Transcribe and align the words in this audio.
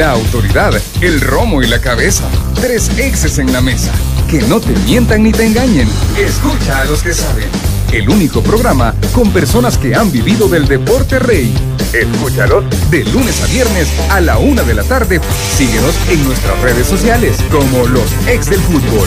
La 0.00 0.12
autoridad, 0.12 0.72
el 1.02 1.20
romo 1.20 1.60
y 1.60 1.66
la 1.66 1.78
cabeza. 1.78 2.24
Tres 2.54 2.88
exes 2.96 3.38
en 3.38 3.52
la 3.52 3.60
mesa. 3.60 3.92
Que 4.30 4.40
no 4.40 4.58
te 4.58 4.72
mientan 4.86 5.22
ni 5.22 5.30
te 5.30 5.44
engañen. 5.44 5.86
Escucha 6.16 6.80
a 6.80 6.86
los 6.86 7.02
que 7.02 7.12
saben. 7.12 7.50
El 7.92 8.08
único 8.08 8.42
programa 8.42 8.94
con 9.12 9.30
personas 9.30 9.76
que 9.76 9.94
han 9.94 10.10
vivido 10.10 10.48
del 10.48 10.66
deporte 10.66 11.18
rey. 11.18 11.52
Escúchalos 11.92 12.64
de 12.90 13.04
lunes 13.04 13.42
a 13.42 13.46
viernes 13.48 13.88
a 14.08 14.22
la 14.22 14.38
una 14.38 14.62
de 14.62 14.72
la 14.72 14.84
tarde. 14.84 15.20
Síguenos 15.58 15.94
en 16.08 16.24
nuestras 16.24 16.58
redes 16.62 16.86
sociales 16.86 17.36
como 17.50 17.86
los 17.86 18.10
ex 18.26 18.48
del 18.48 18.60
fútbol. 18.60 19.06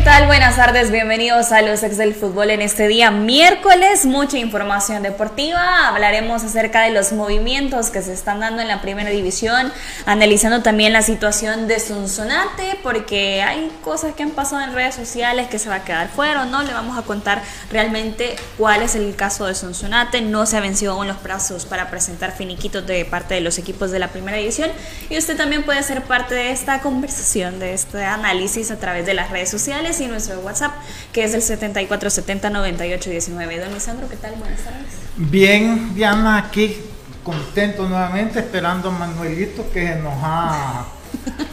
¿Qué 0.00 0.06
tal? 0.06 0.28
Buenas 0.28 0.56
tardes, 0.56 0.90
bienvenidos 0.90 1.52
a 1.52 1.60
los 1.60 1.82
ex 1.82 1.98
del 1.98 2.14
fútbol 2.14 2.48
en 2.48 2.62
este 2.62 2.88
día 2.88 3.10
miércoles. 3.10 4.06
Mucha 4.06 4.38
información 4.38 5.02
deportiva, 5.02 5.88
hablaremos 5.88 6.42
acerca 6.42 6.84
de 6.84 6.90
los 6.90 7.12
movimientos 7.12 7.90
que 7.90 8.00
se 8.00 8.14
están 8.14 8.40
dando 8.40 8.62
en 8.62 8.68
la 8.68 8.80
primera 8.80 9.10
división, 9.10 9.70
analizando 10.06 10.62
también 10.62 10.94
la 10.94 11.02
situación 11.02 11.68
de 11.68 11.78
Sonsonate, 11.80 12.78
porque 12.82 13.42
hay 13.42 13.70
cosas 13.84 14.14
que 14.14 14.22
han 14.22 14.30
pasado 14.30 14.62
en 14.62 14.72
redes 14.72 14.94
sociales 14.94 15.48
que 15.48 15.58
se 15.58 15.68
va 15.68 15.74
a 15.74 15.84
quedar 15.84 16.08
fuera 16.08 16.46
no. 16.46 16.62
Le 16.62 16.72
vamos 16.72 16.96
a 16.96 17.02
contar 17.02 17.42
realmente 17.70 18.36
cuál 18.56 18.80
es 18.80 18.94
el 18.94 19.14
caso 19.16 19.44
de 19.44 19.54
Sonsonate. 19.54 20.22
No 20.22 20.46
se 20.46 20.56
ha 20.56 20.60
vencido 20.60 20.94
aún 20.94 21.08
los 21.08 21.18
plazos 21.18 21.66
para 21.66 21.90
presentar 21.90 22.34
finiquitos 22.34 22.86
de 22.86 23.04
parte 23.04 23.34
de 23.34 23.42
los 23.42 23.58
equipos 23.58 23.90
de 23.90 23.98
la 23.98 24.08
primera 24.08 24.38
división 24.38 24.70
y 25.10 25.18
usted 25.18 25.36
también 25.36 25.62
puede 25.62 25.82
ser 25.82 26.04
parte 26.04 26.34
de 26.34 26.52
esta 26.52 26.80
conversación, 26.80 27.58
de 27.58 27.74
este 27.74 28.02
análisis 28.02 28.70
a 28.70 28.78
través 28.78 29.04
de 29.04 29.12
las 29.12 29.28
redes 29.28 29.50
sociales 29.50 29.89
y 29.98 30.06
nuestro 30.06 30.38
WhatsApp, 30.40 30.72
que 31.12 31.24
es 31.24 31.34
el 31.34 31.42
74709819. 31.42 33.58
Don 33.58 33.74
Lisandro, 33.74 34.08
¿qué 34.08 34.14
tal? 34.16 34.36
Buenas 34.36 34.60
tardes. 34.60 34.86
Bien, 35.16 35.92
Diana, 35.94 36.38
aquí 36.38 36.76
contento 37.24 37.88
nuevamente, 37.88 38.38
esperando 38.38 38.90
a 38.90 38.92
Manuelito 38.92 39.68
que 39.72 39.96
nos 39.96 40.14
ha 40.22 40.86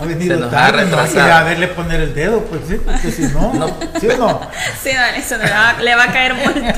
ha 0.02 0.06
venido 0.06 0.38
nos 0.38 0.52
tarde, 0.52 0.81
ha 0.81 0.86
no 0.86 0.97
hay 1.00 1.08
que 1.08 1.14
retrasado. 1.16 1.33
a 1.33 1.44
verle 1.44 1.67
poner 1.70 2.02
el 2.02 2.14
dedo, 2.14 2.42
pues 2.42 2.61
sí, 2.67 2.80
porque 2.83 3.11
si 3.11 3.23
no, 3.23 3.78
¿sí 4.00 4.08
o 4.09 4.17
no? 4.17 4.42
Sí, 4.81 4.89
don 4.94 5.16
Lisandro, 5.16 5.47
le 5.47 5.53
va, 5.53 5.73
le 5.81 5.95
va 5.95 6.03
a 6.03 6.11
caer 6.14 6.34
multa. 6.36 6.75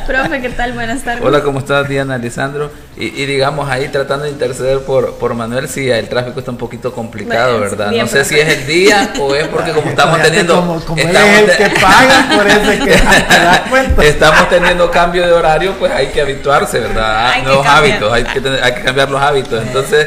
Profe, 0.06 0.40
¿qué 0.40 0.50
tal? 0.50 0.72
Buenas 0.72 1.02
tardes. 1.02 1.24
Hola, 1.24 1.42
¿cómo 1.42 1.58
estás, 1.60 1.88
Diana, 1.88 2.18
Lisandro? 2.18 2.70
Y, 2.96 3.06
y 3.06 3.26
digamos 3.26 3.68
ahí 3.68 3.88
tratando 3.88 4.24
de 4.24 4.30
interceder 4.30 4.80
por, 4.80 5.14
por 5.18 5.34
Manuel, 5.34 5.68
sí, 5.68 5.90
el 5.90 6.08
tráfico 6.08 6.38
está 6.40 6.50
un 6.52 6.58
poquito 6.58 6.92
complicado, 6.92 7.58
Bueno, 7.58 7.70
¿verdad? 7.70 7.90
bien, 7.90 8.02
No 8.02 8.08
sé 8.08 8.18
profe. 8.18 8.34
si 8.34 8.40
es 8.40 8.58
el 8.58 8.66
día 8.66 9.12
o 9.20 9.34
es 9.34 9.48
porque 9.48 9.72
como 9.72 9.90
estamos 9.90 10.22
teniendo... 10.22 10.54
Como, 10.56 10.80
como 10.84 11.02
él 11.02 11.08
estamos 11.08 11.38
es 11.38 11.60
el 11.60 11.72
que 11.72 11.80
paga, 11.80 12.26
por 12.36 12.46
eso 12.46 12.70
es 12.70 12.78
que 12.80 12.90
te 13.28 13.40
das 13.40 13.60
cuenta. 13.68 14.04
Estamos 14.04 14.48
teniendo 14.48 14.90
cambio 14.90 15.26
de 15.26 15.32
horario, 15.32 15.72
pues 15.78 15.90
hay 15.92 16.08
que 16.08 16.20
habituarse, 16.20 16.78
¿verdad? 16.80 17.26
Hay 17.32 17.40
que 17.40 17.46
Nuevos 17.48 17.66
hábitos, 17.66 18.12
hay 18.12 18.24
que, 18.24 18.40
tener- 18.40 18.62
hay 18.62 18.74
que 18.74 18.82
cambiar 18.82 19.10
los 19.10 19.20
hábitos. 19.20 19.62
Entonces, 19.62 20.06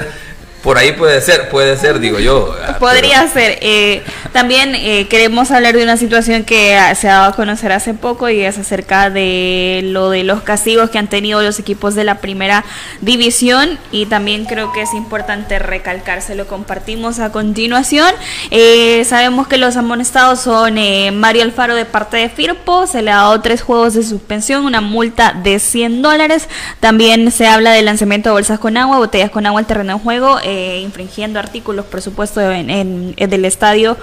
por 0.68 0.78
ahí 0.78 0.92
puede 0.92 1.22
ser, 1.22 1.48
puede 1.48 1.78
ser, 1.78 2.02
digo 2.02 2.20
yo. 2.20 2.54
ah, 2.62 2.78
Podría 2.78 3.26
ser. 3.30 3.58
eh, 3.62 4.04
también 4.34 4.76
eh, 4.76 5.08
queremos 5.08 5.50
hablar 5.52 5.78
de 5.78 5.82
una 5.82 5.96
situación 5.96 6.44
que 6.44 6.76
ah, 6.76 6.94
se 6.94 7.08
ha 7.08 7.14
dado 7.14 7.30
a 7.30 7.36
conocer 7.38 7.72
hace 7.72 7.94
poco 7.94 8.28
y 8.28 8.42
es 8.42 8.58
acerca 8.58 9.10
de 9.10 9.80
lo 9.86 10.10
de 10.10 10.26
los 10.26 10.42
castigos 10.42 10.90
que 10.90 10.98
han 10.98 11.08
tenido 11.08 11.42
los 11.42 11.58
equipos 11.60 11.96
de 11.96 12.04
la 12.04 12.16
primera 12.16 12.66
división 13.00 13.80
y 13.94 14.08
también 14.08 14.44
creo 14.44 14.74
que 14.74 14.82
es 14.82 14.94
importante 14.94 15.58
recalcarse, 15.58 16.36
lo 16.36 16.48
compartimos 16.48 17.20
a 17.20 17.32
continuación. 17.32 18.14
Eh, 18.52 19.06
sabemos 19.06 19.48
que 19.48 19.56
los 19.58 19.78
amonestados 19.78 20.42
son 20.42 20.78
eh, 20.78 21.12
Mario 21.12 21.44
Alfaro 21.44 21.76
de 21.76 21.86
parte 21.86 22.18
de 22.18 22.28
Firpo, 22.28 22.88
se 22.88 23.02
le 23.02 23.12
ha 23.12 23.16
dado 23.16 23.40
tres 23.40 23.62
juegos 23.62 23.94
de 23.94 24.04
suspensión, 24.04 24.66
una 24.66 24.82
multa 24.82 25.32
de 25.32 25.60
100 25.60 26.02
dólares. 26.02 26.50
También 26.82 27.32
se 27.32 27.48
habla 27.48 27.72
del 27.72 27.86
lanzamiento 27.86 28.28
de 28.30 28.34
bolsas 28.34 28.60
con 28.60 28.76
agua, 28.76 28.98
botellas 28.98 29.32
con 29.32 29.46
agua 29.46 29.62
al 29.62 29.66
terreno 29.66 29.94
de 29.94 30.04
juego, 30.04 30.40
eh, 30.44 30.57
infringiendo 30.82 31.40
artículos, 31.40 31.86
por 31.86 32.02
supuesto, 32.02 32.40
en, 32.52 32.70
en- 32.70 33.16
del 33.16 33.46
estadio 33.46 33.98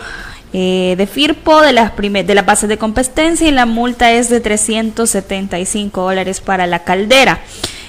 eh, 0.52 0.94
de 0.96 1.06
Firpo, 1.06 1.60
de 1.60 1.72
las, 1.72 1.92
de 1.96 2.34
las 2.34 2.46
bases 2.46 2.68
de 2.68 2.78
competencia, 2.78 3.48
y 3.48 3.50
la 3.50 3.66
multa 3.66 4.12
es 4.12 4.28
de 4.28 4.40
375 4.40 6.00
dólares 6.02 6.40
para 6.40 6.66
la 6.66 6.84
caldera. 6.84 7.40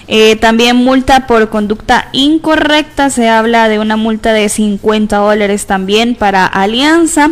Eh, 0.08 0.36
también 0.36 0.76
multa 0.76 1.26
por 1.28 1.50
conducta 1.50 2.10
incorrecta, 2.12 3.10
se 3.10 3.28
habla 3.28 3.68
de 3.70 3.80
una 3.80 3.98
multa 3.98 4.34
de 4.34 4.50
50 4.50 5.18
dólares 5.18 5.66
también 5.66 6.16
para 6.16 6.46
Alianza. 6.46 7.32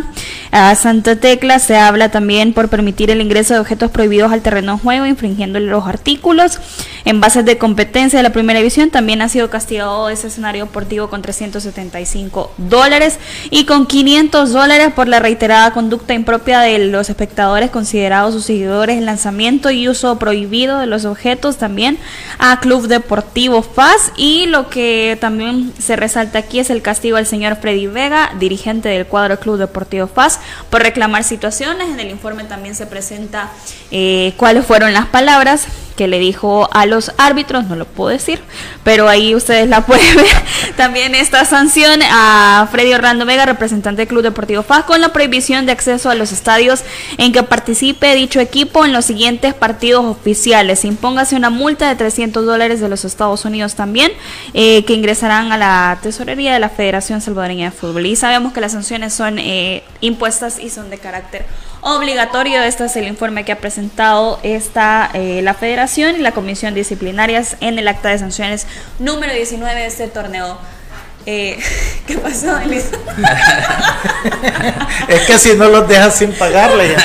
A 0.50 0.74
Santa 0.76 1.16
Tecla 1.16 1.58
se 1.58 1.76
habla 1.76 2.10
también 2.10 2.52
por 2.52 2.68
permitir 2.68 3.10
el 3.10 3.20
ingreso 3.20 3.54
de 3.54 3.60
objetos 3.60 3.90
prohibidos 3.90 4.32
al 4.32 4.42
terreno 4.42 4.74
de 4.74 4.82
juego, 4.82 5.06
infringiendo 5.06 5.58
los 5.58 5.86
artículos. 5.86 6.60
En 7.04 7.20
bases 7.20 7.44
de 7.44 7.58
competencia 7.58 8.18
de 8.18 8.22
la 8.22 8.30
primera 8.30 8.60
división 8.60 8.90
también 8.90 9.20
ha 9.20 9.28
sido 9.28 9.50
castigado 9.50 10.08
ese 10.08 10.28
escenario 10.28 10.64
deportivo 10.64 11.10
con 11.10 11.22
375 11.22 12.52
dólares 12.56 13.18
y 13.50 13.66
con 13.66 13.86
500 13.86 14.52
dólares 14.52 14.92
por 14.94 15.08
la 15.08 15.18
reiterada 15.18 15.72
conducta 15.72 16.14
impropia 16.14 16.60
de 16.60 16.78
los 16.78 17.10
espectadores 17.10 17.70
considerados 17.70 18.32
sus 18.32 18.44
seguidores, 18.44 19.02
lanzamiento 19.02 19.70
y 19.70 19.88
uso 19.88 20.18
prohibido 20.18 20.78
de 20.78 20.86
los 20.86 21.04
objetos 21.04 21.58
también 21.58 21.98
a 22.38 22.60
Club 22.64 22.86
Deportivo 22.86 23.60
FAS 23.60 24.10
y 24.16 24.46
lo 24.46 24.70
que 24.70 25.18
también 25.20 25.74
se 25.78 25.96
resalta 25.96 26.38
aquí 26.38 26.60
es 26.60 26.70
el 26.70 26.80
castigo 26.80 27.18
al 27.18 27.26
señor 27.26 27.56
Freddy 27.56 27.88
Vega, 27.88 28.32
dirigente 28.40 28.88
del 28.88 29.04
cuadro 29.04 29.38
Club 29.38 29.58
Deportivo 29.58 30.06
FAS, 30.06 30.40
por 30.70 30.80
reclamar 30.80 31.24
situaciones. 31.24 31.90
En 31.90 32.00
el 32.00 32.08
informe 32.08 32.44
también 32.44 32.74
se 32.74 32.86
presenta 32.86 33.50
eh, 33.90 34.32
cuáles 34.38 34.64
fueron 34.64 34.94
las 34.94 35.04
palabras 35.04 35.66
que 35.96 36.08
le 36.08 36.18
dijo 36.18 36.68
a 36.72 36.86
los 36.86 37.12
árbitros, 37.18 37.64
no 37.66 37.76
lo 37.76 37.84
puedo 37.84 38.10
decir, 38.10 38.40
pero 38.82 39.08
ahí 39.08 39.34
ustedes 39.34 39.68
la 39.68 39.80
pueden 39.86 40.16
ver. 40.16 40.26
También 40.76 41.14
esta 41.14 41.44
sanción 41.44 42.00
a 42.10 42.68
Freddy 42.70 42.94
Orlando 42.94 43.26
Vega, 43.26 43.46
representante 43.46 44.02
del 44.02 44.08
Club 44.08 44.22
Deportivo 44.22 44.62
FAS, 44.62 44.84
con 44.84 45.00
la 45.00 45.12
prohibición 45.12 45.66
de 45.66 45.72
acceso 45.72 46.10
a 46.10 46.14
los 46.14 46.32
estadios 46.32 46.82
en 47.18 47.32
que 47.32 47.42
participe 47.42 48.14
dicho 48.14 48.40
equipo 48.40 48.84
en 48.84 48.92
los 48.92 49.04
siguientes 49.04 49.54
partidos 49.54 50.04
oficiales. 50.04 50.84
Impóngase 50.84 51.36
una 51.36 51.50
multa 51.50 51.88
de 51.88 51.96
300 51.96 52.44
dólares 52.44 52.80
de 52.80 52.88
los 52.88 53.04
Estados 53.04 53.44
Unidos 53.44 53.74
también, 53.74 54.12
eh, 54.52 54.84
que 54.84 54.94
ingresarán 54.94 55.52
a 55.52 55.58
la 55.58 55.98
tesorería 56.02 56.52
de 56.52 56.60
la 56.60 56.68
Federación 56.68 57.20
Salvadoreña 57.20 57.70
de 57.70 57.76
Fútbol. 57.76 58.06
Y 58.06 58.16
sabemos 58.16 58.52
que 58.52 58.60
las 58.60 58.72
sanciones 58.72 59.12
son 59.12 59.38
eh, 59.38 59.82
impuestas 60.00 60.58
y 60.58 60.70
son 60.70 60.90
de 60.90 60.98
carácter 60.98 61.46
obligatorio. 61.84 62.62
Este 62.62 62.86
es 62.86 62.96
el 62.96 63.06
informe 63.06 63.44
que 63.44 63.52
ha 63.52 63.58
presentado 63.58 64.40
esta, 64.42 65.10
eh, 65.12 65.42
la 65.42 65.54
Federación 65.54 66.16
y 66.16 66.18
la 66.18 66.32
Comisión 66.32 66.74
Disciplinarias 66.74 67.56
en 67.60 67.78
el 67.78 67.86
acta 67.86 68.08
de 68.08 68.18
sanciones 68.18 68.66
número 68.98 69.32
19 69.32 69.80
de 69.80 69.86
este 69.86 70.08
torneo. 70.08 70.58
Eh, 71.26 71.58
¿Qué 72.06 72.18
pasó, 72.18 72.58
Elisa? 72.58 72.96
Es 75.08 75.22
que 75.22 75.38
si 75.38 75.54
no 75.54 75.68
los 75.70 75.88
dejas 75.88 76.14
sin 76.16 76.32
pagarle, 76.32 76.88
yo 76.88 76.96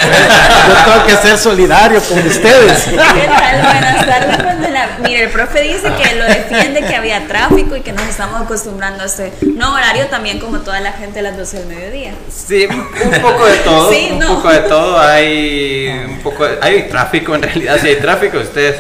tengo 0.94 1.06
que 1.06 1.16
ser 1.16 1.38
solidario 1.38 2.02
con 2.02 2.20
ustedes. 2.28 2.84
¿Qué 2.90 2.98
tal? 2.98 3.62
Buenas 3.62 4.06
tardes. 4.06 4.44
Manuela. 4.44 4.90
Mire, 5.04 5.24
el 5.24 5.30
profe 5.30 5.62
dice 5.62 5.90
que 6.02 6.16
lo 6.16 6.26
defiende, 6.26 6.82
que 6.84 6.96
había 6.96 7.26
tráfico 7.28 7.78
y 7.78 7.82
que 7.82 7.94
nos 7.94 8.06
estamos 8.08 8.42
acostumbrando 8.42 9.04
a 9.04 9.06
este 9.06 9.32
nuevo 9.42 9.74
horario 9.74 10.08
también 10.08 10.40
como 10.40 10.60
toda 10.60 10.82
la 10.82 10.92
gente 10.92 11.20
a 11.20 11.22
las 11.22 11.38
12 11.38 11.58
del 11.60 11.68
mediodía. 11.68 12.12
Sí, 12.30 12.66
un 12.66 13.22
poco 13.22 13.46
de 13.46 13.58
todo, 13.60 13.90
Sí, 13.92 14.10
un 14.12 14.20
no. 14.20 14.36
poco 14.36 14.50
de 14.50 14.60
todo. 14.60 15.00
Hay 15.00 15.90
un 16.10 16.20
poco, 16.20 16.46
de- 16.46 16.58
hay 16.62 16.90
tráfico 16.90 17.36
en 17.36 17.44
realidad. 17.44 17.78
Si 17.82 17.88
hay 17.88 17.96
tráfico, 17.98 18.38
ustedes 18.38 18.76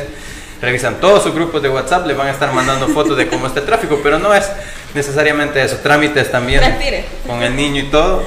revisan 0.62 0.95
todos 1.00 1.24
sus 1.24 1.33
grupos 1.33 1.62
de 1.62 1.69
WhatsApp, 1.69 2.06
les 2.07 2.18
van 2.18 2.27
a 2.27 2.31
estar 2.31 2.51
mandando 2.51 2.89
fotos 2.89 3.15
de 3.15 3.27
cómo 3.27 3.47
está 3.47 3.62
el 3.62 3.65
tráfico, 3.65 4.01
pero 4.03 4.19
no 4.19 4.33
es 4.33 4.45
necesariamente 4.94 5.63
eso. 5.63 5.77
Trámites 5.77 6.31
también 6.31 6.62
Respire. 6.62 7.06
con 7.25 7.41
el 7.44 7.56
niño 7.56 7.83
y 7.83 7.91
todo. 7.91 8.24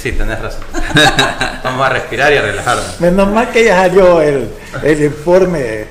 Sí, 0.00 0.12
tenés 0.12 0.40
razón. 0.40 0.62
Vamos 1.64 1.86
a 1.86 1.90
respirar 1.90 2.32
y 2.32 2.36
a 2.36 2.42
relajarnos. 2.42 3.00
Menos 3.00 3.28
mal 3.28 3.50
que 3.50 3.64
ya 3.64 3.76
salió 3.76 4.20
el, 4.20 4.48
el 4.82 5.04
informe 5.04 5.86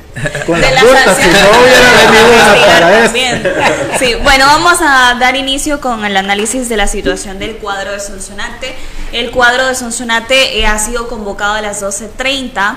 con 0.46 0.60
de 0.60 0.72
las 0.72 0.74
la 0.74 0.84
multas, 0.84 1.18
si 1.18 1.28
no 1.28 1.62
hubiera 1.62 1.92
venido 1.92 3.48
para. 3.90 4.00
Sí, 4.00 4.16
bueno, 4.24 4.46
vamos 4.46 4.78
a 4.82 5.16
dar 5.20 5.36
inicio 5.36 5.80
con 5.82 6.06
el 6.06 6.18
análisis 6.18 6.70
de 6.70 6.78
la 6.78 6.88
situación 6.88 7.40
del 7.40 7.58
cuadro 7.58 7.92
de 7.92 8.00
Sonsonate. 8.00 8.74
El 9.12 9.32
cuadro 9.32 9.68
de 9.68 9.76
Sonsonate 9.76 10.60
eh, 10.60 10.66
ha 10.66 10.80
sido 10.80 11.08
convocado 11.08 11.54
a 11.54 11.62
las 11.62 11.82
12.30 11.82 12.76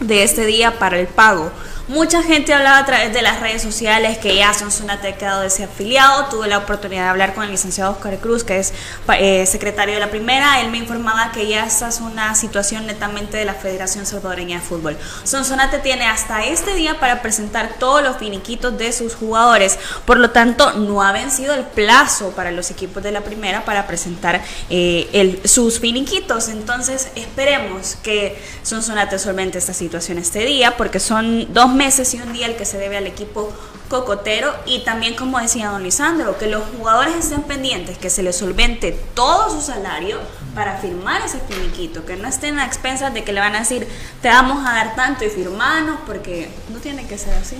de 0.00 0.22
este 0.22 0.46
día 0.46 0.78
para 0.78 0.98
el 0.98 1.06
pago. 1.06 1.50
Mucha 1.92 2.22
gente 2.22 2.52
hablaba 2.52 2.78
a 2.78 2.84
través 2.84 3.12
de 3.12 3.22
las 3.22 3.40
redes 3.40 3.62
sociales 3.62 4.18
que 4.18 4.34
ya 4.34 4.52
Sonsonate 4.54 5.08
ha 5.08 5.16
quedado 5.16 5.42
desafiliado. 5.42 6.26
Tuve 6.26 6.48
la 6.48 6.58
oportunidad 6.58 7.04
de 7.04 7.08
hablar 7.08 7.34
con 7.34 7.44
el 7.44 7.50
licenciado 7.50 7.92
Oscar 7.92 8.18
Cruz, 8.18 8.44
que 8.44 8.58
es 8.58 8.72
eh, 9.18 9.46
secretario 9.46 9.94
de 9.94 10.00
la 10.00 10.10
primera. 10.10 10.60
Él 10.60 10.70
me 10.70 10.78
informaba 10.78 11.32
que 11.32 11.46
ya 11.46 11.66
esta 11.66 11.88
es 11.88 12.00
una 12.00 12.34
situación 12.34 12.86
netamente 12.86 13.36
de 13.36 13.44
la 13.44 13.54
Federación 13.54 14.06
Salvadoreña 14.06 14.58
de 14.58 14.62
Fútbol. 14.62 14.96
Sonsonate 15.24 15.78
tiene 15.78 16.06
hasta 16.06 16.44
este 16.44 16.74
día 16.74 16.98
para 16.98 17.20
presentar 17.20 17.74
todos 17.78 18.02
los 18.02 18.16
finiquitos 18.16 18.76
de 18.78 18.92
sus 18.92 19.14
jugadores. 19.14 19.78
Por 20.06 20.18
lo 20.18 20.30
tanto, 20.30 20.72
no 20.72 21.02
ha 21.02 21.12
vencido 21.12 21.54
el 21.54 21.64
plazo 21.64 22.30
para 22.30 22.50
los 22.50 22.70
equipos 22.70 23.02
de 23.02 23.12
la 23.12 23.20
primera 23.20 23.64
para 23.64 23.86
presentar 23.86 24.42
eh, 24.70 25.42
sus 25.44 25.78
finiquitos. 25.78 26.48
Entonces, 26.48 27.08
esperemos 27.16 27.96
que 28.02 28.42
Sonsonate 28.62 29.18
solvente 29.18 29.58
esta 29.58 29.74
situación 29.74 30.18
este 30.18 30.46
día, 30.46 30.76
porque 30.76 30.98
son 30.98 31.52
dos 31.52 31.62
dos 31.62 31.72
meses 31.82 32.14
y 32.14 32.20
un 32.20 32.32
día 32.32 32.46
el 32.46 32.54
que 32.54 32.64
se 32.64 32.78
debe 32.78 32.96
al 32.96 33.08
equipo 33.08 33.52
cocotero 33.88 34.54
y 34.66 34.84
también 34.84 35.16
como 35.16 35.40
decía 35.40 35.70
don 35.70 35.82
Lisandro, 35.82 36.38
que 36.38 36.46
los 36.46 36.62
jugadores 36.78 37.16
estén 37.16 37.42
pendientes, 37.42 37.98
que 37.98 38.08
se 38.08 38.22
les 38.22 38.36
solvente 38.36 38.96
todo 39.14 39.50
su 39.50 39.60
salario 39.60 40.18
para 40.54 40.78
firmar 40.78 41.22
ese 41.22 41.40
finiquito, 41.40 42.04
que 42.04 42.14
no 42.16 42.28
estén 42.28 42.60
a 42.60 42.66
expensas 42.66 43.12
de 43.12 43.24
que 43.24 43.32
le 43.32 43.40
van 43.40 43.56
a 43.56 43.60
decir 43.60 43.88
te 44.22 44.28
vamos 44.28 44.64
a 44.64 44.74
dar 44.74 44.94
tanto 44.94 45.24
y 45.24 45.28
firmanos, 45.28 45.98
porque 46.06 46.48
no 46.72 46.78
tiene 46.78 47.04
que 47.04 47.18
ser 47.18 47.34
así. 47.34 47.56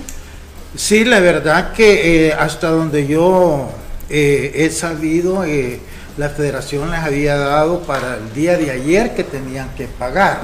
Sí, 0.75 1.03
la 1.03 1.19
verdad 1.19 1.73
que 1.73 2.27
eh, 2.27 2.33
hasta 2.33 2.69
donde 2.69 3.05
yo 3.05 3.69
eh, 4.09 4.51
he 4.55 4.69
sabido, 4.69 5.43
eh, 5.43 5.81
la 6.17 6.29
federación 6.29 6.91
les 6.91 7.01
había 7.01 7.35
dado 7.35 7.81
para 7.81 8.15
el 8.15 8.33
día 8.33 8.57
de 8.57 8.71
ayer 8.71 9.15
que 9.15 9.25
tenían 9.25 9.69
que 9.75 9.87
pagar. 9.87 10.39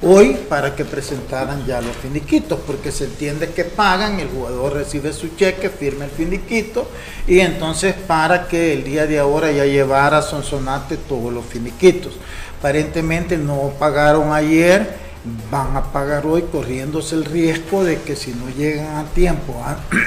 Hoy 0.00 0.36
para 0.48 0.76
que 0.76 0.84
presentaran 0.84 1.66
ya 1.66 1.80
los 1.80 1.96
finiquitos, 1.96 2.60
porque 2.64 2.92
se 2.92 3.06
entiende 3.06 3.50
que 3.50 3.64
pagan, 3.64 4.20
el 4.20 4.28
jugador 4.28 4.74
recibe 4.74 5.12
su 5.12 5.34
cheque, 5.34 5.70
firma 5.70 6.04
el 6.04 6.10
finiquito, 6.12 6.88
y 7.26 7.40
entonces 7.40 7.96
para 8.06 8.46
que 8.46 8.74
el 8.74 8.84
día 8.84 9.08
de 9.08 9.18
ahora 9.18 9.50
ya 9.50 9.64
llevara 9.64 10.18
a 10.18 10.22
Sonsonate 10.22 10.98
todos 10.98 11.32
los 11.32 11.44
finiquitos. 11.44 12.12
Aparentemente 12.60 13.36
no 13.36 13.72
pagaron 13.76 14.32
ayer, 14.32 15.08
van 15.50 15.76
a 15.76 15.82
pagar 15.92 16.26
hoy 16.26 16.42
corriéndose 16.42 17.16
el 17.16 17.24
riesgo 17.24 17.82
de 17.82 18.00
que 18.00 18.14
si 18.14 18.30
no 18.30 18.48
llegan 18.56 18.98
a 18.98 19.04
tiempo, 19.06 19.60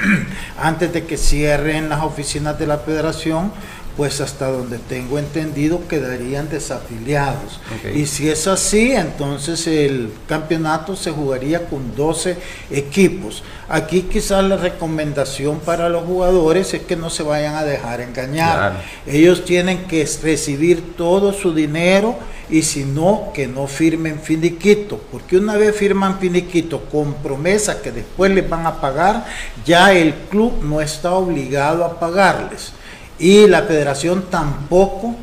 antes 0.58 0.90
de 0.90 1.04
que 1.04 1.18
cierren 1.18 1.90
las 1.90 2.02
oficinas 2.02 2.58
de 2.58 2.66
la 2.66 2.78
federación, 2.78 3.52
pues 3.96 4.20
hasta 4.20 4.46
donde 4.50 4.78
tengo 4.78 5.18
entendido 5.18 5.86
quedarían 5.86 6.48
desafiliados. 6.48 7.60
Y 7.94 8.06
si 8.06 8.28
es 8.28 8.46
así, 8.46 8.92
entonces 8.92 9.66
el 9.66 10.12
campeonato 10.26 10.96
se 10.96 11.10
jugaría 11.10 11.66
con 11.66 11.94
12 11.94 12.36
equipos. 12.70 13.42
Aquí 13.68 14.02
quizás 14.02 14.44
la 14.44 14.56
recomendación 14.56 15.60
para 15.60 15.88
los 15.88 16.04
jugadores 16.04 16.72
es 16.74 16.82
que 16.82 16.96
no 16.96 17.10
se 17.10 17.22
vayan 17.22 17.54
a 17.54 17.64
dejar 17.64 18.00
engañar. 18.00 18.82
Ellos 19.06 19.44
tienen 19.44 19.84
que 19.84 20.08
recibir 20.22 20.96
todo 20.96 21.32
su 21.32 21.54
dinero 21.54 22.16
y 22.48 22.62
si 22.62 22.84
no, 22.84 23.30
que 23.32 23.46
no 23.46 23.66
firmen 23.66 24.20
finiquito, 24.20 25.00
porque 25.10 25.38
una 25.38 25.56
vez 25.56 25.74
firman 25.74 26.18
finiquito 26.18 26.84
con 26.84 27.14
promesa 27.14 27.80
que 27.80 27.92
después 27.92 28.30
les 28.30 28.46
van 28.46 28.66
a 28.66 28.78
pagar, 28.78 29.24
ya 29.64 29.94
el 29.94 30.12
club 30.28 30.62
no 30.62 30.82
está 30.82 31.12
obligado 31.12 31.82
a 31.82 31.98
pagarles 31.98 32.72
y 33.18 33.46
la 33.46 33.62
federación 33.62 34.24
tampoco 34.30 35.16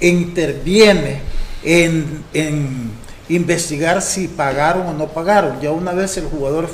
interviene 0.00 1.20
en, 1.62 2.92
investigar 3.28 4.02
si 4.02 4.28
pagaron 4.28 4.86
o 4.88 4.92
no 4.92 5.08
pagaron. 5.08 5.60
Ya 5.60 5.70
una 5.70 5.92
vez 5.92 6.16
el 6.16 6.26
jugador 6.26 6.68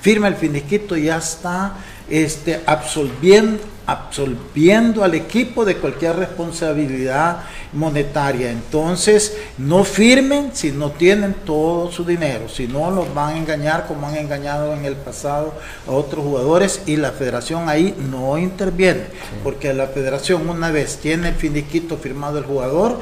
firma 0.00 0.28
el 0.28 0.36
finiquito, 0.36 0.96
ya 0.96 1.18
está 1.18 1.76
este, 2.08 2.60
absolviendo, 2.66 3.58
absolviendo 3.86 5.02
al 5.02 5.14
equipo 5.14 5.64
de 5.64 5.76
cualquier 5.76 6.16
responsabilidad 6.16 7.42
monetaria. 7.72 8.50
Entonces, 8.50 9.36
no 9.58 9.84
firmen 9.84 10.50
si 10.52 10.70
no 10.70 10.90
tienen 10.90 11.34
todo 11.46 11.90
su 11.90 12.04
dinero, 12.04 12.48
si 12.48 12.68
no 12.68 12.90
los 12.90 13.12
van 13.14 13.34
a 13.34 13.38
engañar 13.38 13.86
como 13.86 14.06
han 14.06 14.16
engañado 14.16 14.74
en 14.74 14.84
el 14.84 14.96
pasado 14.96 15.54
a 15.86 15.90
otros 15.90 16.24
jugadores 16.24 16.82
y 16.86 16.96
la 16.96 17.12
federación 17.12 17.68
ahí 17.68 17.94
no 18.10 18.38
interviene, 18.38 19.06
porque 19.42 19.72
la 19.74 19.88
federación 19.88 20.48
una 20.48 20.70
vez 20.70 20.98
tiene 20.98 21.30
el 21.30 21.34
finiquito 21.34 21.96
firmado 21.96 22.38
el 22.38 22.44
jugador, 22.44 22.98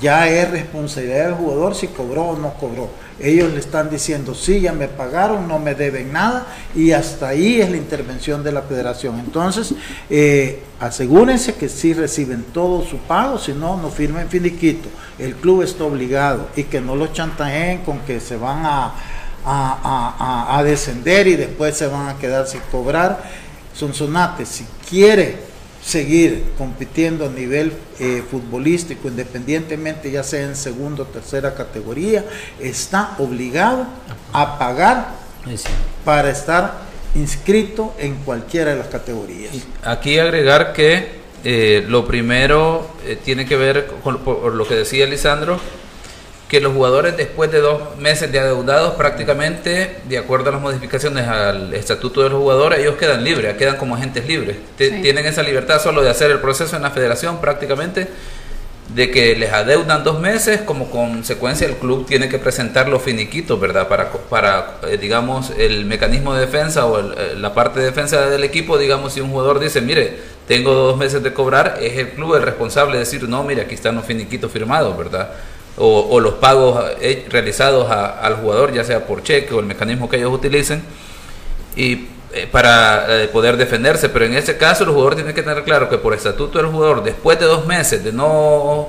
ya 0.00 0.28
es 0.28 0.50
responsabilidad 0.50 1.26
del 1.26 1.34
jugador 1.34 1.74
si 1.74 1.88
cobró 1.88 2.30
o 2.30 2.36
no 2.36 2.54
cobró. 2.54 2.90
Ellos 3.20 3.52
le 3.52 3.58
están 3.58 3.90
diciendo, 3.90 4.34
sí, 4.34 4.60
ya 4.60 4.72
me 4.72 4.86
pagaron, 4.86 5.48
no 5.48 5.58
me 5.58 5.74
deben 5.74 6.12
nada, 6.12 6.46
y 6.74 6.92
hasta 6.92 7.28
ahí 7.28 7.60
es 7.60 7.68
la 7.68 7.76
intervención 7.76 8.44
de 8.44 8.52
la 8.52 8.62
federación. 8.62 9.18
Entonces, 9.18 9.74
eh, 10.08 10.62
asegúrense 10.78 11.54
que 11.54 11.68
sí 11.68 11.94
reciben 11.94 12.44
todo 12.52 12.84
su 12.84 12.98
pago, 12.98 13.38
si 13.38 13.52
no, 13.52 13.76
no 13.76 13.90
firmen 13.90 14.28
finiquito. 14.28 14.88
El 15.18 15.34
club 15.34 15.62
está 15.62 15.84
obligado 15.84 16.48
y 16.54 16.64
que 16.64 16.80
no 16.80 16.94
lo 16.94 17.08
chantajeen 17.08 17.78
con 17.78 18.00
que 18.00 18.20
se 18.20 18.36
van 18.36 18.64
a, 18.64 18.94
a, 19.44 20.58
a 20.58 20.62
descender 20.62 21.26
y 21.26 21.34
después 21.34 21.76
se 21.76 21.88
van 21.88 22.08
a 22.08 22.18
quedar 22.18 22.46
sin 22.46 22.60
cobrar. 22.70 23.22
Sonsonate, 23.74 24.46
si 24.46 24.64
quiere 24.88 25.47
seguir 25.88 26.44
compitiendo 26.58 27.24
a 27.24 27.30
nivel 27.30 27.72
eh, 27.98 28.22
futbolístico, 28.30 29.08
independientemente 29.08 30.10
ya 30.10 30.22
sea 30.22 30.42
en 30.42 30.54
segunda 30.54 31.04
o 31.04 31.06
tercera 31.06 31.54
categoría, 31.54 32.26
está 32.60 33.16
obligado 33.18 33.86
a 34.34 34.58
pagar 34.58 35.08
para 36.04 36.28
estar 36.28 36.74
inscrito 37.14 37.94
en 37.98 38.16
cualquiera 38.16 38.72
de 38.72 38.76
las 38.76 38.88
categorías. 38.88 39.50
Aquí 39.82 40.18
agregar 40.18 40.74
que 40.74 41.20
eh, 41.42 41.82
lo 41.88 42.06
primero 42.06 42.90
eh, 43.06 43.16
tiene 43.24 43.46
que 43.46 43.56
ver 43.56 43.86
con 44.04 44.20
lo 44.58 44.68
que 44.68 44.74
decía 44.74 45.06
Lisandro, 45.06 45.58
que 46.48 46.60
los 46.60 46.72
jugadores 46.72 47.16
después 47.16 47.52
de 47.52 47.60
dos 47.60 47.96
meses 47.98 48.32
de 48.32 48.38
adeudados 48.38 48.94
prácticamente, 48.94 49.98
de 50.08 50.18
acuerdo 50.18 50.48
a 50.48 50.52
las 50.52 50.62
modificaciones 50.62 51.28
al 51.28 51.74
estatuto 51.74 52.22
de 52.22 52.30
los 52.30 52.38
jugadores, 52.38 52.78
ellos 52.78 52.96
quedan 52.96 53.22
libres, 53.22 53.54
quedan 53.56 53.76
como 53.76 53.94
agentes 53.94 54.26
libres. 54.26 54.56
Tienen 54.76 55.26
esa 55.26 55.42
libertad 55.42 55.80
solo 55.80 56.02
de 56.02 56.08
hacer 56.08 56.30
el 56.30 56.40
proceso 56.40 56.74
en 56.76 56.82
la 56.82 56.90
federación 56.90 57.40
prácticamente, 57.42 58.08
de 58.94 59.10
que 59.10 59.36
les 59.36 59.52
adeudan 59.52 60.02
dos 60.02 60.18
meses, 60.18 60.62
como 60.62 60.90
consecuencia 60.90 61.66
el 61.66 61.74
club 61.74 62.06
tiene 62.06 62.30
que 62.30 62.38
presentar 62.38 62.88
los 62.88 63.02
finiquitos, 63.02 63.60
¿verdad? 63.60 63.86
Para, 63.86 64.10
para 64.10 64.78
eh, 64.88 64.96
digamos, 64.96 65.52
el 65.58 65.84
mecanismo 65.84 66.32
de 66.32 66.40
defensa 66.46 66.86
o 66.86 66.98
eh, 66.98 67.34
la 67.36 67.52
parte 67.52 67.80
de 67.80 67.86
defensa 67.86 68.30
del 68.30 68.44
equipo, 68.44 68.78
digamos, 68.78 69.12
si 69.12 69.20
un 69.20 69.30
jugador 69.30 69.60
dice, 69.60 69.82
mire, 69.82 70.16
tengo 70.46 70.72
dos 70.72 70.96
meses 70.96 71.22
de 71.22 71.34
cobrar, 71.34 71.78
es 71.82 71.98
el 71.98 72.08
club 72.12 72.36
el 72.36 72.42
responsable 72.42 72.94
de 72.94 73.00
decir, 73.00 73.28
no, 73.28 73.44
mire, 73.44 73.60
aquí 73.60 73.74
están 73.74 73.94
los 73.94 74.06
finiquitos 74.06 74.50
firmados, 74.50 74.96
¿verdad? 74.96 75.32
O, 75.78 76.20
los 76.20 76.34
pagos 76.34 76.84
eh, 77.00 77.26
realizados 77.30 77.90
al 77.90 78.36
jugador, 78.36 78.72
ya 78.72 78.84
sea 78.84 79.06
por 79.06 79.22
cheque 79.22 79.54
o 79.54 79.60
el 79.60 79.66
mecanismo 79.66 80.08
que 80.08 80.16
ellos 80.16 80.32
utilicen, 80.32 80.82
y 81.76 82.08
eh, 82.32 82.48
para 82.50 83.22
eh, 83.22 83.28
poder 83.28 83.56
defenderse. 83.56 84.08
Pero 84.08 84.24
en 84.24 84.34
ese 84.34 84.56
caso, 84.56 84.84
el 84.84 84.90
jugador 84.90 85.14
tiene 85.14 85.34
que 85.34 85.42
tener 85.42 85.62
claro 85.64 85.88
que 85.88 85.98
por 85.98 86.14
estatuto 86.14 86.58
del 86.58 86.68
jugador, 86.68 87.04
después 87.04 87.38
de 87.38 87.46
dos 87.46 87.66
meses 87.66 88.02
de 88.04 88.12
no 88.12 88.88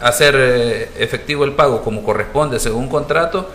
hacer 0.00 0.88
efectivo 0.98 1.44
el 1.44 1.52
pago 1.52 1.82
como 1.82 2.02
corresponde 2.02 2.58
según 2.58 2.88
contrato, 2.88 3.50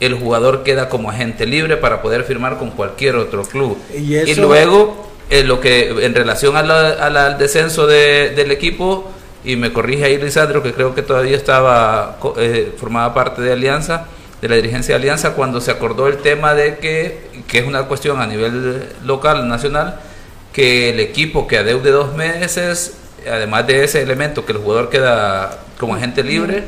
el 0.00 0.14
jugador 0.14 0.62
queda 0.62 0.88
como 0.88 1.10
agente 1.10 1.44
libre 1.44 1.76
para 1.76 2.00
poder 2.00 2.24
firmar 2.24 2.56
con 2.56 2.70
cualquier 2.70 3.16
otro 3.16 3.42
club. 3.42 3.76
Y, 3.92 4.34
luego, 4.36 5.10
lo 5.44 5.60
que 5.60 5.90
en 6.02 6.14
relación 6.14 6.56
al 6.56 7.36
descenso 7.36 7.86
del 7.86 8.50
equipo, 8.50 9.12
y 9.44 9.56
me 9.56 9.72
corrige 9.72 10.04
ahí 10.04 10.18
Lisandro, 10.18 10.62
que 10.62 10.72
creo 10.72 10.94
que 10.94 11.02
todavía 11.02 11.36
estaba, 11.36 12.18
eh, 12.36 12.74
formaba 12.76 13.14
parte 13.14 13.42
de 13.42 13.52
Alianza, 13.52 14.06
de 14.40 14.48
la 14.48 14.56
dirigencia 14.56 14.94
de 14.94 15.00
Alianza, 15.00 15.32
cuando 15.34 15.60
se 15.60 15.70
acordó 15.70 16.06
el 16.08 16.18
tema 16.18 16.54
de 16.54 16.78
que, 16.78 17.42
que 17.46 17.58
es 17.58 17.66
una 17.66 17.84
cuestión 17.84 18.20
a 18.20 18.26
nivel 18.26 18.88
local, 19.04 19.48
nacional, 19.48 20.00
que 20.52 20.90
el 20.90 21.00
equipo 21.00 21.46
que 21.46 21.58
adeude 21.58 21.90
dos 21.90 22.14
meses, 22.14 22.94
además 23.30 23.66
de 23.66 23.84
ese 23.84 24.02
elemento 24.02 24.44
que 24.44 24.52
el 24.52 24.58
jugador 24.58 24.90
queda 24.90 25.58
como 25.78 25.94
agente 25.94 26.22
libre, 26.22 26.64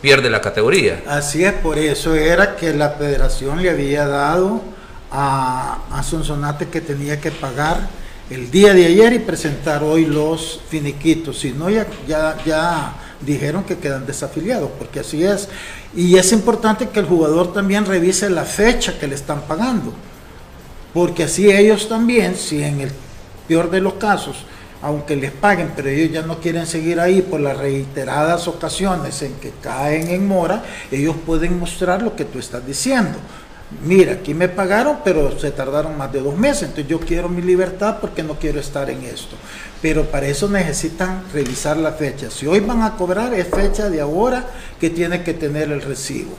pierde 0.00 0.28
la 0.28 0.40
categoría. 0.40 1.02
Así 1.06 1.44
es, 1.44 1.52
por 1.52 1.78
eso 1.78 2.14
era 2.14 2.56
que 2.56 2.74
la 2.74 2.90
federación 2.90 3.62
le 3.62 3.70
había 3.70 4.06
dado 4.06 4.62
a, 5.10 5.78
a 5.90 6.02
Sonsonate 6.02 6.68
que 6.68 6.80
tenía 6.80 7.20
que 7.20 7.30
pagar 7.30 7.88
el 8.30 8.50
día 8.50 8.72
de 8.72 8.86
ayer 8.86 9.12
y 9.12 9.18
presentar 9.18 9.82
hoy 9.82 10.06
los 10.06 10.60
finiquitos. 10.68 11.40
Si 11.40 11.52
no, 11.52 11.68
ya, 11.68 11.86
ya, 12.08 12.36
ya 12.44 12.94
dijeron 13.20 13.64
que 13.64 13.78
quedan 13.78 14.06
desafiliados, 14.06 14.70
porque 14.78 15.00
así 15.00 15.24
es. 15.24 15.48
Y 15.94 16.16
es 16.16 16.32
importante 16.32 16.88
que 16.88 17.00
el 17.00 17.06
jugador 17.06 17.52
también 17.52 17.84
revise 17.84 18.30
la 18.30 18.44
fecha 18.44 18.98
que 18.98 19.06
le 19.06 19.14
están 19.14 19.42
pagando, 19.42 19.92
porque 20.92 21.24
así 21.24 21.50
ellos 21.50 21.88
también, 21.88 22.34
si 22.34 22.62
en 22.62 22.80
el 22.80 22.90
peor 23.46 23.70
de 23.70 23.80
los 23.80 23.94
casos, 23.94 24.44
aunque 24.82 25.16
les 25.16 25.30
paguen, 25.30 25.72
pero 25.74 25.88
ellos 25.88 26.12
ya 26.12 26.22
no 26.22 26.40
quieren 26.40 26.66
seguir 26.66 27.00
ahí 27.00 27.22
por 27.22 27.40
las 27.40 27.56
reiteradas 27.56 28.48
ocasiones 28.48 29.22
en 29.22 29.34
que 29.34 29.52
caen 29.62 30.08
en 30.08 30.26
mora, 30.26 30.62
ellos 30.90 31.16
pueden 31.24 31.58
mostrar 31.58 32.02
lo 32.02 32.14
que 32.14 32.24
tú 32.24 32.38
estás 32.38 32.66
diciendo 32.66 33.18
mira, 33.84 34.14
aquí 34.14 34.34
me 34.34 34.48
pagaron, 34.48 34.98
pero 35.04 35.38
se 35.38 35.50
tardaron 35.50 35.96
más 35.96 36.12
de 36.12 36.20
dos 36.20 36.36
meses, 36.36 36.64
entonces 36.64 36.86
yo 36.86 37.00
quiero 37.00 37.28
mi 37.28 37.42
libertad 37.42 37.98
porque 38.00 38.22
no 38.22 38.34
quiero 38.34 38.60
estar 38.60 38.90
en 38.90 39.02
esto. 39.02 39.36
Pero 39.82 40.04
para 40.04 40.26
eso 40.26 40.48
necesitan 40.48 41.24
revisar 41.32 41.76
la 41.76 41.92
fecha. 41.92 42.30
Si 42.30 42.46
hoy 42.46 42.60
van 42.60 42.82
a 42.82 42.96
cobrar, 42.96 43.34
es 43.34 43.48
fecha 43.48 43.90
de 43.90 44.00
ahora 44.00 44.46
que 44.80 44.90
tiene 44.90 45.22
que 45.22 45.34
tener 45.34 45.70
el 45.72 45.82
recibo. 45.82 46.36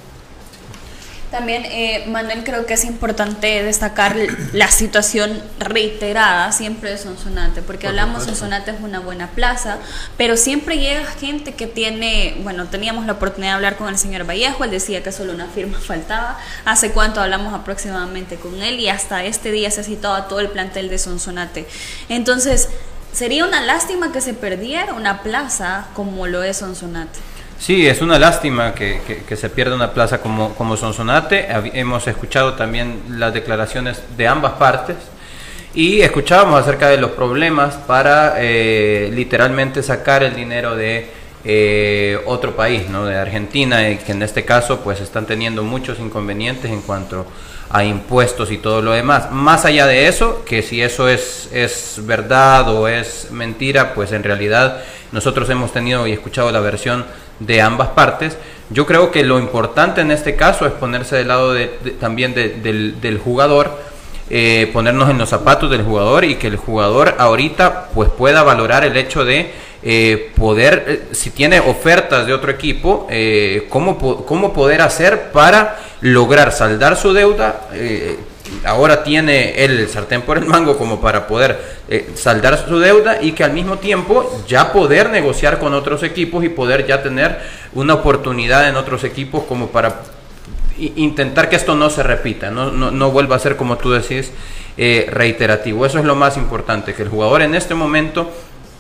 También, 1.36 1.66
eh, 1.66 2.06
Manuel, 2.08 2.46
creo 2.46 2.66
que 2.66 2.76
es 2.76 2.86
importante 2.86 3.62
destacar 3.62 4.16
la 4.54 4.72
situación 4.72 5.44
reiterada 5.60 6.54
siempre 6.54 6.92
de 6.92 6.98
Sonsonate, 6.98 7.62
porque 7.62 7.90
hablamos 7.90 8.24
Sonsonate 8.24 8.72
es 8.72 8.80
una 8.80 9.02
buena 9.02 9.32
plaza, 9.32 9.80
pero 10.16 10.38
siempre 10.38 10.78
llega 10.78 11.04
gente 11.04 11.54
que 11.54 11.68
tiene, 11.68 12.38
bueno, 12.44 12.68
teníamos 12.68 13.06
la 13.06 13.12
oportunidad 13.12 13.52
de 13.52 13.56
hablar 13.56 13.76
con 13.76 13.90
el 13.90 13.98
señor 13.98 14.26
Vallejo, 14.26 14.64
él 14.64 14.72
decía 14.72 15.04
que 15.04 15.12
solo 15.12 15.34
una 15.34 15.48
firma 15.48 15.78
faltaba, 15.86 16.40
hace 16.64 16.92
cuánto 16.92 17.20
hablamos 17.20 17.54
aproximadamente 17.54 18.38
con 18.38 18.62
él 18.62 18.80
y 18.80 18.88
hasta 18.88 19.26
este 19.26 19.52
día 19.52 19.70
se 19.72 19.82
ha 19.82 19.84
citado 19.84 20.14
a 20.14 20.30
todo 20.30 20.40
el 20.40 20.48
plantel 20.48 20.88
de 20.88 20.98
Sonsonate. 20.98 21.68
Entonces, 22.08 22.70
sería 23.12 23.46
una 23.46 23.60
lástima 23.60 24.14
que 24.14 24.22
se 24.22 24.34
perdiera 24.34 24.94
una 24.94 25.22
plaza 25.22 25.88
como 25.96 26.28
lo 26.28 26.44
es 26.44 26.56
Sonsonate. 26.56 27.35
Sí, 27.60 27.88
es 27.88 28.02
una 28.02 28.20
lástima 28.20 28.74
que, 28.74 29.24
se 29.36 29.50
pierda 29.50 29.76
una 29.76 29.92
plaza 29.92 30.20
como, 30.22 30.54
como 30.56 30.78
Sonsonate. 30.78 31.48
Hemos 31.74 32.08
escuchado 32.08 32.54
también 32.54 33.02
las 33.10 33.34
declaraciones 33.34 34.02
de 34.18 34.28
ambas 34.28 34.54
partes 34.54 34.98
y 35.74 36.02
escuchábamos 36.02 36.62
acerca 36.62 36.90
de 36.90 36.98
los 36.98 37.12
problemas 37.12 37.76
para 37.76 38.36
eh, 38.38 39.10
literalmente 39.14 39.84
sacar 39.84 40.24
el 40.24 40.36
dinero 40.36 40.76
de 40.76 41.10
eh, 41.44 42.20
otro 42.26 42.56
país, 42.56 42.90
¿no? 42.90 43.06
de 43.06 43.18
Argentina, 43.18 43.80
que 43.98 44.12
en 44.12 44.22
este 44.24 44.46
caso 44.46 44.80
pues 44.82 45.02
están 45.02 45.26
teniendo 45.26 45.64
muchos 45.64 46.00
inconvenientes 46.00 46.72
en 46.72 46.82
cuanto 46.82 47.26
a 47.70 47.84
impuestos 47.84 48.52
y 48.52 48.58
todo 48.58 48.82
lo 48.82 48.92
demás. 48.92 49.32
Más 49.32 49.66
allá 49.66 49.86
de 49.86 50.08
eso, 50.08 50.44
que 50.46 50.62
si 50.62 50.82
eso 50.82 51.10
es, 51.10 51.50
es 51.52 52.00
verdad 52.04 52.70
o 52.70 52.88
es 52.88 53.30
mentira, 53.32 53.94
pues 53.94 54.12
en 54.12 54.24
realidad 54.24 54.82
nosotros 55.12 55.50
hemos 55.50 55.74
tenido 55.74 56.08
y 56.08 56.14
escuchado 56.14 56.52
la 56.52 56.62
versión 56.62 57.06
de 57.40 57.62
ambas 57.62 57.90
partes. 57.90 58.38
Yo 58.70 58.86
creo 58.86 59.12
que 59.12 59.24
lo 59.24 59.40
importante 59.40 60.02
en 60.02 60.12
este 60.12 60.36
caso 60.36 60.66
es 60.66 60.74
ponerse 60.74 61.16
del 61.18 61.28
lado 61.28 61.54
de, 61.54 61.68
también 62.00 62.34
del, 62.34 63.00
del, 63.00 63.18
jugador, 63.20 63.80
eh, 64.30 64.70
ponernos 64.74 65.10
en 65.10 65.18
los 65.18 65.30
zapatos 65.30 65.70
del 65.70 65.84
jugador 65.84 66.26
y 66.26 66.36
que 66.36 66.48
el 66.48 66.58
jugador 66.58 67.16
ahorita 67.20 67.90
pues 67.94 68.10
pueda 68.10 68.42
valorar 68.42 68.84
el 68.84 68.98
hecho 68.98 69.24
de 69.24 69.52
eh, 69.84 70.32
poder, 70.36 70.86
eh, 70.88 71.04
si 71.12 71.30
tiene 71.30 71.60
ofertas 71.60 72.26
de 72.26 72.34
otro 72.34 72.52
equipo, 72.52 73.08
cómo, 73.70 73.98
cómo, 74.26 74.52
poder 74.52 74.82
hacer 74.82 75.32
para 75.32 75.78
lograr 76.02 76.52
saldar 76.52 76.98
su 76.98 77.14
deuda 77.14 77.68
ahora 78.66 79.04
tiene 79.04 79.64
el 79.64 79.88
sartén 79.88 80.22
por 80.24 80.38
el 80.38 80.46
mango 80.46 80.78
como 80.78 81.00
para 81.00 81.28
poder 81.28 81.78
eh, 81.88 82.12
saldar 82.16 82.66
su 82.68 82.80
deuda 82.80 83.22
y 83.22 83.32
que 83.34 83.44
al 83.44 83.54
mismo 83.54 83.78
tiempo 83.78 84.44
ya 84.48 84.74
poder 84.74 85.10
negociar 85.10 85.60
con 85.60 85.74
otros 85.74 86.04
equipos 86.04 86.44
y 86.44 86.50
poder 86.50 86.86
ya 86.86 87.02
tener 87.04 87.40
una 87.74 87.94
oportunidad 87.94 88.68
en 88.68 88.76
otros 88.76 89.04
equipos 89.04 89.44
como 89.44 89.68
para 89.68 90.02
intentar 90.78 91.50
que 91.50 91.56
esto 91.56 91.76
no 91.76 91.90
se 91.90 92.04
repita, 92.04 92.52
no, 92.52 92.72
no, 92.72 93.12
vuelva 93.12 93.38
a 93.38 93.40
ser 93.40 93.56
como 93.56 93.78
tú 93.78 93.92
decís 93.92 94.32
eh, 94.78 95.08
reiterativo. 95.10 95.86
Eso 95.86 96.00
es 96.00 96.06
lo 96.06 96.16
más 96.16 96.36
importante, 96.36 96.94
que 96.94 97.04
el 97.04 97.10
jugador 97.10 97.42
en 97.42 97.56
este 97.56 97.76
momento 97.76 98.30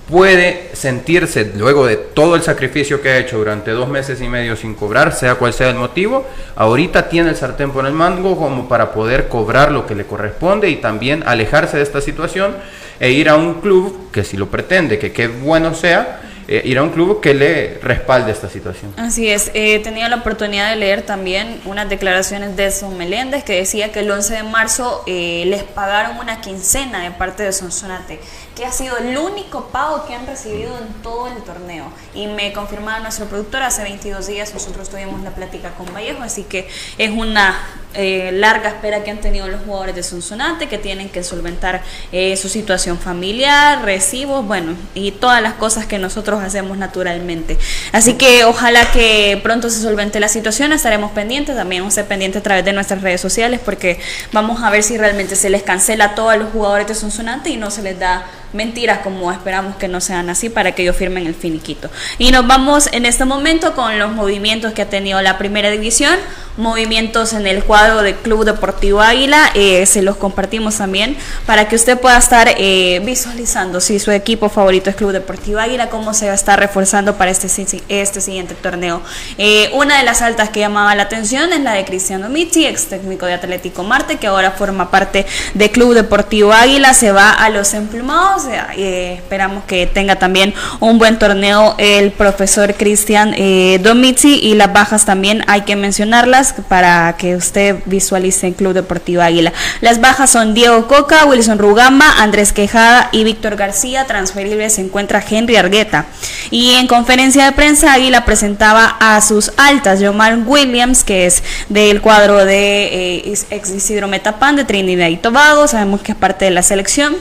puede 0.09 0.69
sentirse, 0.73 1.51
luego 1.55 1.87
de 1.87 1.95
todo 1.97 2.35
el 2.35 2.43
sacrificio 2.43 3.01
que 3.01 3.09
ha 3.09 3.17
hecho 3.17 3.37
durante 3.37 3.71
dos 3.71 3.89
meses 3.89 4.21
y 4.21 4.27
medio 4.27 4.55
sin 4.55 4.75
cobrar, 4.75 5.13
sea 5.13 5.35
cual 5.35 5.53
sea 5.53 5.69
el 5.69 5.75
motivo, 5.75 6.25
ahorita 6.55 7.09
tiene 7.09 7.31
el 7.31 7.35
sartén 7.35 7.71
por 7.71 7.85
el 7.85 7.93
mango 7.93 8.37
como 8.37 8.69
para 8.69 8.91
poder 8.91 9.27
cobrar 9.27 9.71
lo 9.71 9.87
que 9.87 9.95
le 9.95 10.05
corresponde 10.05 10.69
y 10.69 10.75
también 10.75 11.23
alejarse 11.25 11.77
de 11.77 11.83
esta 11.83 12.01
situación 12.01 12.55
e 12.99 13.11
ir 13.11 13.29
a 13.29 13.35
un 13.35 13.55
club 13.55 14.11
que 14.11 14.23
si 14.23 14.37
lo 14.37 14.47
pretende, 14.47 14.99
que 14.99 15.11
qué 15.11 15.27
bueno 15.27 15.73
sea, 15.73 16.21
eh, 16.47 16.61
ir 16.63 16.77
a 16.77 16.83
un 16.83 16.91
club 16.91 17.21
que 17.21 17.33
le 17.33 17.79
respalde 17.81 18.31
esta 18.31 18.47
situación. 18.47 18.93
Así 18.97 19.27
es, 19.27 19.49
he 19.55 19.79
tenido 19.79 20.07
la 20.09 20.17
oportunidad 20.17 20.69
de 20.69 20.75
leer 20.75 21.01
también 21.01 21.59
unas 21.65 21.89
declaraciones 21.89 22.55
de 22.55 22.69
Son 22.69 22.95
Meléndez 22.99 23.43
que 23.43 23.53
decía 23.53 23.91
que 23.91 24.01
el 24.01 24.11
11 24.11 24.35
de 24.35 24.43
marzo 24.43 25.03
eh, 25.07 25.43
les 25.47 25.63
pagaron 25.63 26.19
una 26.19 26.41
quincena 26.41 27.01
de 27.01 27.09
parte 27.09 27.41
de 27.41 27.51
Sonsonate 27.51 28.19
que 28.55 28.65
ha 28.65 28.71
sido 28.71 28.97
el 28.97 29.17
único 29.17 29.67
pago 29.67 30.05
que 30.05 30.15
han 30.15 30.25
recibido 30.25 30.77
en 30.77 30.87
todo 31.03 31.27
el 31.27 31.43
torneo. 31.43 31.91
Y 32.13 32.27
me 32.27 32.53
confirmaba 32.53 32.99
nuestro 32.99 33.25
productor, 33.25 33.61
hace 33.63 33.83
22 33.83 34.27
días 34.27 34.53
nosotros 34.53 34.89
tuvimos 34.89 35.21
la 35.21 35.31
plática 35.31 35.71
con 35.71 35.93
Vallejo, 35.93 36.23
así 36.23 36.43
que 36.43 36.67
es 36.97 37.11
una 37.11 37.57
eh, 37.93 38.31
larga 38.33 38.69
espera 38.69 39.03
que 39.03 39.11
han 39.11 39.19
tenido 39.19 39.47
los 39.47 39.61
jugadores 39.61 39.95
de 39.95 40.03
Sonsonate, 40.03 40.67
que 40.67 40.77
tienen 40.77 41.09
que 41.09 41.23
solventar 41.23 41.81
eh, 42.11 42.35
su 42.37 42.49
situación 42.49 42.97
familiar, 42.97 43.83
recibos, 43.83 44.45
bueno, 44.45 44.75
y 44.93 45.11
todas 45.11 45.41
las 45.41 45.53
cosas 45.53 45.85
que 45.85 45.99
nosotros 45.99 46.41
hacemos 46.41 46.77
naturalmente. 46.77 47.57
Así 47.91 48.13
que 48.13 48.45
ojalá 48.45 48.91
que 48.91 49.39
pronto 49.43 49.69
se 49.69 49.81
solvente 49.81 50.19
la 50.19 50.29
situación, 50.29 50.71
estaremos 50.71 51.11
pendientes, 51.11 51.55
también 51.55 51.83
vamos 51.83 51.93
a 51.93 52.01
ser 52.01 52.05
pendientes 52.05 52.39
a 52.39 52.43
través 52.43 52.63
de 52.63 52.71
nuestras 52.71 53.01
redes 53.01 53.19
sociales, 53.19 53.59
porque 53.63 53.99
vamos 54.31 54.63
a 54.63 54.69
ver 54.69 54.83
si 54.83 54.97
realmente 54.97 55.35
se 55.35 55.49
les 55.49 55.63
cancela 55.63 56.05
a 56.05 56.15
todos 56.15 56.37
los 56.37 56.51
jugadores 56.51 56.87
de 56.87 56.95
Sonsonate 56.95 57.49
y 57.49 57.57
no 57.57 57.71
se 57.71 57.81
les 57.81 57.99
da 57.99 58.25
mentiras 58.55 58.99
como 58.99 59.31
esperamos 59.31 59.75
que 59.75 59.87
no 59.87 60.01
sean 60.01 60.29
así 60.29 60.49
para 60.49 60.71
que 60.73 60.81
ellos 60.81 60.95
firmen 60.95 61.27
el 61.27 61.35
finiquito. 61.35 61.89
Y 62.17 62.31
nos 62.31 62.47
vamos 62.47 62.89
en 62.91 63.05
este 63.05 63.25
momento 63.25 63.75
con 63.75 63.99
los 63.99 64.11
movimientos 64.11 64.73
que 64.73 64.81
ha 64.81 64.89
tenido 64.89 65.21
la 65.21 65.37
primera 65.37 65.69
división, 65.69 66.15
movimientos 66.57 67.33
en 67.33 67.47
el 67.47 67.63
cuadro 67.63 68.01
del 68.01 68.15
Club 68.15 68.45
Deportivo 68.45 69.01
Águila, 69.01 69.51
eh, 69.55 69.85
se 69.85 70.01
los 70.01 70.15
compartimos 70.15 70.77
también 70.77 71.17
para 71.45 71.67
que 71.67 71.75
usted 71.75 71.99
pueda 71.99 72.17
estar 72.17 72.47
eh, 72.57 73.01
visualizando 73.03 73.81
si 73.81 73.99
su 73.99 74.11
equipo 74.11 74.49
favorito 74.49 74.89
es 74.89 74.95
Club 74.95 75.11
Deportivo 75.11 75.59
Águila, 75.59 75.89
cómo 75.89 76.13
se 76.13 76.27
va 76.27 76.31
a 76.31 76.35
estar 76.35 76.59
reforzando 76.59 77.15
para 77.15 77.31
este, 77.31 77.47
este 77.89 78.21
siguiente 78.21 78.55
torneo. 78.55 79.01
Eh, 79.37 79.69
una 79.73 79.97
de 79.97 80.03
las 80.03 80.21
altas 80.21 80.49
que 80.49 80.61
llamaba 80.61 80.95
la 80.95 81.03
atención 81.03 81.51
es 81.51 81.59
la 81.59 81.73
de 81.73 81.83
Cristiano 81.83 82.29
Michi, 82.29 82.65
ex 82.65 82.85
técnico 82.85 83.25
de 83.25 83.33
Atlético 83.33 83.83
Marte, 83.83 84.17
que 84.17 84.27
ahora 84.27 84.51
forma 84.51 84.89
parte 84.91 85.25
del 85.53 85.71
Club 85.71 85.93
Deportivo 85.93 86.53
Águila, 86.53 86.93
se 86.93 87.11
va 87.11 87.31
a 87.31 87.49
los 87.49 87.73
emplumados 87.73 88.43
eh, 88.77 89.15
esperamos 89.15 89.63
que 89.65 89.87
tenga 89.87 90.17
también 90.17 90.53
un 90.79 90.97
buen 90.97 91.19
torneo 91.19 91.75
el 91.77 92.11
profesor 92.11 92.75
Cristian 92.75 93.35
Domici 93.81 94.39
y 94.41 94.53
las 94.53 94.71
bajas 94.71 95.05
también 95.05 95.43
hay 95.47 95.61
que 95.61 95.75
mencionarlas 95.75 96.44
para 96.53 97.15
que 97.17 97.35
usted 97.35 97.77
visualice 97.85 98.47
el 98.47 98.55
Club 98.55 98.73
Deportivo 98.73 99.21
Águila. 99.21 99.53
Las 99.81 100.01
bajas 100.01 100.29
son 100.29 100.53
Diego 100.53 100.87
Coca, 100.87 101.25
Wilson 101.25 101.59
Rugamba, 101.59 102.05
Andrés 102.17 102.53
Quejada 102.53 103.09
y 103.11 103.23
Víctor 103.23 103.55
García. 103.55 104.05
Transferible 104.05 104.69
se 104.69 104.81
encuentra 104.81 105.23
Henry 105.27 105.55
Argueta. 105.55 106.05
Y 106.51 106.73
en 106.75 106.87
conferencia 106.87 107.45
de 107.45 107.51
prensa 107.51 107.93
Águila 107.93 108.25
presentaba 108.25 108.97
a 108.99 109.21
sus 109.21 109.51
altas, 109.57 109.99
Yomar 109.99 110.37
Williams, 110.45 111.03
que 111.03 111.25
es 111.25 111.43
del 111.69 112.01
cuadro 112.01 112.45
de 112.45 113.25
eh, 113.27 113.33
ex 113.49 113.69
Isidro 113.71 114.07
Metapan 114.07 114.55
de 114.55 114.65
Trinidad 114.65 115.07
y 115.07 115.17
Tobago, 115.17 115.67
sabemos 115.67 116.01
que 116.01 116.11
es 116.11 116.17
parte 116.17 116.45
de 116.45 116.51
la 116.51 116.63
selección. 116.63 117.15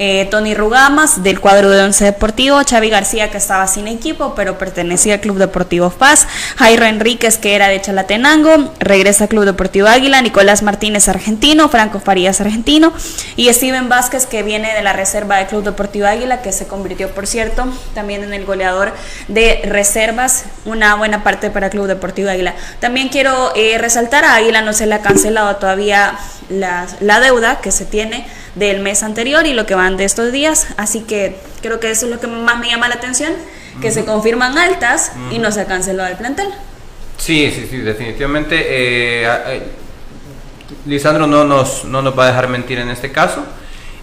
Eh, 0.00 0.28
Tony 0.30 0.54
Rugamas 0.54 1.24
del 1.24 1.40
cuadro 1.40 1.70
de 1.70 1.82
Once 1.82 2.04
Deportivo, 2.04 2.60
Xavi 2.64 2.88
García 2.88 3.32
que 3.32 3.36
estaba 3.36 3.66
sin 3.66 3.88
equipo 3.88 4.34
pero 4.36 4.56
pertenecía 4.56 5.14
al 5.14 5.20
Club 5.20 5.38
Deportivo 5.38 5.90
Paz, 5.90 6.28
Jairo 6.56 6.84
Enríquez 6.84 7.36
que 7.36 7.56
era 7.56 7.66
de 7.66 7.80
Chalatenango, 7.80 8.72
regresa 8.78 9.24
al 9.24 9.30
Club 9.30 9.44
Deportivo 9.44 9.88
Águila, 9.88 10.22
Nicolás 10.22 10.62
Martínez 10.62 11.08
argentino, 11.08 11.68
Franco 11.68 11.98
Farías 11.98 12.40
argentino 12.40 12.92
y 13.34 13.52
Steven 13.52 13.88
Vázquez 13.88 14.26
que 14.26 14.44
viene 14.44 14.72
de 14.72 14.82
la 14.82 14.92
reserva 14.92 15.38
del 15.38 15.48
Club 15.48 15.64
Deportivo 15.64 16.06
Águila 16.06 16.42
que 16.42 16.52
se 16.52 16.68
convirtió 16.68 17.10
por 17.10 17.26
cierto 17.26 17.66
también 17.92 18.22
en 18.22 18.32
el 18.32 18.44
goleador 18.44 18.92
de 19.26 19.62
reservas, 19.64 20.44
una 20.64 20.94
buena 20.94 21.24
parte 21.24 21.50
para 21.50 21.70
Club 21.70 21.88
Deportivo 21.88 22.30
Águila. 22.30 22.54
También 22.78 23.08
quiero 23.08 23.52
eh, 23.56 23.76
resaltar 23.78 24.24
a 24.24 24.36
Águila 24.36 24.62
no 24.62 24.72
se 24.74 24.86
le 24.86 24.94
ha 24.94 25.02
cancelado 25.02 25.56
todavía 25.56 26.16
la 26.50 27.20
deuda 27.20 27.60
que 27.60 27.72
se 27.72 27.84
tiene 27.84 28.24
del 28.54 28.80
mes 28.80 29.02
anterior 29.02 29.46
y 29.46 29.52
lo 29.52 29.66
que 29.66 29.74
van 29.74 29.96
de 29.96 30.04
estos 30.04 30.32
días. 30.32 30.68
Así 30.76 31.00
que 31.00 31.36
creo 31.62 31.80
que 31.80 31.90
eso 31.90 32.06
es 32.06 32.12
lo 32.12 32.20
que 32.20 32.26
más 32.26 32.58
me 32.58 32.68
llama 32.68 32.88
la 32.88 32.96
atención, 32.96 33.32
que 33.80 33.90
se 33.90 34.04
confirman 34.04 34.58
altas 34.58 35.12
y 35.30 35.38
no 35.38 35.52
se 35.52 35.60
ha 35.60 35.66
cancelado 35.66 36.08
el 36.08 36.16
plantel. 36.16 36.48
Sí, 37.18 37.50
sí, 37.54 37.66
sí, 37.68 37.78
definitivamente. 37.78 38.56
Eh, 38.58 39.26
eh, 39.26 39.62
Lisandro 40.86 41.26
no 41.26 41.44
nos, 41.44 41.84
no 41.84 42.00
nos 42.00 42.18
va 42.18 42.24
a 42.24 42.26
dejar 42.28 42.48
mentir 42.48 42.78
en 42.78 42.88
este 42.88 43.12
caso. 43.12 43.44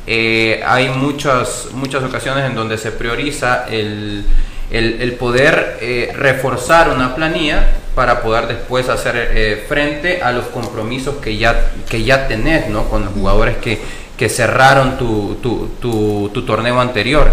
Eh, 0.05 0.61
hay 0.65 0.89
muchas, 0.89 1.69
muchas 1.71 2.03
ocasiones 2.03 2.45
en 2.45 2.53
donde 2.53 2.77
se 2.77 2.91
prioriza 2.91 3.65
el, 3.69 4.25
el, 4.69 5.13
poder 5.13 6.13
reforzar 6.15 6.89
una 6.89 7.15
planilla 7.15 7.71
para 7.95 8.21
poder 8.21 8.47
después 8.47 8.89
hacer 8.89 9.65
frente 9.67 10.21
a 10.21 10.31
los 10.31 10.45
compromisos 10.47 11.15
que 11.15 11.37
ya, 11.37 11.71
que 11.89 12.03
ya 12.03 12.27
tenés 12.27 12.69
¿no? 12.69 12.87
con 12.89 13.05
los 13.05 13.13
jugadores 13.13 13.57
que, 13.57 13.79
que 14.17 14.29
cerraron 14.29 14.97
tu, 14.97 15.35
tu, 15.41 16.29
tu, 16.33 16.41
torneo 16.43 16.79
anterior. 16.79 17.31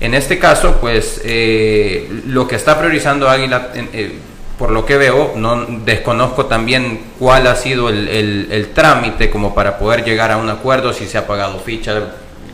En 0.00 0.14
este 0.14 0.38
caso, 0.38 0.78
pues 0.80 1.20
eh, 1.24 2.08
lo 2.26 2.48
que 2.48 2.56
está 2.56 2.78
priorizando 2.78 3.28
Águila, 3.28 3.70
eh, 3.74 4.18
por 4.58 4.70
lo 4.70 4.84
que 4.84 4.96
veo, 4.96 5.32
no 5.36 5.64
desconozco 5.84 6.46
también 6.46 7.00
cuál 7.18 7.46
ha 7.46 7.56
sido 7.56 7.88
el, 7.88 8.08
el, 8.50 8.68
trámite 8.68 9.30
como 9.30 9.54
para 9.54 9.78
poder 9.78 10.04
llegar 10.04 10.30
a 10.30 10.36
un 10.36 10.48
acuerdo, 10.48 10.92
si 10.92 11.06
se 11.06 11.18
ha 11.18 11.26
pagado 11.26 11.58
ficha, 11.60 11.94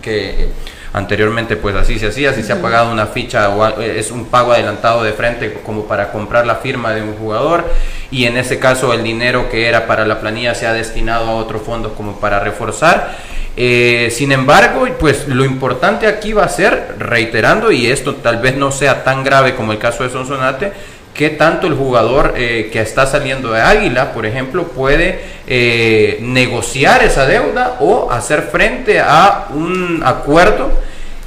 que 0.00 0.48
Anteriormente 0.92 1.56
pues 1.56 1.76
así 1.76 2.00
se 2.00 2.08
hacía, 2.08 2.32
si 2.32 2.42
se 2.42 2.52
ha 2.52 2.60
pagado 2.60 2.90
una 2.90 3.06
ficha 3.06 3.50
o 3.50 3.80
es 3.80 4.10
un 4.10 4.24
pago 4.24 4.52
adelantado 4.52 5.04
de 5.04 5.12
frente 5.12 5.60
como 5.64 5.84
para 5.84 6.10
comprar 6.10 6.46
la 6.46 6.56
firma 6.56 6.92
de 6.92 7.02
un 7.02 7.14
jugador 7.14 7.64
y 8.10 8.24
en 8.24 8.36
ese 8.36 8.58
caso 8.58 8.92
el 8.92 9.04
dinero 9.04 9.48
que 9.48 9.68
era 9.68 9.86
para 9.86 10.04
la 10.04 10.20
planilla 10.20 10.52
se 10.56 10.66
ha 10.66 10.72
destinado 10.72 11.26
a 11.26 11.34
otro 11.36 11.60
fondo 11.60 11.94
como 11.94 12.18
para 12.18 12.40
reforzar. 12.40 13.16
Eh, 13.56 14.08
sin 14.10 14.32
embargo, 14.32 14.86
pues 14.98 15.26
lo 15.28 15.44
importante 15.44 16.06
aquí 16.06 16.32
va 16.32 16.44
a 16.44 16.48
ser, 16.48 16.94
reiterando, 16.98 17.72
y 17.72 17.86
esto 17.86 18.16
tal 18.16 18.38
vez 18.38 18.56
no 18.56 18.70
sea 18.70 19.04
tan 19.04 19.24
grave 19.24 19.54
como 19.54 19.72
el 19.72 19.78
caso 19.78 20.04
de 20.04 20.10
Sonsonate, 20.10 20.72
que 21.14 21.30
tanto 21.30 21.66
el 21.66 21.74
jugador 21.74 22.34
eh, 22.36 22.70
que 22.72 22.80
está 22.80 23.04
saliendo 23.04 23.52
de 23.52 23.60
Águila, 23.60 24.12
por 24.12 24.24
ejemplo, 24.24 24.68
puede 24.68 25.20
eh, 25.46 26.18
negociar 26.22 27.02
esa 27.02 27.26
deuda 27.26 27.76
o 27.80 28.10
hacer 28.10 28.42
frente 28.42 29.00
a 29.00 29.48
un 29.50 30.02
acuerdo 30.04 30.70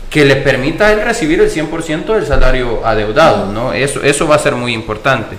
que 0.10 0.26
le 0.26 0.38
permita 0.38 0.88
a 0.88 0.94
él 0.94 1.02
recibir 1.02 1.42
el 1.42 1.52
100% 1.52 2.06
del 2.06 2.26
salario 2.26 2.86
adeudado, 2.86 3.52
¿no? 3.52 3.74
Eso, 3.74 4.02
eso 4.04 4.28
va 4.28 4.36
a 4.36 4.40
ser 4.40 4.56
muy 4.56 4.74
importante. 4.74 5.36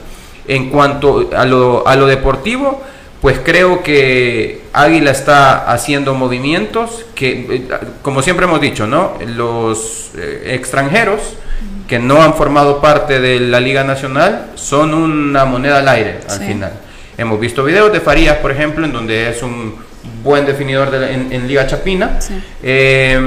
En 0.47 0.69
cuanto 0.69 1.31
a 1.35 1.45
lo, 1.47 1.87
a 1.89 1.97
lo 1.97 2.07
deportivo, 2.07 2.83
pues 3.25 3.41
creo 3.43 3.83
que 3.83 4.61
Águila 4.75 5.11
está 5.11 5.73
haciendo 5.73 6.13
movimientos 6.13 7.07
que, 7.15 7.31
eh, 7.49 7.69
como 8.03 8.21
siempre 8.21 8.45
hemos 8.45 8.61
dicho, 8.61 8.87
¿no? 8.87 9.15
Los 9.27 10.11
extranjeros 10.45 11.23
que 11.89 11.99
no 11.99 12.23
han 12.23 12.35
formado 12.35 12.83
parte 12.83 13.21
de 13.21 13.41
la 13.41 13.61
Liga 13.61 13.83
Nacional 13.83 14.51
son 14.57 14.93
una 14.93 15.47
moneda 15.47 15.79
al 15.79 15.89
aire 15.89 16.21
al 16.29 16.39
final. 16.39 16.73
Hemos 17.17 17.41
visto 17.41 17.65
videos 17.65 17.91
de 17.95 18.01
Farías, 18.01 18.37
por 18.37 18.51
ejemplo, 18.51 18.85
en 18.85 18.93
donde 18.93 19.31
es 19.31 19.43
un 19.43 19.75
buen 20.23 20.45
definidor 20.45 20.95
en, 20.95 21.49
Liga 21.49 21.67
Chapina. 21.67 22.21
Sí. 22.21 22.35
Eh, 22.63 23.19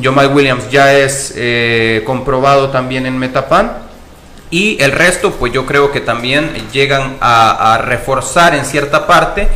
Jamal 0.00 0.32
Williams 0.32 0.70
ya 0.70 0.96
es 0.96 1.34
eh, 1.36 2.04
comprobado 2.06 2.70
también 2.70 3.06
en 3.06 3.18
Metapan. 3.18 3.90
Y 4.52 4.80
el 4.80 4.92
resto, 4.92 5.32
pues 5.32 5.52
yo 5.52 5.66
creo 5.66 5.90
que 5.90 6.00
también 6.00 6.52
llegan 6.72 7.16
a 7.20 7.80
reforzar 7.82 8.54
en 8.54 8.64
cierta 8.64 9.08
parte 9.08 9.48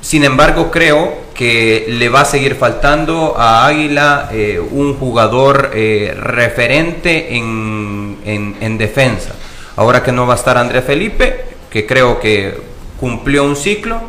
sin 0.00 0.24
embargo, 0.24 0.70
creo 0.70 1.24
que 1.34 1.86
le 1.88 2.08
va 2.08 2.22
a 2.22 2.24
seguir 2.24 2.54
faltando 2.54 3.34
a 3.38 3.66
Águila 3.66 4.30
eh, 4.32 4.58
un 4.58 4.94
jugador 4.94 5.72
eh, 5.74 6.14
referente 6.16 7.36
en, 7.36 8.16
en, 8.24 8.78
defensa. 8.78 9.34
Ahora 9.76 10.02
que 10.02 10.10
no 10.10 10.26
va 10.26 10.34
a 10.34 10.36
estar 10.36 10.56
Andrés 10.56 10.84
Felipe, 10.84 11.44
que 11.70 11.86
creo 11.86 12.18
que 12.18 12.54
cumplió 12.98 13.44
un 13.44 13.56
ciclo, 13.56 14.00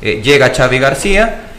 eh, 0.00 0.20
llega 0.22 0.54
Xavi 0.54 0.78
García 0.78 1.52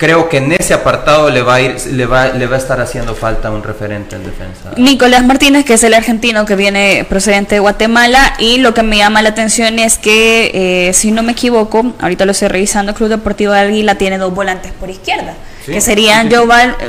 creo 0.00 0.30
que 0.30 0.38
en 0.38 0.50
ese 0.52 0.72
apartado 0.72 1.28
le 1.28 1.42
va 1.42 1.56
a 1.56 1.60
ir, 1.60 1.76
le 1.92 2.06
va, 2.06 2.28
le 2.28 2.46
va 2.46 2.56
a 2.56 2.58
estar 2.58 2.80
haciendo 2.80 3.14
falta 3.14 3.50
un 3.50 3.62
referente 3.62 4.16
en 4.16 4.24
defensa. 4.24 4.70
Nicolás 4.78 5.26
Martínez, 5.26 5.66
que 5.66 5.74
es 5.74 5.84
el 5.84 5.92
argentino 5.92 6.46
que 6.46 6.56
viene 6.56 7.04
procedente 7.06 7.56
de 7.56 7.58
Guatemala, 7.58 8.32
y 8.38 8.56
lo 8.56 8.72
que 8.72 8.82
me 8.82 8.96
llama 8.96 9.20
la 9.20 9.28
atención 9.28 9.78
es 9.78 9.98
que, 9.98 10.88
eh, 10.88 10.94
si 10.94 11.12
no 11.12 11.22
me 11.22 11.32
equivoco, 11.32 11.92
ahorita 12.00 12.24
lo 12.24 12.32
estoy 12.32 12.48
revisando, 12.48 12.94
Club 12.94 13.10
Deportivo 13.10 13.52
de 13.52 13.60
Águila 13.60 13.96
tiene 13.96 14.16
dos 14.16 14.34
volantes 14.34 14.72
por 14.72 14.88
izquierda 14.88 15.34
que 15.66 15.80
serían 15.80 16.30
Joe 16.30 16.46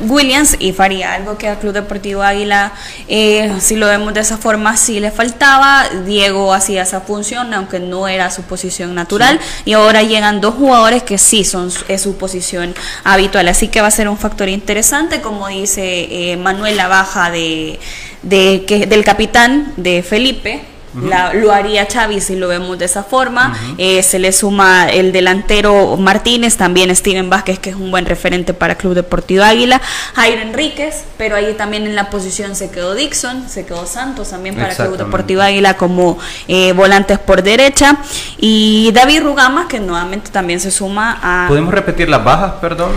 Williams 0.07 0.55
y 0.59 0.71
Faría, 0.71 1.13
algo 1.13 1.37
que 1.37 1.47
al 1.47 1.59
Club 1.59 1.73
Deportivo 1.73 2.21
Águila, 2.21 2.73
eh, 3.07 3.53
si 3.59 3.75
lo 3.75 3.87
vemos 3.87 4.13
de 4.13 4.21
esa 4.21 4.37
forma, 4.37 4.77
sí 4.77 4.99
le 4.99 5.11
faltaba. 5.11 5.87
Diego 6.05 6.53
hacía 6.53 6.83
esa 6.83 7.01
función, 7.01 7.53
aunque 7.53 7.79
no 7.79 8.07
era 8.07 8.31
su 8.31 8.43
posición 8.43 8.95
natural, 8.95 9.39
y 9.65 9.73
ahora 9.73 10.03
llegan 10.03 10.41
dos 10.41 10.55
jugadores 10.55 11.03
que 11.03 11.17
sí 11.17 11.43
son 11.43 11.71
es 11.87 12.01
su 12.01 12.17
posición 12.17 12.73
habitual. 13.03 13.47
Así 13.47 13.67
que 13.67 13.81
va 13.81 13.87
a 13.87 13.91
ser 13.91 14.07
un 14.07 14.17
factor 14.17 14.49
interesante, 14.49 15.21
como 15.21 15.47
dice 15.47 16.31
eh, 16.31 16.37
Manuel, 16.37 16.77
la 16.77 16.87
baja 16.87 17.31
de, 17.31 17.79
de, 18.23 18.63
que, 18.67 18.85
del 18.85 19.03
capitán 19.03 19.73
de 19.77 20.03
Felipe 20.03 20.70
lo 20.93 21.51
haría 21.51 21.87
Xavi 21.91 22.21
si 22.21 22.35
lo 22.35 22.47
vemos 22.47 22.77
de 22.77 22.85
esa 22.85 23.03
forma. 23.03 23.57
Eh, 23.77 24.03
se 24.03 24.19
le 24.19 24.31
suma 24.31 24.89
el 24.89 25.11
delantero 25.11 25.97
Martínez, 25.97 26.57
también 26.57 26.95
Steven 26.95 27.29
Vázquez, 27.29 27.59
que 27.59 27.71
es 27.71 27.75
un 27.75 27.91
buen 27.91 28.05
referente 28.05 28.53
para 28.53 28.75
Club 28.75 28.93
Deportivo 28.93 29.43
Águila. 29.43 29.81
Jairo 30.15 30.41
Enríquez, 30.41 31.05
pero 31.17 31.35
ahí 31.35 31.53
también 31.53 31.85
en 31.85 31.95
la 31.95 32.09
posición 32.09 32.55
se 32.55 32.69
quedó 32.69 32.93
Dixon, 32.93 33.47
se 33.49 33.65
quedó 33.65 33.85
Santos 33.85 34.29
también 34.29 34.55
para 34.55 34.75
Club 34.75 34.97
Deportivo 34.97 35.41
Águila 35.41 35.75
como 35.75 36.17
eh, 36.47 36.73
volantes 36.73 37.19
por 37.19 37.43
derecha. 37.43 37.97
Y 38.37 38.91
David 38.93 39.21
Rugama, 39.23 39.67
que 39.67 39.79
nuevamente 39.79 40.31
también 40.31 40.59
se 40.59 40.71
suma 40.71 41.19
a. 41.21 41.47
¿Podemos 41.47 41.73
repetir 41.73 42.09
las 42.09 42.23
bajas, 42.23 42.53
perdón? 42.61 42.91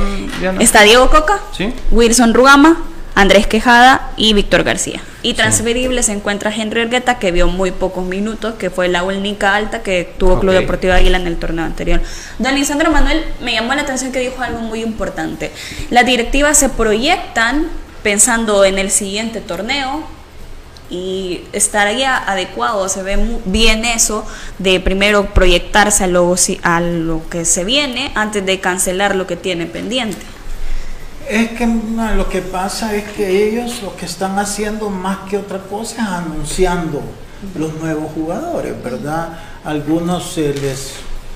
Está 0.58 0.82
Diego 0.82 1.08
Coca, 1.10 1.40
Wilson 1.90 2.34
Rugama, 2.34 2.76
Andrés 3.14 3.46
Quejada 3.46 4.10
y 4.16 4.32
Víctor 4.32 4.64
García. 4.64 5.00
Y 5.22 5.34
transferible 5.34 6.02
se 6.02 6.12
encuentra 6.12 6.54
Henry 6.54 6.82
Ergueta, 6.82 7.18
que 7.18 7.30
vio 7.30 7.46
muy 7.48 7.70
pocos 7.70 8.04
minutos, 8.04 8.54
que 8.54 8.70
fue 8.70 8.88
la 8.88 9.02
única 9.02 9.54
alta 9.54 9.82
que 9.82 10.12
tuvo 10.18 10.40
Club 10.40 10.54
Deportivo 10.54 10.92
Águila 10.92 11.18
en 11.18 11.26
el 11.26 11.36
torneo 11.36 11.64
anterior. 11.64 12.00
Don 12.38 12.54
Lisandro 12.54 12.90
Manuel 12.90 13.24
me 13.40 13.52
llamó 13.52 13.74
la 13.74 13.82
atención 13.82 14.12
que 14.12 14.18
dijo 14.18 14.42
algo 14.42 14.60
muy 14.60 14.82
importante. 14.82 15.52
Las 15.90 16.04
directivas 16.04 16.58
se 16.58 16.68
proyectan 16.68 17.68
pensando 18.02 18.64
en 18.64 18.78
el 18.78 18.90
siguiente 18.90 19.40
torneo, 19.40 20.06
y 20.90 21.40
estaría 21.52 22.16
adecuado, 22.16 22.88
se 22.88 23.02
ve 23.02 23.18
bien 23.46 23.84
eso 23.84 24.26
de 24.58 24.80
primero 24.80 25.32
proyectarse 25.32 26.04
a 26.04 26.06
lo, 26.06 26.36
a 26.62 26.80
lo 26.80 27.28
que 27.30 27.44
se 27.44 27.64
viene 27.64 28.12
antes 28.14 28.44
de 28.44 28.60
cancelar 28.60 29.16
lo 29.16 29.26
que 29.26 29.36
tiene 29.36 29.66
pendiente. 29.66 30.24
Es 31.28 31.52
que 31.52 31.66
lo 31.66 32.28
que 32.28 32.42
pasa 32.42 32.94
es 32.94 33.04
que 33.12 33.48
ellos 33.48 33.82
lo 33.82 33.96
que 33.96 34.04
están 34.04 34.38
haciendo 34.38 34.90
más 34.90 35.28
que 35.28 35.38
otra 35.38 35.58
cosa 35.58 36.02
es 36.02 36.08
anunciando 36.08 37.00
los 37.58 37.74
nuevos 37.74 38.12
jugadores, 38.12 38.82
¿verdad? 38.82 39.38
Algunos 39.64 40.32
se 40.32 40.52
les 40.54 40.92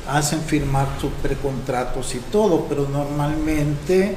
hacen 0.08 0.40
firmar 0.40 0.86
sus 1.00 1.10
precontratos 1.22 2.14
y 2.14 2.18
todo, 2.18 2.66
pero 2.68 2.88
normalmente, 2.88 4.16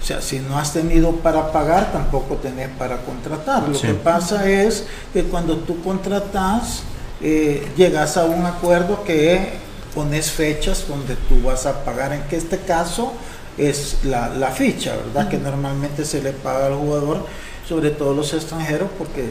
o 0.00 0.04
sea, 0.04 0.20
si 0.20 0.38
no 0.38 0.58
has 0.58 0.72
tenido 0.72 1.12
para 1.16 1.52
pagar, 1.52 1.92
tampoco 1.92 2.36
tenés 2.36 2.68
para 2.70 2.98
contratar. 2.98 3.68
Lo 3.68 3.80
que 3.80 3.94
pasa 3.94 4.48
es 4.48 4.86
que 5.12 5.24
cuando 5.24 5.58
tú 5.58 5.82
contratas, 5.82 6.82
eh, 7.20 7.68
llegas 7.76 8.16
a 8.16 8.24
un 8.24 8.44
acuerdo 8.46 9.04
que 9.04 9.52
pones 9.94 10.30
fechas 10.30 10.86
donde 10.88 11.16
tú 11.28 11.42
vas 11.42 11.66
a 11.66 11.84
pagar, 11.84 12.12
en 12.12 12.22
que 12.22 12.36
este 12.36 12.58
caso 12.58 13.12
es 13.58 13.98
la, 14.04 14.28
la 14.28 14.50
ficha, 14.50 14.96
¿verdad? 14.96 15.28
Que 15.28 15.38
normalmente 15.38 16.04
se 16.04 16.22
le 16.22 16.32
paga 16.32 16.66
al 16.66 16.74
jugador, 16.74 17.26
sobre 17.68 17.90
todo 17.90 18.14
los 18.14 18.32
extranjeros, 18.34 18.88
porque 18.98 19.26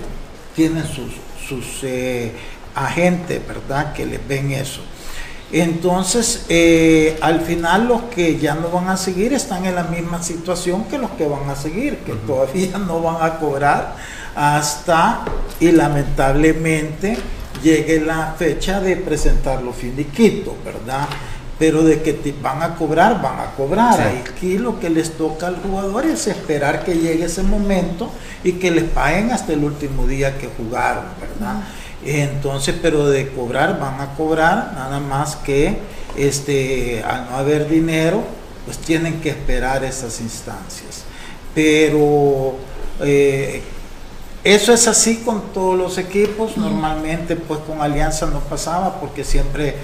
tienen 0.56 0.86
sus, 0.86 1.12
sus 1.48 1.84
eh, 1.84 2.32
agentes, 2.76 3.42
¿verdad? 3.48 3.94
Que 3.94 4.06
les 4.06 4.26
ven 4.28 4.52
eso. 4.52 4.82
Entonces, 5.52 6.46
eh, 6.48 7.18
al 7.22 7.42
final 7.42 7.88
los 7.88 8.04
que 8.04 8.40
ya 8.40 8.56
no 8.56 8.70
van 8.70 8.88
a 8.88 8.96
seguir 8.96 9.34
están 9.34 9.66
en 9.66 9.76
la 9.76 9.84
misma 9.84 10.24
situación 10.24 10.86
que 10.86 10.98
los 10.98 11.12
que 11.12 11.28
van 11.28 11.50
a 11.50 11.56
seguir, 11.56 11.98
que 11.98 12.14
todavía 12.14 12.78
no 12.78 13.02
van 13.02 13.18
a 13.20 13.38
cobrar 13.38 13.96
hasta 14.34 15.26
y 15.60 15.72
lamentablemente 15.74 17.18
llegue 17.62 18.00
la 18.00 18.34
fecha 18.38 18.80
de 18.80 18.96
presentar 18.96 19.62
los 19.62 19.76
finiquitos, 19.76 20.54
¿verdad? 20.64 21.08
Pero 21.62 21.84
de 21.84 22.02
que 22.02 22.14
te 22.14 22.34
van 22.42 22.64
a 22.64 22.74
cobrar, 22.74 23.22
van 23.22 23.40
a 23.40 23.52
cobrar. 23.56 24.00
Aquí 24.02 24.58
lo 24.58 24.80
que 24.80 24.90
les 24.90 25.12
toca 25.16 25.46
al 25.46 25.58
jugador 25.58 26.08
es 26.08 26.26
esperar 26.26 26.84
que 26.84 26.96
llegue 26.96 27.26
ese 27.26 27.44
momento 27.44 28.10
y 28.44 28.54
que 28.54 28.72
les 28.72 28.86
paguen 28.86 29.30
hasta 29.30 29.54
el 29.54 29.64
último 29.64 30.08
día 30.08 30.40
que 30.40 30.50
jugaron, 30.58 31.04
¿verdad? 31.20 31.62
Entonces, 32.04 32.74
pero 32.82 33.08
de 33.08 33.28
cobrar, 33.30 33.80
van 33.80 34.02
a 34.02 34.16
cobrar, 34.16 34.72
nada 34.74 35.00
más 35.00 35.36
que 35.36 35.78
este, 36.18 37.04
al 37.04 37.30
no 37.30 37.38
haber 37.38 37.70
dinero, 37.70 38.24
pues 38.66 38.80
tienen 38.80 39.22
que 39.22 39.30
esperar 39.30 39.84
esas 39.84 40.20
instancias. 40.20 41.04
Pero 41.54 42.56
eh, 43.02 43.62
eso 44.44 44.74
es 44.74 44.88
así 44.88 45.18
con 45.18 45.54
todos 45.54 45.78
los 45.78 46.00
equipos, 46.00 46.58
normalmente 46.58 47.36
pues 47.36 47.60
con 47.60 47.84
Alianza 47.84 48.26
no 48.26 48.40
pasaba 48.40 49.00
porque 49.00 49.24
siempre 49.24 49.76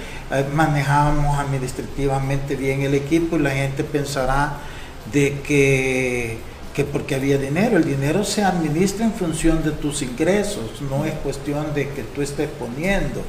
manejábamos 0.53 1.39
administrativamente 1.39 2.55
bien 2.55 2.81
el 2.81 2.93
equipo 2.93 3.37
y 3.37 3.39
la 3.39 3.51
gente 3.51 3.83
pensará 3.83 4.57
de 5.11 5.39
que, 5.41 6.37
que 6.73 6.83
porque 6.83 7.15
había 7.15 7.37
dinero, 7.37 7.77
el 7.77 7.85
dinero 7.85 8.23
se 8.23 8.43
administra 8.43 9.05
en 9.05 9.13
función 9.13 9.63
de 9.63 9.71
tus 9.71 10.01
ingresos, 10.01 10.81
no 10.89 11.05
es 11.05 11.13
cuestión 11.15 11.73
de 11.73 11.89
que 11.89 12.03
tú 12.03 12.21
estés 12.21 12.49
poniendo. 12.59 13.23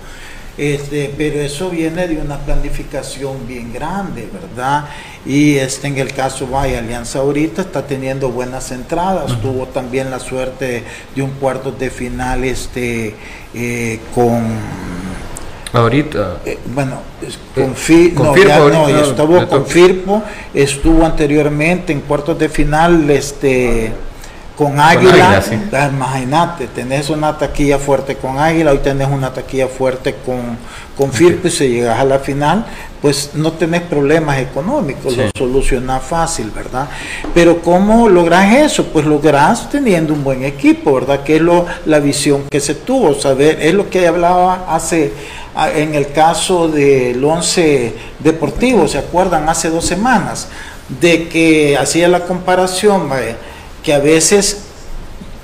Este, 0.58 1.14
pero 1.16 1.40
eso 1.40 1.70
viene 1.70 2.08
de 2.08 2.16
una 2.16 2.36
planificación 2.38 3.46
bien 3.46 3.72
grande, 3.72 4.28
¿verdad? 4.32 4.86
Y 5.24 5.54
este, 5.54 5.86
en 5.86 5.98
el 5.98 6.12
caso, 6.12 6.48
vaya, 6.48 6.80
Alianza 6.80 7.20
ahorita 7.20 7.62
está 7.62 7.86
teniendo 7.86 8.30
buenas 8.30 8.72
entradas, 8.72 9.40
tuvo 9.40 9.66
también 9.66 10.10
la 10.10 10.18
suerte 10.18 10.82
de 11.14 11.22
un 11.22 11.30
cuarto 11.30 11.70
de 11.70 11.90
final 11.90 12.42
este, 12.42 13.14
eh, 13.54 14.00
con... 14.12 14.87
Ahorita. 15.72 16.38
Eh, 16.44 16.58
bueno, 16.74 17.00
con, 17.54 17.72
no, 18.72 18.88
estuvo 18.88 19.46
con 19.46 19.66
Firpo, 19.66 20.22
estuvo 20.54 21.04
anteriormente 21.04 21.92
en 21.92 22.00
cuartos 22.00 22.38
de 22.38 22.48
final, 22.48 23.10
este 23.10 23.92
con 24.58 24.80
Águila, 24.80 25.40
ah, 25.72 25.88
imagínate, 25.88 26.66
tenés 26.66 27.10
una 27.10 27.38
taquilla 27.38 27.78
fuerte 27.78 28.16
con 28.16 28.40
Águila, 28.40 28.72
hoy 28.72 28.78
tenés 28.78 29.06
una 29.06 29.32
taquilla 29.32 29.68
fuerte 29.68 30.16
con, 30.26 30.58
con 30.96 31.12
Firpo 31.12 31.46
y 31.46 31.50
si 31.52 31.68
llegas 31.68 32.00
a 32.00 32.04
la 32.04 32.18
final, 32.18 32.66
pues 33.00 33.30
no 33.34 33.52
tenés 33.52 33.82
problemas 33.82 34.40
económicos, 34.40 35.16
lo 35.16 35.30
solucionás 35.38 36.02
fácil, 36.02 36.50
¿verdad? 36.50 36.88
Pero 37.32 37.62
¿cómo 37.62 38.08
logras 38.08 38.52
eso? 38.52 38.86
Pues 38.86 39.06
lográs 39.06 39.70
teniendo 39.70 40.12
un 40.12 40.24
buen 40.24 40.42
equipo, 40.42 40.94
¿verdad? 40.94 41.22
Que 41.22 41.36
es 41.36 41.42
lo, 41.42 41.64
la 41.86 42.00
visión 42.00 42.42
que 42.50 42.58
se 42.58 42.74
tuvo, 42.74 43.14
saber, 43.14 43.62
es 43.62 43.74
lo 43.74 43.88
que 43.88 44.08
hablaba 44.08 44.74
hace 44.74 45.12
en 45.76 45.94
el 45.94 46.10
caso 46.10 46.66
del 46.66 47.24
11 47.24 47.94
deportivo, 48.18 48.88
¿se 48.88 48.98
acuerdan? 48.98 49.48
Hace 49.48 49.70
dos 49.70 49.86
semanas, 49.86 50.48
de 51.00 51.28
que 51.28 51.76
hacía 51.76 52.08
la 52.08 52.24
comparación, 52.24 53.08
que 53.88 53.94
a 53.94 54.00
veces, 54.00 54.64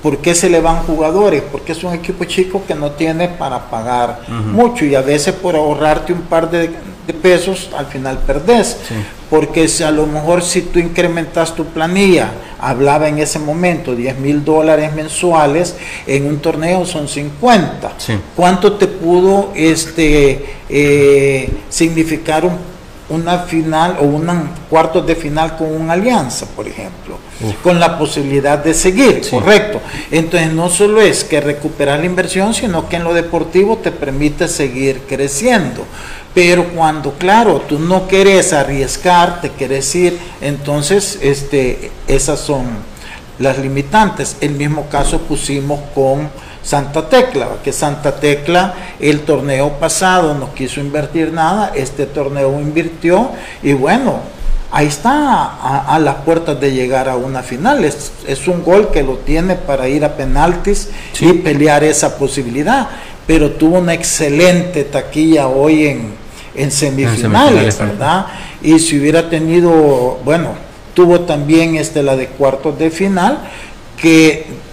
¿por 0.03 0.19
qué 0.19 0.35
se 0.35 0.51
le 0.51 0.61
van 0.61 0.83
jugadores? 0.83 1.41
Porque 1.51 1.71
es 1.71 1.83
un 1.83 1.95
equipo 1.95 2.25
chico 2.25 2.61
que 2.67 2.75
no 2.75 2.91
tiene 2.91 3.27
para 3.27 3.71
pagar 3.71 4.19
mucho 4.29 4.85
y 4.85 4.93
a 4.93 5.01
veces 5.01 5.33
por 5.33 5.55
ahorrarte 5.55 6.13
un 6.13 6.21
par 6.21 6.51
de, 6.51 6.69
pesos 7.23 7.71
al 7.75 7.87
final 7.87 8.19
perdés. 8.19 8.77
Porque 9.31 9.67
si 9.67 9.81
a 9.81 9.89
lo 9.89 10.05
mejor 10.05 10.43
si 10.43 10.61
tú 10.61 10.77
incrementas 10.77 11.55
tu 11.55 11.65
planilla, 11.65 12.33
hablaba 12.59 13.07
en 13.07 13.17
ese 13.17 13.39
momento 13.39 13.95
10 13.95 14.19
mil 14.19 14.45
dólares 14.45 14.93
mensuales, 14.93 15.75
en 16.05 16.27
un 16.27 16.37
torneo 16.37 16.85
son 16.85 17.07
50. 17.07 17.93
¿Cuánto 18.35 18.73
te 18.73 18.85
pudo 18.85 19.53
este, 19.55 20.45
eh, 20.69 21.49
significar 21.67 22.45
un 22.45 22.74
una 23.09 23.39
final 23.39 23.97
o 23.99 24.03
un 24.03 24.49
cuarto 24.69 25.01
de 25.01 25.15
final 25.15 25.55
con 25.57 25.71
una 25.71 25.93
alianza, 25.93 26.47
por 26.55 26.67
ejemplo, 26.67 27.19
con 27.61 27.79
la 27.79 27.97
posibilidad 27.99 28.57
de 28.57 28.73
seguir, 28.73 29.21
correcto. 29.29 29.79
Entonces 30.09 30.51
no 30.53 30.69
solo 30.69 31.01
es 31.01 31.23
que 31.23 31.39
recuperar 31.39 31.99
la 31.99 32.05
inversión, 32.05 32.53
sino 32.53 32.89
que 32.89 32.95
en 32.95 33.03
lo 33.03 33.13
deportivo 33.13 33.77
te 33.77 33.91
permite 33.91 34.47
seguir 34.47 35.01
creciendo. 35.07 35.85
Pero 36.33 36.65
cuando, 36.75 37.13
claro, 37.13 37.61
tú 37.61 37.79
no 37.79 38.07
quieres 38.07 38.51
arriesgar, 38.53 39.39
te 39.39 39.51
quieres 39.51 39.93
ir, 39.95 40.17
entonces 40.41 41.19
este, 41.21 41.91
esas 42.07 42.39
son 42.39 42.65
las 43.39 43.59
limitantes. 43.59 44.37
El 44.41 44.51
mismo 44.51 44.87
caso 44.89 45.19
pusimos 45.19 45.79
con 45.93 46.29
Santa 46.65 47.07
Tecla, 47.07 47.47
que 47.63 47.71
Santa 47.71 48.15
Tecla 48.15 48.73
el 48.99 49.21
torneo 49.21 49.73
pasado 49.73 50.33
no 50.33 50.51
quiso 50.55 50.79
invertir 50.79 51.31
nada, 51.31 51.71
este 51.75 52.07
torneo 52.07 52.59
invirtió 52.59 53.29
y 53.61 53.73
bueno, 53.73 54.19
ahí 54.71 54.87
está 54.87 55.85
a, 55.87 55.99
las 55.99 56.15
puertas 56.15 56.59
de 56.59 56.73
llegar 56.73 57.07
a 57.07 57.17
una 57.17 57.43
final. 57.43 57.85
Es, 57.85 58.47
un 58.47 58.63
gol 58.63 58.89
que 58.91 59.03
lo 59.03 59.17
tiene 59.17 59.55
para 59.55 59.87
ir 59.87 60.03
a 60.03 60.17
penaltis 60.17 60.89
y 61.19 61.33
pelear 61.33 61.83
esa 61.83 62.17
posibilidad, 62.17 62.89
pero 63.27 63.51
tuvo 63.51 63.77
una 63.77 63.93
excelente 63.93 64.85
taquilla 64.85 65.47
hoy 65.47 65.85
en, 65.85 66.13
en 66.55 66.71
semifinales, 66.71 67.77
¿verdad? 67.77 68.25
Y 68.63 68.79
si 68.79 68.99
hubiera 68.99 69.29
tenido, 69.29 70.19
bueno, 70.25 70.49
tuvo 70.95 71.21
también 71.21 71.75
este, 71.75 72.01
la 72.01 72.15
de 72.15 72.27
cuartos 72.27 72.79
de 72.79 72.89
final, 72.89 73.37
que 74.01 74.64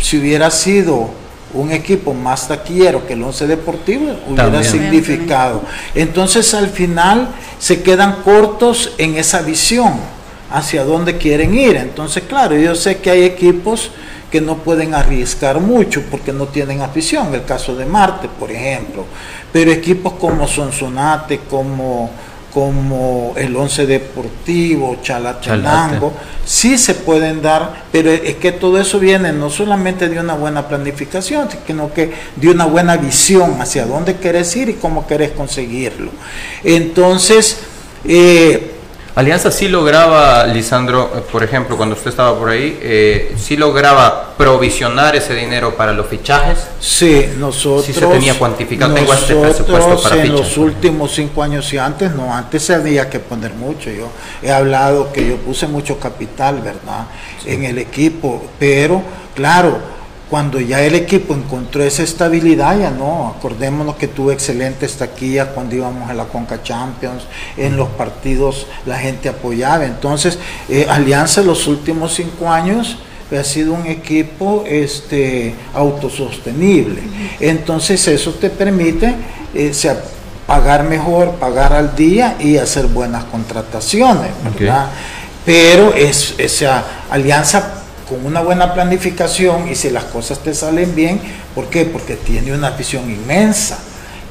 si 0.00 0.18
hubiera 0.18 0.50
sido 0.50 1.10
un 1.52 1.72
equipo 1.72 2.14
más 2.14 2.48
taquillero 2.48 3.06
que 3.06 3.14
el 3.14 3.22
Once 3.22 3.46
Deportivo, 3.46 4.16
hubiera 4.28 4.62
significado. 4.62 5.62
Entonces 5.94 6.54
al 6.54 6.68
final 6.68 7.28
se 7.58 7.82
quedan 7.82 8.22
cortos 8.22 8.92
en 8.98 9.16
esa 9.16 9.42
visión 9.42 9.94
hacia 10.50 10.84
dónde 10.84 11.16
quieren 11.16 11.56
ir. 11.56 11.76
Entonces, 11.76 12.24
claro, 12.28 12.56
yo 12.56 12.74
sé 12.74 12.98
que 12.98 13.10
hay 13.10 13.24
equipos 13.24 13.90
que 14.30 14.40
no 14.40 14.58
pueden 14.58 14.94
arriesgar 14.94 15.60
mucho 15.60 16.02
porque 16.08 16.32
no 16.32 16.46
tienen 16.46 16.82
afición, 16.82 17.34
el 17.34 17.44
caso 17.44 17.74
de 17.74 17.84
Marte, 17.84 18.28
por 18.38 18.50
ejemplo, 18.50 19.04
pero 19.52 19.72
equipos 19.72 20.12
como 20.14 20.46
Sonsonate, 20.46 21.40
como 21.50 22.10
como 22.52 23.34
el 23.36 23.54
Once 23.54 23.86
Deportivo, 23.86 24.98
Chalatenango, 25.02 26.12
sí 26.44 26.78
se 26.78 26.94
pueden 26.94 27.42
dar, 27.42 27.84
pero 27.92 28.10
es 28.10 28.36
que 28.36 28.52
todo 28.52 28.80
eso 28.80 28.98
viene 28.98 29.32
no 29.32 29.50
solamente 29.50 30.08
de 30.08 30.18
una 30.18 30.34
buena 30.34 30.66
planificación, 30.68 31.48
sino 31.66 31.92
que 31.92 32.12
de 32.36 32.48
una 32.48 32.66
buena 32.66 32.96
visión 32.96 33.60
hacia 33.60 33.86
dónde 33.86 34.16
querés 34.16 34.54
ir 34.56 34.68
y 34.68 34.74
cómo 34.74 35.06
querés 35.06 35.30
conseguirlo. 35.30 36.10
Entonces, 36.64 37.58
eh, 38.04 38.79
Alianza 39.20 39.50
sí 39.50 39.68
lograba, 39.68 40.46
Lisandro, 40.46 41.10
por 41.30 41.44
ejemplo, 41.44 41.76
cuando 41.76 41.94
usted 41.94 42.08
estaba 42.08 42.38
por 42.38 42.48
ahí, 42.48 42.78
eh, 42.80 43.34
sí 43.36 43.54
lograba 43.54 44.34
provisionar 44.38 45.14
ese 45.14 45.34
dinero 45.34 45.76
para 45.76 45.92
los 45.92 46.06
fichajes. 46.06 46.56
Sí, 46.80 47.26
nosotros. 47.36 47.84
Sí 47.84 47.92
se 47.92 48.06
tenía 48.06 48.38
cuantificado. 48.38 48.94
Tengo 48.94 49.12
este 49.12 49.34
presupuesto 49.34 50.02
para 50.02 50.24
en 50.24 50.32
los 50.32 50.56
últimos 50.56 51.12
cinco 51.12 51.42
años 51.42 51.70
y 51.74 51.76
antes, 51.76 52.14
no, 52.14 52.34
antes 52.34 52.62
se 52.62 52.74
había 52.74 53.10
que 53.10 53.20
poner 53.20 53.52
mucho. 53.52 53.90
Yo 53.90 54.08
he 54.42 54.50
hablado 54.50 55.12
que 55.12 55.28
yo 55.28 55.36
puse 55.36 55.66
mucho 55.66 55.98
capital, 55.98 56.62
¿verdad? 56.62 57.04
En 57.44 57.64
el 57.64 57.76
equipo, 57.76 58.42
pero 58.58 59.02
claro 59.34 59.99
cuando 60.30 60.60
ya 60.60 60.80
el 60.82 60.94
equipo 60.94 61.34
encontró 61.34 61.82
esa 61.82 62.04
estabilidad, 62.04 62.78
ya 62.78 62.90
no, 62.90 63.34
acordémonos 63.36 63.96
que 63.96 64.06
tuvo 64.06 64.30
excelentes 64.30 64.96
taquillas 64.96 65.48
cuando 65.48 65.74
íbamos 65.74 66.08
a 66.08 66.14
la 66.14 66.26
Conca 66.26 66.62
Champions, 66.62 67.24
en 67.56 67.76
los 67.76 67.88
partidos 67.88 68.68
la 68.86 68.96
gente 68.96 69.28
apoyaba, 69.28 69.84
entonces 69.84 70.38
eh, 70.68 70.86
Alianza 70.88 71.42
los 71.42 71.66
últimos 71.66 72.14
cinco 72.14 72.48
años 72.48 72.98
ha 73.36 73.44
sido 73.44 73.74
un 73.74 73.86
equipo 73.86 74.64
este, 74.68 75.54
autosostenible, 75.74 77.02
entonces 77.40 78.06
eso 78.06 78.32
te 78.34 78.50
permite 78.50 79.14
eh, 79.52 79.72
pagar 80.46 80.84
mejor, 80.84 81.32
pagar 81.32 81.72
al 81.72 81.96
día 81.96 82.36
y 82.38 82.56
hacer 82.56 82.86
buenas 82.86 83.24
contrataciones, 83.24 84.30
¿verdad? 84.44 84.90
Pero 85.44 85.92
es, 85.94 86.34
esa 86.38 86.84
alianza 87.10 87.79
con 88.10 88.26
una 88.26 88.42
buena 88.42 88.74
planificación 88.74 89.68
y 89.68 89.76
si 89.76 89.88
las 89.88 90.04
cosas 90.04 90.40
te 90.40 90.52
salen 90.52 90.96
bien, 90.96 91.20
¿por 91.54 91.66
qué? 91.66 91.84
Porque 91.84 92.16
tiene 92.16 92.52
una 92.52 92.70
visión 92.70 93.08
inmensa, 93.08 93.78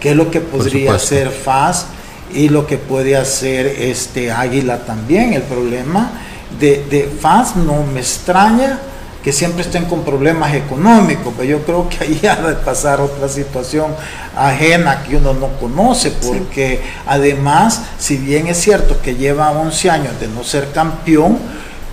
que 0.02 0.10
es 0.10 0.16
lo 0.18 0.30
que 0.30 0.42
podría 0.42 0.96
hacer 0.96 1.30
FAS 1.32 1.86
y 2.34 2.50
lo 2.50 2.68
que 2.68 2.78
puede 2.78 3.16
hacer 3.16 3.66
este 3.66 4.34
Águila 4.34 4.80
también. 4.80 5.32
El 5.32 5.44
problema 5.44 6.12
de, 6.60 6.84
de 6.90 7.10
FAS 7.22 7.56
no 7.56 7.84
me 7.84 8.02
extraña 8.02 8.80
que 9.24 9.32
siempre 9.32 9.62
estén 9.62 9.86
con 9.86 10.04
problemas 10.04 10.54
económicos, 10.54 11.34
pero 11.38 11.50
yo 11.50 11.64
creo 11.64 11.88
que 11.88 12.04
ahí 12.04 12.22
ha 12.28 12.36
de 12.36 12.56
pasar 12.56 13.00
otra 13.00 13.30
situación 13.30 13.96
ajena 14.36 15.04
que 15.04 15.16
uno 15.16 15.34
no 15.34 15.48
conoce, 15.58 16.12
porque 16.12 16.82
además, 17.08 17.84
si 17.98 18.18
bien 18.18 18.48
es 18.48 18.58
cierto 18.58 19.02
que 19.02 19.16
lleva 19.16 19.52
11 19.52 19.90
años 19.90 20.20
de 20.20 20.28
no 20.28 20.44
ser 20.44 20.72
campeón, 20.74 21.38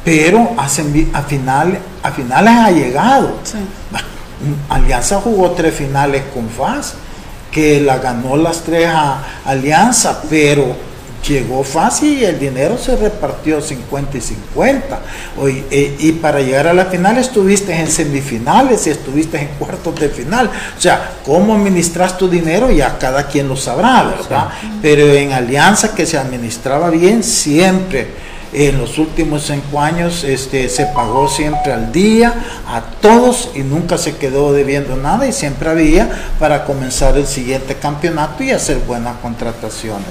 pero 0.06 0.52
a, 0.56 0.66
a, 0.66 1.22
final, 1.22 1.78
a 2.00 2.12
finales 2.12 2.54
ha 2.56 2.70
llegado. 2.70 3.40
Alianza 4.68 5.20
jugó 5.20 5.50
tres 5.50 5.74
finales 5.74 6.22
con 6.32 6.48
FAS, 6.48 6.94
que 7.50 7.80
la 7.80 7.98
ganó 7.98 8.36
las 8.36 8.62
tres 8.62 8.86
a 8.86 9.20
Alianza, 9.44 10.22
pero 10.30 10.76
llegó 11.26 11.64
fácil 11.64 12.18
y 12.20 12.24
el 12.24 12.38
dinero 12.38 12.78
se 12.78 12.94
repartió 12.94 13.60
50 13.60 14.16
y 14.16 14.20
50. 14.20 15.00
Eh, 15.72 15.96
y 15.98 16.12
para 16.12 16.38
llegar 16.38 16.68
a 16.68 16.72
la 16.72 16.84
final 16.84 17.18
estuviste 17.18 17.74
en 17.74 17.88
semifinales 17.88 18.86
y 18.86 18.90
estuviste 18.90 19.40
en 19.40 19.48
cuartos 19.58 19.98
de 19.98 20.08
final. 20.08 20.48
O 20.78 20.80
sea, 20.80 21.14
cómo 21.24 21.52
administras 21.52 22.16
tu 22.16 22.28
dinero 22.28 22.70
ya 22.70 22.96
cada 22.96 23.26
quien 23.26 23.48
lo 23.48 23.56
sabrá, 23.56 24.04
¿verdad? 24.04 24.50
Pero 24.80 25.12
en 25.14 25.32
alianza 25.32 25.96
que 25.96 26.06
se 26.06 26.16
administraba 26.16 26.90
bien 26.90 27.24
siempre 27.24 28.35
en 28.52 28.78
los 28.78 28.98
últimos 28.98 29.46
cinco 29.46 29.80
años 29.80 30.24
este, 30.24 30.68
se 30.68 30.86
pagó 30.86 31.28
siempre 31.28 31.72
al 31.72 31.92
día 31.92 32.34
a 32.66 32.82
todos 33.00 33.50
y 33.54 33.60
nunca 33.60 33.98
se 33.98 34.16
quedó 34.16 34.52
debiendo 34.52 34.96
nada 34.96 35.26
y 35.26 35.32
siempre 35.32 35.68
había 35.68 36.30
para 36.38 36.64
comenzar 36.64 37.16
el 37.16 37.26
siguiente 37.26 37.74
campeonato 37.74 38.42
y 38.42 38.50
hacer 38.50 38.78
buenas 38.78 39.16
contrataciones. 39.18 40.08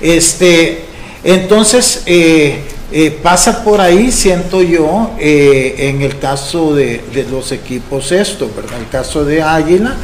Este, 0.00 0.84
entonces, 1.22 2.02
eh, 2.06 2.64
eh, 2.92 3.10
pasa 3.22 3.64
por 3.64 3.80
ahí, 3.80 4.12
siento 4.12 4.62
yo, 4.62 5.12
eh, 5.18 5.74
en 5.78 6.02
el 6.02 6.18
caso 6.18 6.74
de, 6.74 7.02
de, 7.12 7.24
los 7.24 7.50
equipos 7.50 8.12
estos, 8.12 8.54
¿verdad? 8.54 8.78
El 8.78 8.88
caso 8.88 9.24
de 9.24 9.42
Águila, 9.42 9.96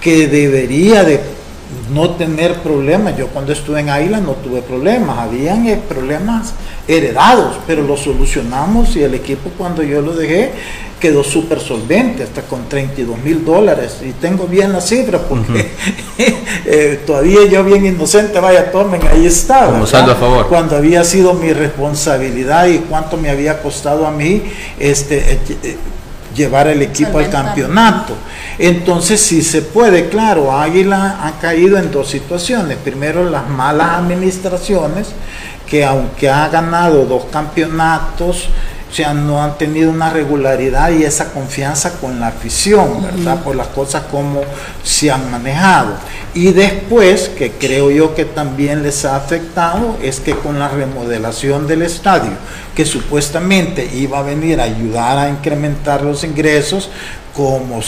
que 0.00 0.26
debería 0.26 1.04
de 1.04 1.20
no 1.92 2.10
tener 2.10 2.60
problemas. 2.60 3.16
Yo 3.16 3.28
cuando 3.28 3.52
estuve 3.52 3.80
en 3.80 3.90
Águila 3.90 4.20
no 4.20 4.32
tuve 4.32 4.62
problemas, 4.62 5.18
habían 5.18 5.66
eh, 5.66 5.80
problemas 5.88 6.54
heredados, 6.86 7.56
pero 7.66 7.82
los 7.82 8.00
solucionamos 8.00 8.96
y 8.96 9.02
el 9.02 9.14
equipo 9.14 9.50
cuando 9.56 9.82
yo 9.82 10.00
lo 10.00 10.14
dejé 10.14 10.52
quedó 11.04 11.22
súper 11.22 11.60
solvente, 11.60 12.22
hasta 12.22 12.40
con 12.40 12.66
32 12.66 13.18
mil 13.18 13.44
dólares. 13.44 13.98
Y 14.02 14.12
tengo 14.12 14.46
bien 14.46 14.72
la 14.72 14.80
cifra 14.80 15.18
porque 15.18 15.70
eh, 16.64 17.02
todavía 17.06 17.44
yo 17.44 17.62
bien 17.62 17.84
inocente, 17.84 18.40
vaya, 18.40 18.72
tomen, 18.72 19.06
ahí 19.06 19.26
saldo 19.86 20.12
a 20.12 20.14
favor. 20.14 20.48
Cuando 20.48 20.76
había 20.76 21.04
sido 21.04 21.34
mi 21.34 21.52
responsabilidad 21.52 22.68
y 22.68 22.78
cuánto 22.78 23.18
me 23.18 23.28
había 23.28 23.60
costado 23.60 24.06
a 24.06 24.10
mí 24.10 24.44
este, 24.78 25.40
eh, 25.62 25.76
llevar 26.34 26.68
el 26.68 26.82
equipo 26.82 27.18
al 27.18 27.30
campeonato. 27.30 28.14
Entonces 28.58 29.20
sí 29.20 29.42
se 29.42 29.62
puede, 29.62 30.08
claro, 30.08 30.52
Águila 30.52 31.18
ha 31.22 31.40
caído 31.40 31.78
en 31.78 31.90
dos 31.90 32.08
situaciones. 32.08 32.76
Primero 32.78 33.28
las 33.28 33.48
malas 33.48 33.98
administraciones, 33.98 35.08
que 35.66 35.84
aunque 35.84 36.28
ha 36.28 36.48
ganado 36.48 37.04
dos 37.06 37.24
campeonatos, 37.30 38.48
o 38.94 38.96
sea, 38.96 39.12
no 39.12 39.42
han 39.42 39.58
tenido 39.58 39.90
una 39.90 40.08
regularidad 40.08 40.92
y 40.92 41.02
esa 41.02 41.32
confianza 41.32 41.98
con 41.98 42.20
la 42.20 42.28
afición, 42.28 43.02
¿verdad? 43.02 43.42
Por 43.42 43.56
las 43.56 43.66
cosas 43.66 44.04
como 44.08 44.42
se 44.84 45.10
han 45.10 45.32
manejado. 45.32 45.96
Y 46.32 46.52
después, 46.52 47.28
que 47.28 47.50
creo 47.50 47.90
yo 47.90 48.14
que 48.14 48.24
también 48.24 48.84
les 48.84 49.04
ha 49.04 49.16
afectado, 49.16 49.98
es 50.00 50.20
que 50.20 50.36
con 50.36 50.60
la 50.60 50.68
remodelación 50.68 51.66
del 51.66 51.82
estadio, 51.82 52.30
que 52.76 52.84
supuestamente 52.84 53.84
iba 53.96 54.20
a 54.20 54.22
venir 54.22 54.60
a 54.60 54.62
ayudar 54.62 55.18
a 55.18 55.28
incrementar 55.28 56.02
los 56.02 56.22
ingresos, 56.22 56.88
como 57.34 57.80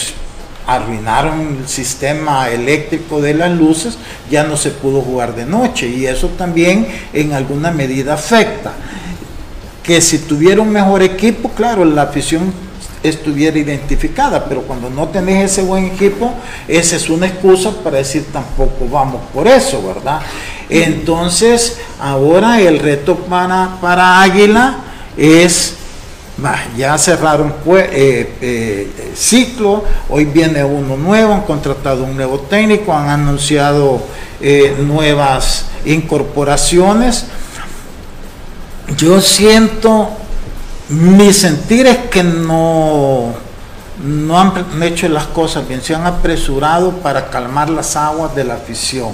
arruinaron 0.66 1.59
el 1.61 1.69
sistema 1.69 2.51
eléctrico 2.51 3.21
de 3.21 3.35
las 3.35 3.53
luces, 3.53 3.97
ya 4.29 4.42
no 4.42 4.57
se 4.57 4.73
pudo 4.73 5.03
jugar 5.03 5.37
de 5.37 5.47
noche 5.47 5.87
y 5.87 6.05
eso 6.05 6.31
también 6.31 6.88
en 7.12 7.33
alguna 7.33 7.71
medida 7.71 8.14
afecta 8.14 8.73
que 9.87 10.01
si 10.01 10.18
tuviera 10.18 10.61
un 10.61 10.70
mejor 10.70 11.03
equipo, 11.03 11.51
claro, 11.51 11.85
la 11.85 12.03
afición 12.03 12.53
estuviera 13.03 13.57
identificada, 13.57 14.44
pero 14.46 14.62
cuando 14.62 14.90
no 14.90 15.07
tenés 15.09 15.53
ese 15.53 15.62
buen 15.62 15.85
equipo, 15.85 16.35
esa 16.66 16.96
es 16.96 17.09
una 17.09 17.27
excusa 17.29 17.70
para 17.85 17.99
decir 17.99 18.27
tampoco 18.33 18.88
vamos 18.90 19.20
por 19.33 19.46
eso, 19.46 19.81
¿verdad? 19.87 20.20
Entonces, 20.68 21.79
ahora 22.01 22.61
el 22.61 22.81
reto 22.81 23.14
para, 23.14 23.79
para 23.81 24.20
Águila 24.20 24.79
es, 25.16 25.75
ya 26.77 26.99
cerraron 26.99 27.55
pues, 27.64 27.88
eh, 27.92 28.90
ciclo, 29.14 29.85
hoy 30.09 30.25
viene 30.25 30.64
uno 30.64 30.96
nuevo, 30.96 31.33
han 31.33 31.42
contratado 31.42 32.03
un 32.03 32.16
nuevo 32.16 32.40
técnico, 32.40 32.92
han 32.92 33.09
anunciado 33.09 34.03
eh, 34.40 34.75
nuevas 34.81 35.66
incorporaciones 35.85 37.27
yo 38.94 39.20
siento, 39.20 40.11
mi 40.88 41.33
sentir 41.33 41.87
es 41.87 41.99
que 42.09 42.22
no, 42.22 43.35
no 44.05 44.40
han 44.40 44.83
hecho 44.83 45.09
las 45.09 45.27
cosas 45.27 45.66
bien, 45.66 45.83
se 45.83 45.94
han 45.94 46.07
apresurado 46.07 46.92
para 46.99 47.29
calmar 47.29 47.68
las 47.68 47.96
aguas 47.96 48.35
de 48.35 48.44
la 48.44 48.55
afición. 48.55 49.12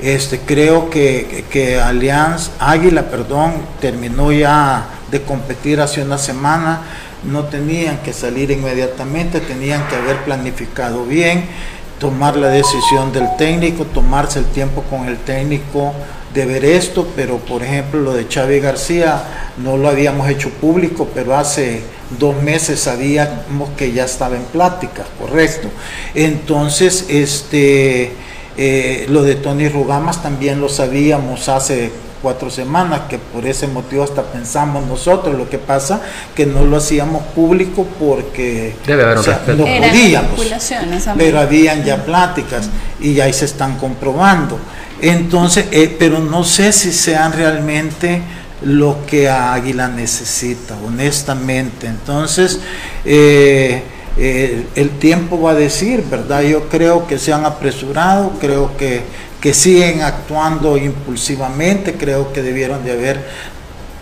Este, 0.00 0.40
creo 0.40 0.90
que, 0.90 1.44
que 1.48 1.80
Alianza, 1.80 2.50
Águila, 2.58 3.02
perdón, 3.02 3.54
terminó 3.80 4.32
ya 4.32 4.86
de 5.10 5.22
competir 5.22 5.80
hace 5.80 6.02
una 6.02 6.18
semana, 6.18 6.82
no 7.24 7.44
tenían 7.44 7.98
que 7.98 8.12
salir 8.12 8.50
inmediatamente, 8.50 9.40
tenían 9.40 9.86
que 9.86 9.96
haber 9.96 10.16
planificado 10.24 11.04
bien, 11.04 11.46
tomar 12.00 12.36
la 12.36 12.48
decisión 12.48 13.12
del 13.12 13.28
técnico, 13.38 13.84
tomarse 13.84 14.40
el 14.40 14.46
tiempo 14.46 14.82
con 14.90 15.06
el 15.06 15.18
técnico 15.18 15.94
de 16.34 16.46
ver 16.46 16.64
esto, 16.64 17.06
pero 17.14 17.38
por 17.38 17.62
ejemplo 17.62 18.00
lo 18.00 18.14
de 18.14 18.26
Xavi 18.26 18.60
García 18.60 19.50
no 19.58 19.76
lo 19.76 19.88
habíamos 19.88 20.28
hecho 20.28 20.50
público, 20.50 21.08
pero 21.14 21.36
hace 21.36 21.82
dos 22.18 22.40
meses 22.42 22.80
sabíamos 22.80 23.70
que 23.76 23.92
ya 23.92 24.04
estaba 24.04 24.36
en 24.36 24.44
plática, 24.44 25.04
correcto. 25.18 25.68
Entonces, 26.14 27.06
este, 27.08 28.12
eh, 28.56 29.06
lo 29.08 29.22
de 29.22 29.36
Tony 29.36 29.68
Rugamas 29.68 30.22
también 30.22 30.60
lo 30.60 30.68
sabíamos 30.68 31.48
hace 31.48 31.90
cuatro 32.22 32.50
semanas, 32.50 33.02
que 33.10 33.18
por 33.18 33.44
ese 33.44 33.66
motivo 33.66 34.04
hasta 34.04 34.22
pensamos 34.22 34.86
nosotros, 34.86 35.36
lo 35.36 35.50
que 35.50 35.58
pasa 35.58 36.00
que 36.36 36.46
no 36.46 36.64
lo 36.64 36.76
hacíamos 36.76 37.24
público 37.34 37.84
porque 37.98 38.76
Debe 38.86 39.02
haber 39.02 39.18
un 39.18 39.58
no 39.58 39.64
podíamos, 39.64 40.40
pero 41.18 41.40
habían 41.40 41.84
ya 41.84 42.04
pláticas 42.04 42.70
y 43.00 43.18
ahí 43.20 43.32
se 43.32 43.46
están 43.46 43.76
comprobando. 43.76 44.58
Entonces, 45.02 45.66
eh, 45.72 45.94
pero 45.98 46.20
no 46.20 46.44
sé 46.44 46.72
si 46.72 46.92
sean 46.92 47.32
realmente 47.32 48.22
lo 48.62 49.04
que 49.04 49.28
Águila 49.28 49.88
necesita, 49.88 50.76
honestamente. 50.76 51.88
Entonces, 51.88 52.60
eh, 53.04 53.82
eh, 54.16 54.64
el 54.76 54.90
tiempo 55.00 55.40
va 55.40 55.50
a 55.50 55.54
decir, 55.54 56.04
¿verdad? 56.08 56.42
Yo 56.42 56.68
creo 56.68 57.08
que 57.08 57.18
se 57.18 57.32
han 57.32 57.44
apresurado, 57.44 58.34
creo 58.40 58.76
que, 58.76 59.02
que 59.40 59.52
siguen 59.52 60.02
actuando 60.02 60.76
impulsivamente, 60.76 61.94
creo 61.94 62.32
que 62.32 62.40
debieron 62.40 62.84
de 62.84 62.92
haber 62.92 63.28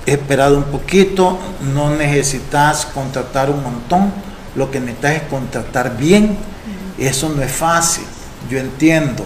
esperado 0.04 0.58
un 0.58 0.64
poquito, 0.64 1.38
no 1.74 1.96
necesitas 1.96 2.84
contratar 2.84 3.48
un 3.48 3.62
montón, 3.62 4.12
lo 4.54 4.70
que 4.70 4.80
necesitas 4.80 5.12
es 5.12 5.22
contratar 5.22 5.96
bien, 5.96 6.36
eso 6.98 7.30
no 7.30 7.42
es 7.42 7.52
fácil, 7.52 8.04
yo 8.50 8.58
entiendo 8.58 9.24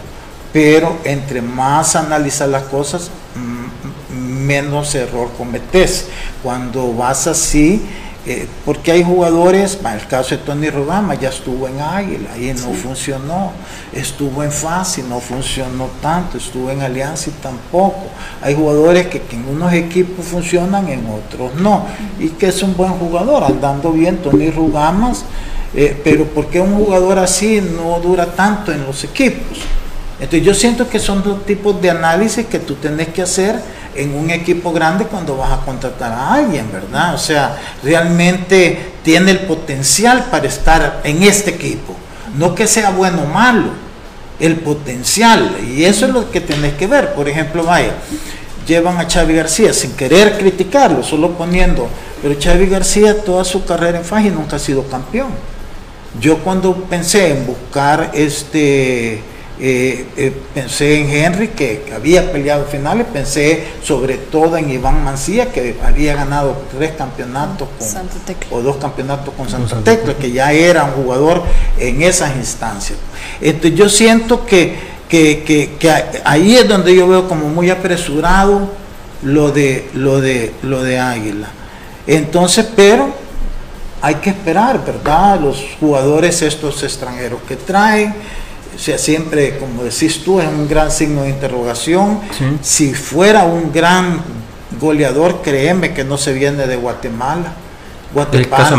pero 0.54 0.98
entre 1.02 1.42
más 1.42 1.96
analizas 1.96 2.48
las 2.48 2.62
cosas, 2.62 3.10
menos 4.16 4.94
error 4.94 5.32
cometes. 5.36 6.06
Cuando 6.44 6.94
vas 6.94 7.26
así, 7.26 7.82
eh, 8.24 8.46
porque 8.64 8.92
hay 8.92 9.02
jugadores, 9.02 9.80
el 9.84 10.06
caso 10.06 10.36
de 10.36 10.42
Tony 10.42 10.70
Rodama 10.70 11.14
ya 11.14 11.30
estuvo 11.30 11.66
en 11.66 11.80
Águila 11.80 12.38
y 12.38 12.52
no 12.52 12.72
funcionó, 12.72 13.50
estuvo 13.92 14.44
en 14.44 14.52
Fasi, 14.52 15.02
no 15.02 15.18
funcionó 15.18 15.88
tanto, 16.00 16.38
estuvo 16.38 16.70
en 16.70 16.82
Alianza 16.82 17.30
y 17.30 17.32
tampoco. 17.32 18.04
Hay 18.40 18.54
jugadores 18.54 19.08
que, 19.08 19.20
en 19.32 19.48
unos 19.48 19.72
equipos 19.72 20.24
funcionan, 20.24 20.86
en 20.88 21.04
otros 21.04 21.52
no, 21.56 21.84
y 22.20 22.28
que 22.28 22.46
es 22.46 22.62
un 22.62 22.76
buen 22.76 22.92
jugador, 22.92 23.42
andando 23.42 23.90
bien 23.90 24.18
Tony 24.18 24.52
Rugamas, 24.52 25.24
eh, 25.74 26.00
pero 26.04 26.26
porque 26.26 26.60
un 26.60 26.76
jugador 26.76 27.18
así 27.18 27.60
no 27.60 27.98
dura 27.98 28.26
tanto 28.26 28.70
en 28.70 28.86
los 28.86 29.02
equipos? 29.02 29.58
Entonces 30.24 30.42
yo 30.42 30.54
siento 30.54 30.88
que 30.88 30.98
son 30.98 31.22
dos 31.22 31.44
tipos 31.44 31.82
de 31.82 31.90
análisis 31.90 32.46
que 32.46 32.58
tú 32.58 32.76
tenés 32.76 33.08
que 33.08 33.20
hacer 33.20 33.56
en 33.94 34.14
un 34.14 34.30
equipo 34.30 34.72
grande 34.72 35.04
cuando 35.04 35.36
vas 35.36 35.52
a 35.52 35.60
contratar 35.66 36.12
a 36.12 36.32
alguien, 36.32 36.72
¿verdad? 36.72 37.14
O 37.14 37.18
sea, 37.18 37.58
realmente 37.82 38.92
tiene 39.02 39.32
el 39.32 39.40
potencial 39.40 40.24
para 40.30 40.46
estar 40.46 41.02
en 41.04 41.22
este 41.22 41.50
equipo. 41.50 41.94
No 42.38 42.54
que 42.54 42.66
sea 42.66 42.88
bueno 42.88 43.24
o 43.24 43.26
malo, 43.26 43.72
el 44.40 44.56
potencial. 44.60 45.58
Y 45.62 45.84
eso 45.84 46.06
es 46.06 46.12
lo 46.14 46.30
que 46.30 46.40
tenés 46.40 46.72
que 46.72 46.86
ver. 46.86 47.12
Por 47.12 47.28
ejemplo, 47.28 47.62
vaya, 47.62 47.92
llevan 48.66 48.96
a 48.96 49.06
Xavi 49.06 49.34
García 49.34 49.74
sin 49.74 49.92
querer 49.92 50.38
criticarlo, 50.38 51.02
solo 51.02 51.32
poniendo, 51.32 51.86
pero 52.22 52.34
Xavi 52.42 52.64
García 52.64 53.22
toda 53.22 53.44
su 53.44 53.66
carrera 53.66 53.98
en 53.98 54.06
Faji 54.06 54.30
nunca 54.30 54.56
ha 54.56 54.58
sido 54.58 54.88
campeón. 54.88 55.28
Yo 56.18 56.38
cuando 56.38 56.74
pensé 56.74 57.32
en 57.32 57.46
buscar 57.46 58.10
este 58.14 59.33
eh, 59.60 60.04
eh, 60.16 60.32
pensé 60.52 61.00
en 61.00 61.10
Henry, 61.10 61.48
que, 61.48 61.92
había 61.94 62.32
peleado 62.32 62.64
finales, 62.64 63.06
pensé 63.12 63.62
sobre 63.84 64.16
todo 64.16 64.56
en 64.56 64.68
Iván 64.68 65.04
Mancía, 65.04 65.52
que 65.52 65.76
había 65.84 66.16
ganado 66.16 66.56
tres 66.76 66.92
campeonatos 66.98 67.68
con, 67.78 68.58
o 68.58 68.62
dos 68.62 68.76
campeonatos 68.76 69.32
con 69.34 69.48
Santa, 69.48 69.76
Tecla, 69.84 70.14
que 70.14 70.32
ya 70.32 70.52
era 70.52 70.84
un 70.84 71.04
jugador 71.04 71.42
en 71.78 72.02
esas 72.02 72.34
instancias. 72.34 72.98
Entonces 73.40 73.78
yo 73.78 73.88
siento 73.88 74.44
que, 74.44 74.76
que, 75.08 76.20
ahí 76.24 76.56
es 76.56 76.68
donde 76.68 76.96
yo 76.96 77.06
veo 77.06 77.28
como 77.28 77.48
muy 77.48 77.70
apresurado 77.70 78.68
lo 79.22 79.52
de, 79.52 79.88
lo 79.94 80.20
de, 80.20 80.52
lo 80.62 80.82
de 80.82 80.98
Águila. 80.98 81.48
Entonces, 82.08 82.66
pero 82.74 83.08
hay 84.02 84.16
que 84.16 84.30
esperar, 84.30 84.84
¿verdad? 84.84 85.40
Los 85.40 85.64
jugadores 85.78 86.42
estos 86.42 86.82
extranjeros 86.82 87.40
que 87.46 87.54
traen 87.54 88.14
o 88.74 88.78
sea, 88.78 88.98
siempre, 88.98 89.58
como 89.58 89.84
decís 89.84 90.22
tú, 90.24 90.40
es 90.40 90.48
un 90.48 90.68
gran 90.68 90.90
signo 90.90 91.22
de 91.22 91.30
interrogación. 91.30 92.20
Si 92.62 92.92
fuera 92.94 93.44
un 93.44 93.72
gran 93.72 94.20
goleador, 94.80 95.42
créeme 95.42 95.94
que 95.94 96.04
no 96.04 96.18
se 96.18 96.32
viene 96.32 96.66
de 96.66 96.76
Guatemala. 96.76 97.52
Guatemala, 98.12 98.46
Guatemala 98.46 98.56
paga 98.56 98.76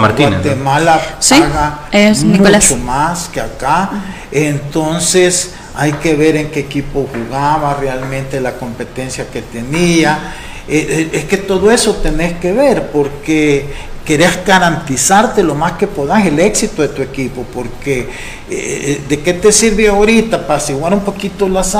mucho 2.24 2.78
más 2.78 3.30
que 3.30 3.42
acá. 3.42 3.90
Entonces 4.32 5.52
hay 5.76 5.94
que 5.94 6.16
ver 6.16 6.38
en 6.38 6.52
qué 6.52 6.62
equipo 6.62 7.08
jugaba, 7.14 7.78
realmente 7.80 8.40
la 8.40 8.54
competencia 8.54 9.28
que 9.32 9.42
tenía. 9.42 10.36
Eh, 10.68 11.10
eh, 11.14 11.18
es 11.18 11.26
que 11.26 11.38
todo 11.38 11.70
eso 11.70 11.96
tenés 11.98 12.34
que 12.40 12.52
ver, 12.52 12.90
porque 12.92 13.66
querés 14.06 14.46
garantizarte 14.46 15.42
lo 15.44 15.56
más 15.56 15.74
que 15.74 15.88
podás 15.88 16.26
el 16.26 16.40
éxito 16.40 16.84
de 16.84 16.90
tu 16.90 17.02
equipo, 17.02 17.44
porque 17.54 18.08
eh, 18.50 19.02
¿de 19.10 19.20
qué 19.20 19.34
te 19.34 19.52
sirve 19.52 19.88
ahorita 19.88 20.46
para 20.46 20.58
asiguar 20.58 20.94
un 20.94 21.00
poquito 21.02 21.50
las, 21.50 21.76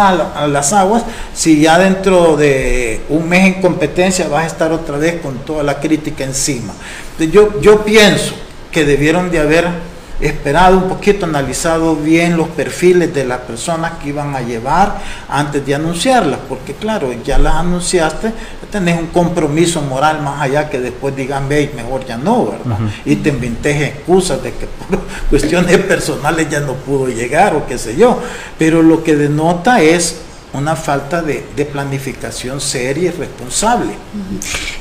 las 0.50 0.74
aguas 0.74 1.04
si 1.34 1.62
ya 1.62 1.78
dentro 1.78 2.36
de 2.36 3.02
un 3.10 3.30
mes 3.30 3.56
en 3.56 3.62
competencia 3.62 4.28
vas 4.28 4.44
a 4.44 4.48
estar 4.48 4.72
otra 4.72 4.98
vez 4.98 5.22
con 5.22 5.38
toda 5.46 5.62
la 5.64 5.80
crítica 5.80 6.24
encima? 6.24 6.74
yo, 7.32 7.62
yo 7.62 7.86
pienso 7.86 8.34
que 8.72 8.84
debieron 8.84 9.30
de 9.30 9.40
haber 9.40 9.95
esperado 10.20 10.78
un 10.78 10.90
poquito, 10.90 11.26
analizado 11.26 11.96
bien 11.96 12.38
los 12.38 12.48
perfiles 12.50 13.14
de 13.14 13.26
las 13.26 13.40
personas 13.40 13.94
que 14.02 14.10
iban 14.10 14.36
a 14.36 14.42
llevar 14.42 15.02
antes 15.30 15.66
de 15.66 15.76
anunciarlas, 15.76 16.40
porque 16.48 16.74
claro, 16.74 17.12
ya 17.24 17.38
las 17.38 17.56
anunciaste, 17.56 18.32
tenés 18.72 19.00
un 19.00 19.08
compromiso 19.08 19.82
moral 19.82 20.22
más 20.22 20.42
allá 20.42 20.70
que 20.70 20.80
después 20.80 21.16
digan, 21.16 21.48
ve, 21.48 21.72
mejor 21.76 22.06
ya 22.06 22.18
no, 22.18 22.46
¿verdad? 22.46 22.78
Y 23.06 23.18
te 23.18 23.30
inventes 23.30 23.82
excusas 23.82 24.42
de 24.42 24.54
que 24.54 24.68
por 24.68 25.00
cuestiones 25.30 25.78
personales 25.80 26.50
ya 26.50 26.60
no 26.60 26.74
pudo 26.74 27.08
llegar 27.08 27.56
o 27.56 27.66
qué 27.68 27.78
sé 27.78 27.96
yo, 27.96 28.20
pero 28.58 28.82
lo 28.82 29.04
que 29.04 29.16
denota 29.16 29.82
es 29.82 30.22
una 30.56 30.76
falta 30.76 31.22
de, 31.22 31.44
planificación 31.66 32.62
seria 32.62 33.10
y 33.10 33.12
responsable. 33.12 33.92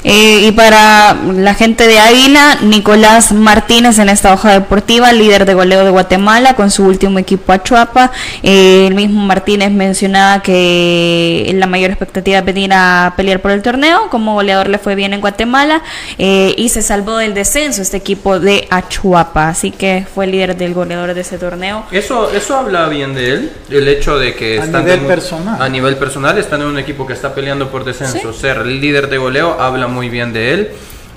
Eh, 0.05 0.47
y 0.47 0.53
para 0.53 1.15
la 1.15 1.55
gente 1.55 1.87
de 1.89 1.99
Águila, 1.99 2.59
Nicolás 2.63 3.33
Martínez 3.33 3.99
en 3.99 4.09
esta 4.09 4.33
hoja 4.33 4.53
deportiva, 4.53 5.13
líder 5.13 5.47
de 5.47 5.55
goleo 5.55 5.85
de 5.85 5.91
Guatemala 5.91 6.55
con 6.55 6.71
su 6.71 6.85
último 6.85 7.19
equipo 7.19 7.53
Achuapa. 7.53 8.13
Eh, 8.43 8.87
el 8.87 8.95
mismo 8.95 9.25
Martínez 9.25 9.73
mencionaba 9.73 10.43
que 10.43 11.51
la 11.55 11.67
mayor 11.67 11.91
expectativa 11.91 12.39
es 12.39 12.45
venir 12.45 12.71
a 12.73 13.15
pelear 13.17 13.41
por 13.41 13.51
el 13.51 13.63
torneo. 13.63 14.09
Como 14.11 14.35
goleador 14.35 14.69
le 14.69 14.79
fue 14.79 14.95
bien 14.95 15.15
en 15.15 15.21
Guatemala 15.21 15.83
eh, 16.19 16.55
y 16.57 16.69
se 16.69 16.83
salvó 16.83 17.17
del 17.17 17.35
descenso 17.35 17.83
este 17.83 17.97
equipo 17.97 18.39
de 18.39 18.69
Achuapa. 18.71 19.49
Así 19.49 19.71
que 19.71 20.07
fue 20.13 20.27
líder 20.27 20.57
del 20.57 20.75
goleador 20.75 21.15
de 21.15 21.23
ese 21.23 21.39
torneo. 21.39 21.85
Eso, 21.91 22.31
eso 22.31 22.57
habla 22.57 22.89
bien 22.89 23.15
de 23.15 23.31
él, 23.31 23.53
el 23.71 23.89
hecho 23.89 24.19
de 24.19 24.35
que 24.35 24.61
a 24.61 24.67
nivel 24.67 25.01
personal 25.01 25.64
a 25.65 25.69
nivel 25.69 25.97
personal, 25.97 26.39
están 26.39 26.61
en 26.63 26.69
un 26.69 26.79
equipo 26.79 27.07
que 27.07 27.13
está 27.13 27.35
peleando 27.35 27.71
por 27.71 27.85
descenso. 27.85 28.33
Ser 28.33 28.67
líder 28.67 29.09
de 29.09 29.19
goleo 29.19 29.61
habla 29.61 29.87
muy 29.87 30.09
bien 30.09 30.33
de 30.33 30.53
él. 30.55 30.71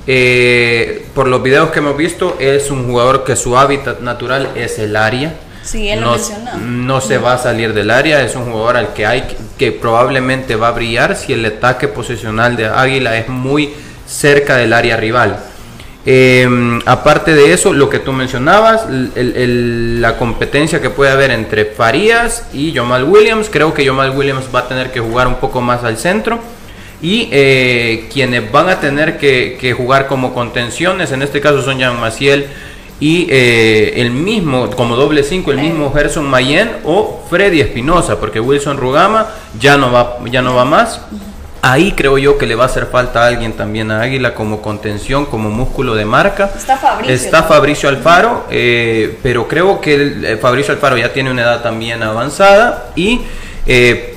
Eh, 0.08 1.06
por 1.14 1.28
los 1.28 1.44
videos 1.44 1.70
que 1.72 1.80
hemos 1.80 1.98
visto, 1.98 2.38
es 2.40 2.72
un 2.72 2.88
jugador 2.88 3.24
que 3.24 3.36
su 3.36 3.58
hábitat 3.58 4.00
natural 4.00 4.50
es 4.56 4.80
el 4.80 4.96
área. 4.96 5.34
Sí, 5.64 5.90
él 5.90 6.00
no, 6.00 6.16
lo 6.16 6.58
no 6.62 7.02
se 7.02 7.18
va 7.18 7.34
a 7.34 7.38
salir 7.38 7.74
del 7.74 7.92
área, 7.92 8.22
es 8.22 8.36
un 8.38 8.46
jugador 8.46 8.78
al 8.78 8.94
que 8.94 9.06
hay 9.06 9.28
que 9.58 9.74
probablemente 9.74 10.56
va 10.56 10.70
a 10.70 10.72
brillar 10.72 11.18
si 11.18 11.34
el 11.34 11.44
ataque 11.44 11.90
posicional 11.90 12.56
de 12.56 12.68
Águila 12.68 13.18
es 13.18 13.28
muy 13.28 13.74
cerca 14.08 14.56
del 14.56 14.72
área 14.72 14.96
rival. 14.96 15.38
Em, 16.10 16.80
aparte 16.86 17.36
de 17.36 17.52
eso, 17.52 17.74
lo 17.74 17.90
que 17.90 18.00
tú 18.00 18.14
mencionabas, 18.14 18.86
la 18.88 20.18
competencia 20.18 20.82
que 20.82 20.90
puede 20.90 21.12
haber 21.12 21.32
entre 21.32 21.66
Farías 21.66 22.48
y 22.54 22.74
Jamal 22.74 23.04
Williams, 23.04 23.50
creo 23.52 23.74
que 23.74 23.86
Jamal 23.86 24.12
Williams 24.12 24.46
va 24.56 24.60
a 24.60 24.68
tener 24.70 24.90
que 24.94 25.02
jugar 25.02 25.28
un 25.28 25.36
poco 25.36 25.60
más 25.60 25.84
al 25.84 25.98
centro. 25.98 26.40
Y 27.02 27.28
eh, 27.34 28.08
quienes 28.12 28.50
van 28.50 28.70
a 28.70 28.80
tener 28.80 29.18
que, 29.18 29.74
jugar 29.76 30.08
como 30.08 30.34
contenciones, 30.34 31.12
en 31.12 31.24
este 31.24 31.42
caso 31.42 31.62
son 31.62 31.78
Jean 31.78 32.00
Maciel 32.00 32.48
y 33.02 33.28
eh, 33.30 33.96
el 33.98 34.12
mismo, 34.12 34.70
como 34.70 34.96
doble 34.96 35.24
5, 35.24 35.52
el 35.52 35.58
mismo 35.58 35.92
Gerson 35.92 36.26
Mayen 36.26 36.72
o 36.86 37.22
Freddy 37.30 37.60
Espinosa, 37.60 38.18
porque 38.18 38.40
Wilson 38.40 38.78
Rugama 38.78 39.28
ya 39.60 39.76
no 39.76 39.92
va, 39.92 40.20
ya 40.32 40.42
no 40.42 40.56
va 40.56 40.64
más. 40.64 41.02
Ahí 41.70 41.92
creo 41.92 42.18
yo 42.18 42.38
que 42.38 42.46
le 42.46 42.56
va 42.56 42.64
a 42.64 42.68
hacer 42.68 42.86
falta 42.86 43.24
a 43.24 43.28
alguien 43.28 43.52
también 43.52 43.92
a 43.92 44.00
Águila 44.00 44.34
como 44.34 44.62
contención, 44.62 45.26
como 45.26 45.50
músculo 45.50 45.96
de 45.96 46.06
marca. 46.06 46.50
Está 46.56 46.78
Fabricio. 46.78 47.14
Está 47.14 47.44
Fabricio 47.44 47.90
Alfaro, 47.90 48.46
eh, 48.50 49.18
pero 49.22 49.50
creo 49.50 49.82
que 49.82 49.96
eh, 50.24 50.38
Fabricio 50.38 50.74
Alfaro 50.74 50.98
ya 50.98 51.12
tiene 51.12 51.30
una 51.30 51.42
edad 51.42 51.62
también 51.62 52.02
avanzada 52.04 52.92
y 52.96 53.20
eh, 53.66 54.16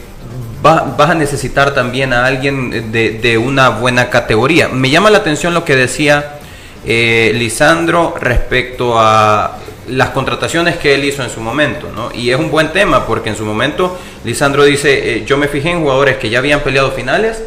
va, 0.65 0.95
vas 0.97 1.11
a 1.11 1.15
necesitar 1.17 1.75
también 1.75 2.13
a 2.13 2.25
alguien 2.25 2.93
de, 2.93 3.39
una 3.45 3.71
buena 3.71 4.11
categoría. 4.11 4.69
Me 4.69 4.89
llama 4.89 5.11
la 5.11 5.19
atención 5.19 5.53
lo 5.53 5.65
que 5.65 5.75
decía 5.75 6.37
Lisandro 6.85 8.15
respecto 8.21 8.95
a 8.97 9.59
las 9.90 10.11
contrataciones 10.11 10.76
que 10.76 10.94
él 10.94 11.05
hizo 11.05 11.22
en 11.22 11.31
su 11.31 11.40
momento, 11.40 11.90
¿no? 11.94 12.11
Y 12.14 12.31
es 12.31 12.38
un 12.38 12.50
buen 12.50 12.72
tema 12.72 13.07
porque 13.07 13.31
en 13.31 13.37
su 13.37 13.44
momento 13.44 13.98
Lisandro 14.24 14.64
dice, 14.64 15.16
eh, 15.16 15.24
yo 15.24 15.37
me 15.37 15.48
fijé 15.48 15.70
en 15.70 15.81
jugadores 15.81 16.16
que 16.16 16.31
ya 16.31 16.38
habían 16.38 16.61
peleado 16.61 16.92
finales 16.92 17.42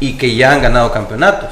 y 0.00 0.14
que 0.14 0.34
ya 0.34 0.52
han 0.52 0.62
ganado 0.62 0.92
campeonatos. 0.92 1.50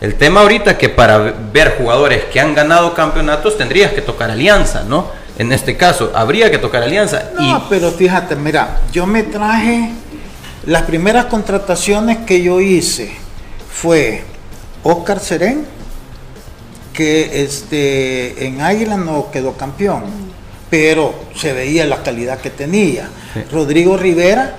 El 0.00 0.16
tema 0.16 0.42
ahorita 0.42 0.76
que 0.76 0.88
para 0.88 1.18
ver 1.52 1.76
jugadores 1.78 2.24
que 2.24 2.38
han 2.38 2.54
ganado 2.54 2.94
campeonatos 2.94 3.56
tendrías 3.56 3.92
que 3.92 4.02
tocar 4.02 4.30
alianza, 4.30 4.84
¿no? 4.86 5.10
En 5.38 5.52
este 5.52 5.76
caso, 5.76 6.12
habría 6.14 6.50
que 6.50 6.58
tocar 6.58 6.82
alianza. 6.82 7.30
No, 7.38 7.66
pero 7.68 7.90
fíjate, 7.92 8.36
mira, 8.36 8.80
yo 8.92 9.06
me 9.06 9.22
traje 9.22 9.90
las 10.66 10.82
primeras 10.82 11.26
contrataciones 11.26 12.18
que 12.26 12.42
yo 12.42 12.60
hice 12.60 13.14
fue 13.70 14.24
Oscar 14.82 15.20
Serén, 15.20 15.66
que 16.96 17.42
este, 17.42 18.46
en 18.46 18.62
Águila 18.62 18.96
no 18.96 19.30
quedó 19.30 19.52
campeón, 19.52 20.04
pero 20.70 21.14
se 21.36 21.52
veía 21.52 21.86
la 21.86 22.02
calidad 22.02 22.40
que 22.40 22.50
tenía. 22.50 23.08
Rodrigo 23.52 23.96
Rivera, 23.96 24.56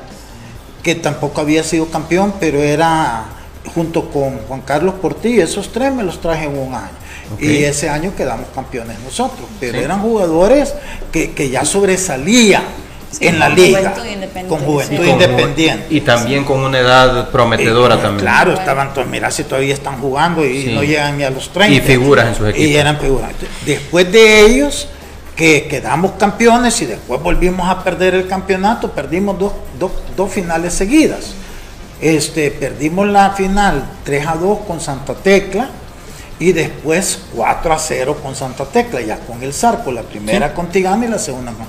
que 0.84 0.96
tampoco 0.96 1.42
había 1.42 1.64
sido 1.64 1.88
campeón, 1.90 2.36
pero 2.40 2.62
era 2.62 3.26
junto 3.74 4.10
con 4.10 4.38
Juan 4.48 4.62
Carlos 4.62 4.96
Portillo, 5.02 5.44
esos 5.44 5.72
tres 5.72 5.92
me 5.94 6.04
los 6.04 6.22
traje 6.22 6.46
en 6.46 6.58
un 6.58 6.74
año. 6.74 6.90
Y 7.40 7.64
ese 7.64 7.90
año 7.90 8.16
quedamos 8.16 8.48
campeones 8.56 9.00
nosotros, 9.00 9.50
pero 9.60 9.80
eran 9.80 10.02
jugadores 10.02 10.74
que, 11.12 11.32
que 11.32 11.50
ya 11.50 11.66
sobresalían 11.66 12.64
en 13.20 13.40
la 13.40 13.50
liga 13.50 13.94
con 14.48 14.60
juventud 14.60 15.06
independiente. 15.06 15.88
Y 15.90 16.02
también 16.02 16.44
con 16.44 16.60
una 16.60 16.80
edad 16.80 17.30
prometedora 17.30 18.02
también. 18.02 18.20
claro 18.20 18.54
estaban 18.54 18.94
todos 18.94 19.08
mira 19.08 19.32
si 19.32 19.44
todavía 19.44 19.74
están 19.74 20.00
jugando 20.00 20.46
y 20.46 20.74
no 20.74 20.84
llegan 20.84 21.18
ni 21.18 21.24
a 21.24 21.30
los 21.30 21.50
30 21.50 21.76
y 21.76 21.82
figuras 21.82 22.28
en 22.28 22.36
sus 22.36 22.50
equipos. 22.50 22.68
y 22.68 22.76
eran 22.76 23.00
figuras. 23.00 23.32
Después 23.66 24.12
de 24.12 24.42
ellos 24.42 24.88
que 25.36 25.68
quedamos 25.68 26.14
campeones 26.14 26.82
y 26.82 26.86
después 26.86 27.22
volvimos 27.22 27.70
a 27.70 27.84
perder 27.84 28.16
el 28.16 28.28
campeonato 28.28 28.92
perdimos 28.92 29.38
dos, 29.38 29.54
dos, 29.80 29.92
dos 30.16 30.32
finales 30.32 30.74
seguidas. 30.74 31.34
Este 32.02 32.52
perdimos 32.52 33.08
la 33.08 33.32
final 33.32 33.84
3 34.04 34.28
a 34.28 34.36
2 34.36 34.60
con 34.68 34.80
Santa 34.80 35.16
Tecla 35.16 35.70
y 36.40 36.52
después 36.52 37.20
4 37.36 37.74
a 37.74 37.80
0 37.80 38.18
con 38.22 38.36
Santa 38.36 38.66
Tecla, 38.66 39.02
ya 39.02 39.20
con 39.20 39.42
el 39.42 39.54
Zarco, 39.54 39.92
la 39.92 40.04
primera 40.04 40.54
con 40.54 40.70
Tigana 40.70 41.06
y 41.06 41.10
la 41.10 41.20
segunda 41.20 41.52
con... 41.52 41.66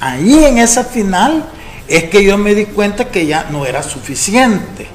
Ahí 0.00 0.44
en 0.44 0.58
esa 0.58 0.84
final 0.84 1.44
es 1.88 2.04
que 2.04 2.24
yo 2.24 2.38
me 2.38 2.54
di 2.54 2.66
cuenta 2.66 3.08
que 3.08 3.26
ya 3.26 3.48
no 3.50 3.66
era 3.66 3.82
suficiente 3.82 4.86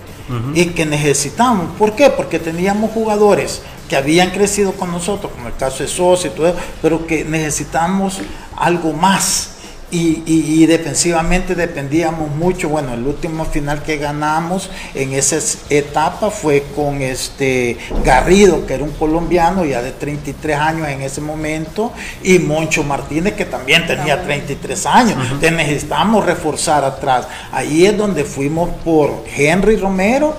y 0.53 0.65
que 0.67 0.85
necesitábamos. 0.85 1.75
¿Por 1.77 1.95
qué? 1.95 2.09
Porque 2.09 2.39
teníamos 2.39 2.91
jugadores 2.91 3.61
que 3.87 3.95
habían 3.95 4.31
crecido 4.31 4.73
con 4.73 4.91
nosotros, 4.91 5.31
como 5.31 5.47
el 5.47 5.55
caso 5.55 5.83
de 5.83 5.89
Sosa 5.89 6.27
y 6.27 6.31
todo 6.31 6.47
eso, 6.47 6.57
pero 6.81 7.07
que 7.07 7.23
necesitamos 7.23 8.19
algo 8.55 8.91
más 8.91 9.56
y, 9.89 10.65
defensivamente 10.65 11.55
dependíamos 11.55 12.29
mucho. 12.31 12.67
Bueno, 12.67 12.93
el 12.93 13.05
último 13.07 13.45
final 13.45 13.83
que 13.83 13.97
ganamos 13.97 14.69
en 14.93 15.13
esa 15.13 15.37
etapa 15.69 16.29
fue 16.29 16.65
con 16.75 17.01
este 17.01 17.77
Garrido, 18.03 18.65
que 18.65 18.73
era 18.73 18.83
un 18.83 18.91
colombiano 18.91 19.63
ya 19.63 19.81
de 19.81 19.91
33 19.91 20.57
años 20.57 20.87
en 20.89 21.01
ese 21.01 21.21
momento, 21.21 21.93
y 22.21 22.39
Moncho 22.39 22.83
Martínez, 22.83 23.35
que 23.35 23.45
también 23.45 23.87
tenía 23.87 24.21
33 24.21 24.85
años. 24.85 25.17
Entonces 25.23 25.53
necesitamos 25.53 26.25
reforzar 26.25 26.83
atrás. 26.83 27.27
Ahí 27.51 27.85
es 27.85 27.97
donde 27.97 28.25
fuimos 28.25 28.69
por 28.83 29.23
Henry 29.35 29.77
Romero 29.77 30.35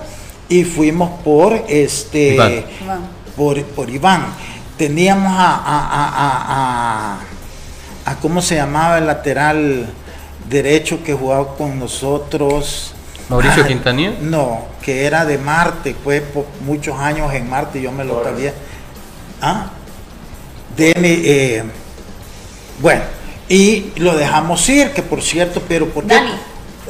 y 0.49 0.65
fuimos 0.65 1.21
por 1.21 1.55
este 1.69 2.65
Por, 3.35 3.63
por 3.65 3.89
Iván. 3.89 4.27
Teníamos 4.77 5.33
a 5.37 7.19
cómo 8.17 8.43
se 8.43 8.57
llamaba 8.57 8.99
el 8.99 9.07
lateral 9.07 9.87
derecho 10.49 11.03
que 11.03 11.15
jugaba 11.15 11.57
con 11.57 11.79
nosotros. 11.79 12.95
Mauricio 13.29 13.65
ah, 13.65 13.93
No, 14.23 14.67
que 14.83 15.05
era 15.05 15.25
de 15.25 15.37
Marte, 15.39 15.95
fue 16.03 16.21
por 16.21 16.47
muchos 16.65 16.99
años 16.99 17.33
en 17.35 17.49
Marte, 17.49 17.81
yo 17.81 17.93
me 17.93 18.05
lo 18.05 18.25
sabía. 18.25 18.55
Ah, 19.43 19.71
eh, 20.79 21.63
bueno, 22.81 23.03
y 23.49 23.93
lo 23.97 24.17
dejamos 24.17 24.67
ir, 24.69 24.93
que 24.93 25.03
por 25.03 25.23
cierto, 25.23 25.63
pero 25.69 25.89
¿por 25.89 26.05
qué? 26.07 26.15
Dani. 26.15 26.31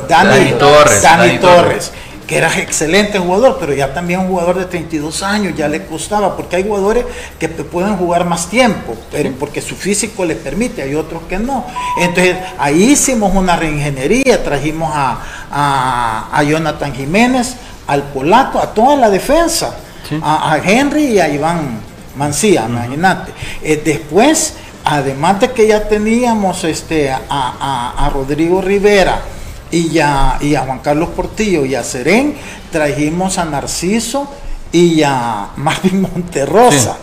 Dani, 0.08 0.52
Torres. 0.52 1.02
Dani, 1.02 1.38
Torres 1.38 1.92
que 2.28 2.36
era 2.36 2.54
excelente 2.58 3.18
jugador, 3.18 3.56
pero 3.58 3.72
ya 3.72 3.94
también 3.94 4.20
un 4.20 4.28
jugador 4.28 4.58
de 4.58 4.66
32 4.66 5.22
años 5.22 5.54
ya 5.56 5.66
le 5.66 5.86
costaba, 5.86 6.36
porque 6.36 6.56
hay 6.56 6.62
jugadores 6.62 7.06
que 7.38 7.48
pueden 7.48 7.96
jugar 7.96 8.26
más 8.26 8.50
tiempo, 8.50 8.94
pero 9.10 9.32
porque 9.40 9.62
su 9.62 9.74
físico 9.74 10.26
le 10.26 10.36
permite, 10.36 10.82
hay 10.82 10.94
otros 10.94 11.22
que 11.22 11.38
no. 11.38 11.64
Entonces 11.98 12.36
ahí 12.58 12.90
hicimos 12.90 13.34
una 13.34 13.56
reingeniería, 13.56 14.44
trajimos 14.44 14.92
a, 14.94 16.30
a, 16.30 16.42
Jonathan 16.42 16.94
Jiménez, 16.94 17.56
al 17.86 18.02
polaco, 18.02 18.60
a 18.60 18.74
toda 18.74 18.94
la 18.96 19.08
defensa, 19.08 19.74
a, 20.22 20.58
Henry 20.62 21.14
y 21.14 21.20
a 21.20 21.30
Iván 21.30 21.80
Mancía, 22.14 22.66
imagínate. 22.68 23.32
Eh, 23.62 23.80
después, 23.82 24.52
además 24.84 25.40
de 25.40 25.52
que 25.52 25.66
ya 25.66 25.88
teníamos 25.88 26.62
este, 26.64 27.10
a 27.10 28.10
Rodrigo 28.12 28.60
Rivera, 28.60 29.22
y 29.70 29.98
a, 29.98 30.38
y 30.40 30.54
a 30.54 30.60
Juan 30.60 30.80
Carlos 30.80 31.10
Portillo 31.10 31.64
y 31.64 31.74
a 31.74 31.84
Serén, 31.84 32.34
trajimos 32.72 33.38
a 33.38 33.44
Narciso 33.44 34.28
y 34.72 35.02
a 35.02 35.50
Marvin 35.56 36.02
Monterrosa. 36.02 36.96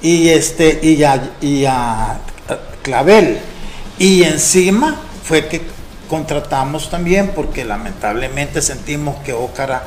Y 0.00 0.28
este 0.28 0.78
y 0.82 1.02
a, 1.02 1.32
y 1.40 1.64
a 1.64 2.18
Clavel. 2.82 3.38
Y 3.98 4.22
encima 4.22 4.96
fue 5.24 5.48
que 5.48 5.62
contratamos 6.08 6.88
también, 6.88 7.32
porque 7.34 7.64
lamentablemente 7.64 8.62
sentimos 8.62 9.16
que 9.24 9.32
Ócara 9.32 9.82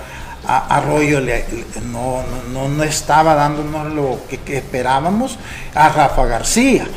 Arroyo 0.45 1.21
le, 1.21 1.45
no, 1.91 2.23
no, 2.51 2.67
no, 2.67 2.83
estaba 2.83 3.35
dándonos 3.35 3.93
lo 3.93 4.19
que, 4.27 4.57
esperábamos 4.57 5.37
a 5.73 5.89
Rafa 5.89 6.25
García. 6.25 6.87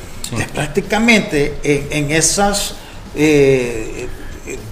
prácticamente 0.53 1.59
en, 1.63 2.05
en 2.05 2.11
esas 2.11 2.75
eh, 3.15 4.09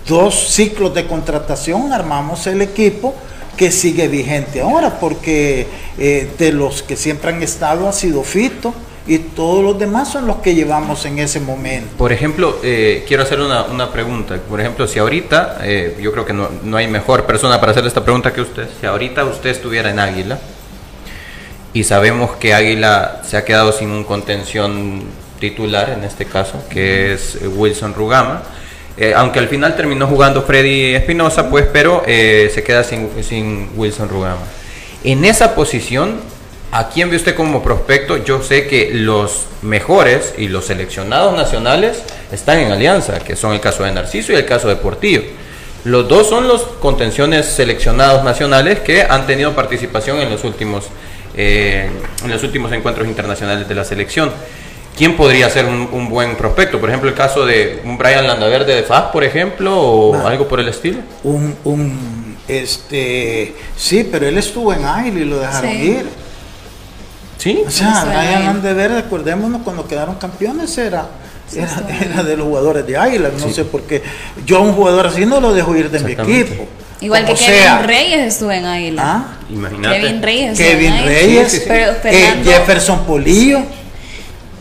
dos 0.07 0.35
ciclos 0.53 0.95
de 0.95 1.07
contratación 1.07 1.93
armamos 1.93 2.47
el 2.47 2.63
equipo 2.63 3.15
que 3.57 3.71
sigue 3.71 4.09
vigente 4.09 4.61
ahora, 4.61 4.99
porque 4.99 5.67
eh, 5.99 6.31
de 6.39 6.53
los 6.53 6.83
que 6.83 6.97
siempre 6.97 7.31
han 7.31 7.43
estado 7.43 7.89
ha 7.89 7.93
sido 7.93 8.23
Fito 8.23 8.75
y 9.07 9.19
todos 9.19 9.65
los 9.65 9.79
demás 9.79 10.09
son 10.11 10.27
los 10.27 10.37
que 10.37 10.55
llevamos 10.55 11.05
en 11.05 11.19
ese 11.19 11.41
momento. 11.41 11.97
Por 11.99 12.13
ejemplo, 12.13 12.59
eh, 12.63 13.05
quiero 13.07 13.25
hacer 13.25 13.41
una, 13.41 13.65
una, 13.65 13.93
pregunta. 13.93 14.39
Por 14.49 14.61
ejemplo, 14.61 14.87
si 14.87 14.99
ahorita, 14.99 15.59
eh, 15.63 15.99
yo 16.01 16.13
creo 16.13 16.25
que 16.25 16.33
no, 16.33 16.49
no, 16.63 16.77
hay 16.77 16.87
mejor 16.87 17.27
persona 17.27 17.59
para 17.61 17.73
hacer 17.73 17.85
esta 17.85 18.05
pregunta 18.05 18.33
que 18.33 18.41
usted, 18.41 18.69
si 18.81 18.87
ahorita 18.87 19.25
usted 19.25 19.51
estuviera 19.51 19.91
en 19.91 19.99
Águila 19.99 20.39
y 21.73 21.85
sabemos 21.85 22.37
que 22.37 22.55
Águila 22.55 23.23
se 23.25 23.37
ha 23.37 23.45
quedado 23.45 23.73
sin 23.73 23.91
un 23.91 24.05
contención 24.05 25.03
titular 25.41 25.91
en 25.91 26.05
este 26.05 26.25
caso, 26.25 26.63
que 26.71 27.15
es 27.15 27.39
Wilson 27.57 27.95
Rugama, 27.95 28.43
eh, 28.97 29.15
aunque 29.17 29.39
al 29.39 29.49
final 29.49 29.75
terminó 29.75 30.07
jugando 30.07 30.43
Freddy 30.43 30.95
Espinosa, 30.95 31.49
pues, 31.49 31.67
pero 31.73 32.03
eh, 32.07 32.51
se 32.55 32.63
queda 32.63 32.85
sin, 32.85 33.71
Wilson 33.75 34.09
Rugama. 34.09 34.43
En 35.03 35.25
esa 35.25 35.55
posición, 35.55 36.21
¿a 36.71 36.91
quién 36.91 37.11
ve 37.11 37.17
usted 37.17 37.35
como 37.35 37.63
prospecto? 37.63 38.19
Yo 38.19 38.43
sé 38.43 38.67
que 38.67 38.91
los 38.93 39.47
mejores 39.63 40.35
y 40.37 40.49
los 40.49 40.67
seleccionados 40.67 41.35
nacionales 41.37 42.03
están 42.31 42.59
en 42.59 42.71
alianza, 42.71 43.21
que 43.21 43.35
son 43.35 43.53
el 43.53 43.61
caso 43.61 43.83
de 43.85 43.93
Narciso 43.93 44.33
y 44.33 44.37
el 44.37 44.45
caso 44.45 44.69
de 44.69 44.77
Portillo. 44.77 45.23
Los 45.85 46.07
dos 46.07 46.29
son 46.29 46.47
los 46.47 46.63
contenciones 46.63 47.47
seleccionados 47.47 48.23
nacionales 48.23 48.81
que 48.81 49.03
han 49.03 49.27
tenido 49.27 49.53
participación 49.55 50.21
en 50.21 50.31
los 50.31 50.45
últimos, 50.45 50.85
eh, 51.37 51.91
en 52.23 52.31
los 52.31 52.43
últimos 52.45 52.71
encuentros 52.73 53.09
internacionales 53.09 53.67
de 53.69 53.75
la 53.75 53.85
selección. 53.85 54.31
¿Quién 54.97 55.17
podría 55.17 55.49
ser 55.49 55.65
un, 55.65 56.09
buen 56.09 56.37
prospecto? 56.37 56.79
Por 56.79 56.91
ejemplo, 56.91 57.09
el 57.09 57.15
caso 57.15 57.47
de 57.47 57.81
un 57.85 57.97
Brian 57.97 58.27
Landaverde 58.27 58.75
de 58.75 58.83
FAS, 58.83 59.05
por 59.05 59.25
ejemplo, 59.25 59.81
o 59.81 60.27
algo 60.27 60.47
por 60.47 60.61
el 60.61 60.69
estilo. 60.69 60.99
Un, 61.25 61.57
un, 61.65 62.37
este, 62.47 63.55
sí, 63.77 64.07
pero 64.11 64.27
él 64.27 64.37
estuvo 64.37 64.73
en 64.73 64.85
Águila 64.85 65.21
y 65.21 65.25
lo 65.25 65.41
dejaron 65.41 65.71
ir. 65.71 66.07
Sí. 67.39 67.63
O 67.67 67.71
sea, 67.71 68.05
Brian 68.05 68.45
Landaverde, 68.45 68.99
acordémonos, 68.99 69.63
cuando 69.63 69.89
quedaron 69.89 70.17
campeones 70.17 70.77
era, 70.77 71.07
era, 71.55 72.23
de 72.23 72.37
los 72.37 72.47
jugadores 72.47 72.87
de 72.87 72.97
Águila, 72.97 73.31
no 73.39 73.51
sé 73.51 73.65
por 73.65 73.83
qué. 73.83 74.03
Yo 74.45 74.59
a 74.59 74.61
un 74.61 74.75
jugador 74.75 75.07
así 75.07 75.25
no 75.25 75.41
lo 75.41 75.55
dejo 75.55 75.75
ir 75.75 75.91
de 75.91 76.01
mi 76.01 76.13
equipo. 76.13 76.67
Igual 77.01 77.25
que 77.25 77.35
Kevin 77.35 77.85
Reyes 77.85 78.35
estuvo 78.35 78.53
en 78.53 78.65
Águila. 78.67 79.03
¿Ah? 79.05 79.37
Imagínate. 79.51 80.01
Kevin 80.01 80.23
Reyes. 80.23 80.59
Kevin 80.59 81.05
Reyes. 81.05 81.67
Eh, 81.67 82.43
Jefferson 82.45 83.05
Polillo 83.05 83.63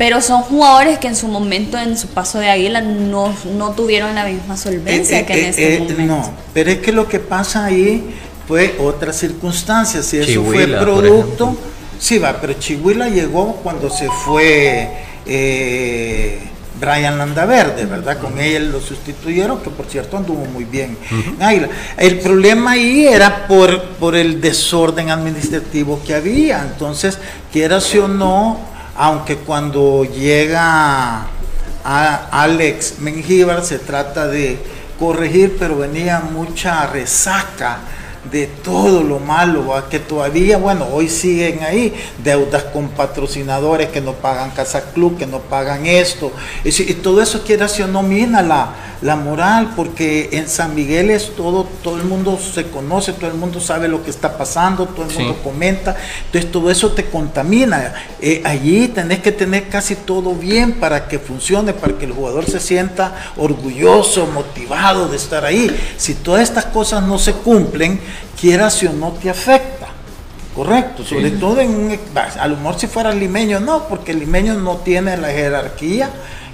pero 0.01 0.19
son 0.19 0.41
jugadores 0.41 0.97
que 0.97 1.07
en 1.07 1.15
su 1.15 1.27
momento, 1.27 1.77
en 1.77 1.95
su 1.95 2.07
paso 2.07 2.39
de 2.39 2.49
Águila, 2.49 2.81
no, 2.81 3.31
no 3.55 3.69
tuvieron 3.73 4.15
la 4.15 4.25
misma 4.25 4.57
solvencia 4.57 5.19
eh, 5.19 5.21
eh, 5.21 5.25
que 5.27 5.33
en 5.33 5.39
eh, 5.45 5.49
este 5.49 5.77
momento. 5.77 6.15
No, 6.15 6.33
pero 6.55 6.71
es 6.71 6.79
que 6.79 6.91
lo 6.91 7.07
que 7.07 7.19
pasa 7.19 7.65
ahí 7.65 8.15
fue 8.47 8.77
otra 8.79 9.13
circunstancia, 9.13 10.01
si 10.01 10.17
eso 10.17 10.43
fue 10.43 10.65
producto, 10.65 11.55
sí 11.99 12.17
va, 12.17 12.35
pero 12.41 12.53
Chihuahua 12.53 13.09
llegó 13.09 13.57
cuando 13.57 13.91
se 13.91 14.07
fue 14.25 14.89
Brian 16.79 17.19
Landaverde, 17.19 17.85
¿verdad? 17.85 18.17
Con 18.17 18.39
él 18.39 18.71
lo 18.71 18.81
sustituyeron, 18.81 19.59
que 19.59 19.69
por 19.69 19.85
cierto 19.85 20.17
anduvo 20.17 20.45
muy 20.45 20.63
bien 20.63 20.97
Águila. 21.39 21.69
El 21.95 22.17
problema 22.17 22.71
ahí 22.71 23.05
era 23.05 23.45
por, 23.45 23.83
por 23.99 24.15
el 24.15 24.41
desorden 24.41 25.11
administrativo 25.11 26.01
que 26.03 26.15
había, 26.15 26.63
entonces, 26.63 27.19
quieras 27.51 27.93
o 27.93 28.07
no, 28.07 28.70
aunque 28.95 29.37
cuando 29.37 30.03
llega 30.03 31.27
a 31.83 32.27
Alex 32.31 32.99
Mengíbar 32.99 33.63
se 33.63 33.79
trata 33.79 34.27
de 34.27 34.59
corregir, 34.99 35.57
pero 35.57 35.77
venía 35.77 36.19
mucha 36.19 36.85
resaca 36.87 37.79
de 38.29 38.45
todo 38.45 39.01
lo 39.01 39.17
malo, 39.17 39.73
que 39.89 39.99
todavía, 39.99 40.57
bueno, 40.57 40.87
hoy 40.91 41.09
siguen 41.09 41.63
ahí, 41.63 41.93
deudas 42.23 42.63
con 42.65 42.89
patrocinadores 42.89 43.89
que 43.89 43.99
no 43.99 44.13
pagan 44.13 44.51
Casa 44.51 44.91
Club, 44.93 45.17
que 45.17 45.25
no 45.25 45.39
pagan 45.39 45.87
esto, 45.87 46.31
y, 46.63 46.69
y 46.69 46.93
todo 46.95 47.21
eso 47.21 47.43
quiere 47.43 47.65
o 47.65 47.87
no 47.87 48.03
mina 48.03 48.43
la, 49.01 49.15
moral, 49.15 49.73
porque 49.75 50.29
en 50.33 50.47
San 50.47 50.75
Miguel 50.75 51.09
es 51.09 51.35
todo, 51.35 51.65
todo 51.83 51.97
el 51.97 52.03
mundo 52.03 52.37
se 52.39 52.67
conoce, 52.67 53.13
todo 53.13 53.29
el 53.29 53.37
mundo 53.37 53.59
sabe 53.59 53.87
lo 53.87 54.03
que 54.03 54.09
está 54.09 54.37
pasando, 54.37 54.85
todo 54.85 55.05
el 55.09 55.17
mundo 55.17 55.39
comenta, 55.43 55.95
entonces 56.25 56.51
todo 56.51 56.69
eso 56.69 56.91
te 56.91 57.05
contamina. 57.05 57.93
Eh, 58.21 58.41
allí 58.45 58.87
tenés 58.87 59.19
que 59.19 59.31
tener 59.31 59.69
casi 59.69 59.95
todo 59.95 60.33
bien 60.33 60.73
para 60.73 61.07
que 61.07 61.19
funcione, 61.19 61.73
para 61.73 61.97
que 61.97 62.05
el 62.05 62.13
jugador 62.13 62.45
se 62.45 62.59
sienta 62.59 63.31
orgulloso, 63.37 64.27
motivado 64.27 65.07
de 65.07 65.17
estar 65.17 65.45
ahí. 65.45 65.69
Si 65.97 66.15
todas 66.15 66.43
estas 66.43 66.65
cosas 66.65 67.03
no 67.03 67.17
se 67.17 67.33
cumplen, 67.33 67.99
quieras 68.39 68.81
o 68.83 68.93
no 68.93 69.11
te 69.11 69.29
afecta. 69.29 69.87
Correcto, 70.55 71.05
sobre 71.05 71.31
todo 71.31 71.61
en 71.61 71.69
un, 71.69 71.99
a 72.15 72.47
lo 72.47 72.57
mejor 72.57 72.77
si 72.77 72.87
fuera 72.87 73.13
limeño, 73.13 73.61
no, 73.61 73.87
porque 73.87 74.11
el 74.11 74.19
limeño 74.19 74.55
no 74.55 74.77
tiene 74.77 75.15
la 75.15 75.29
jerarquía 75.29 76.09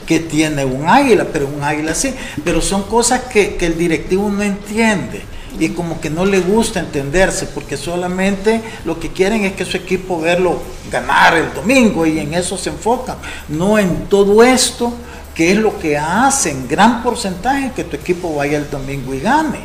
que 0.08 0.22
tiene 0.22 0.66
un 0.66 0.88
águila, 0.88 1.28
pero 1.32 1.48
un 1.48 1.64
águila 1.64 1.94
sí. 1.94 2.12
Pero 2.44 2.62
son 2.62 2.84
cosas 2.84 3.22
que, 3.26 3.58
el 3.60 3.78
directivo 3.78 4.30
no 4.30 4.42
entiende 4.42 5.22
y 5.60 5.70
como 5.70 6.00
que 6.00 6.10
no 6.10 6.26
le 6.26 6.40
gusta 6.40 6.80
entenderse, 6.80 7.48
porque 7.48 7.78
solamente 7.78 8.62
lo 8.86 9.00
que 9.00 9.10
quieren 9.10 9.44
es 9.44 9.54
que 9.54 9.66
su 9.66 9.78
equipo 9.78 10.20
verlo 10.22 10.62
ganar 10.92 11.36
el 11.36 11.54
domingo 11.54 12.06
y 12.06 12.20
en 12.20 12.34
eso 12.34 12.58
se 12.58 12.70
enfocan, 12.70 13.18
no 13.50 13.78
en 13.78 14.06
todo 14.06 14.44
esto 14.44 14.94
que 15.34 15.52
es 15.52 15.58
lo 15.58 15.78
que 15.78 15.98
hace 15.98 16.50
en 16.50 16.68
gran 16.68 17.04
porcentaje 17.04 17.72
que 17.76 17.84
tu 17.84 17.96
equipo 17.96 18.36
vaya 18.36 18.58
el 18.58 18.72
domingo 18.72 19.14
y 19.14 19.20
gane. 19.20 19.60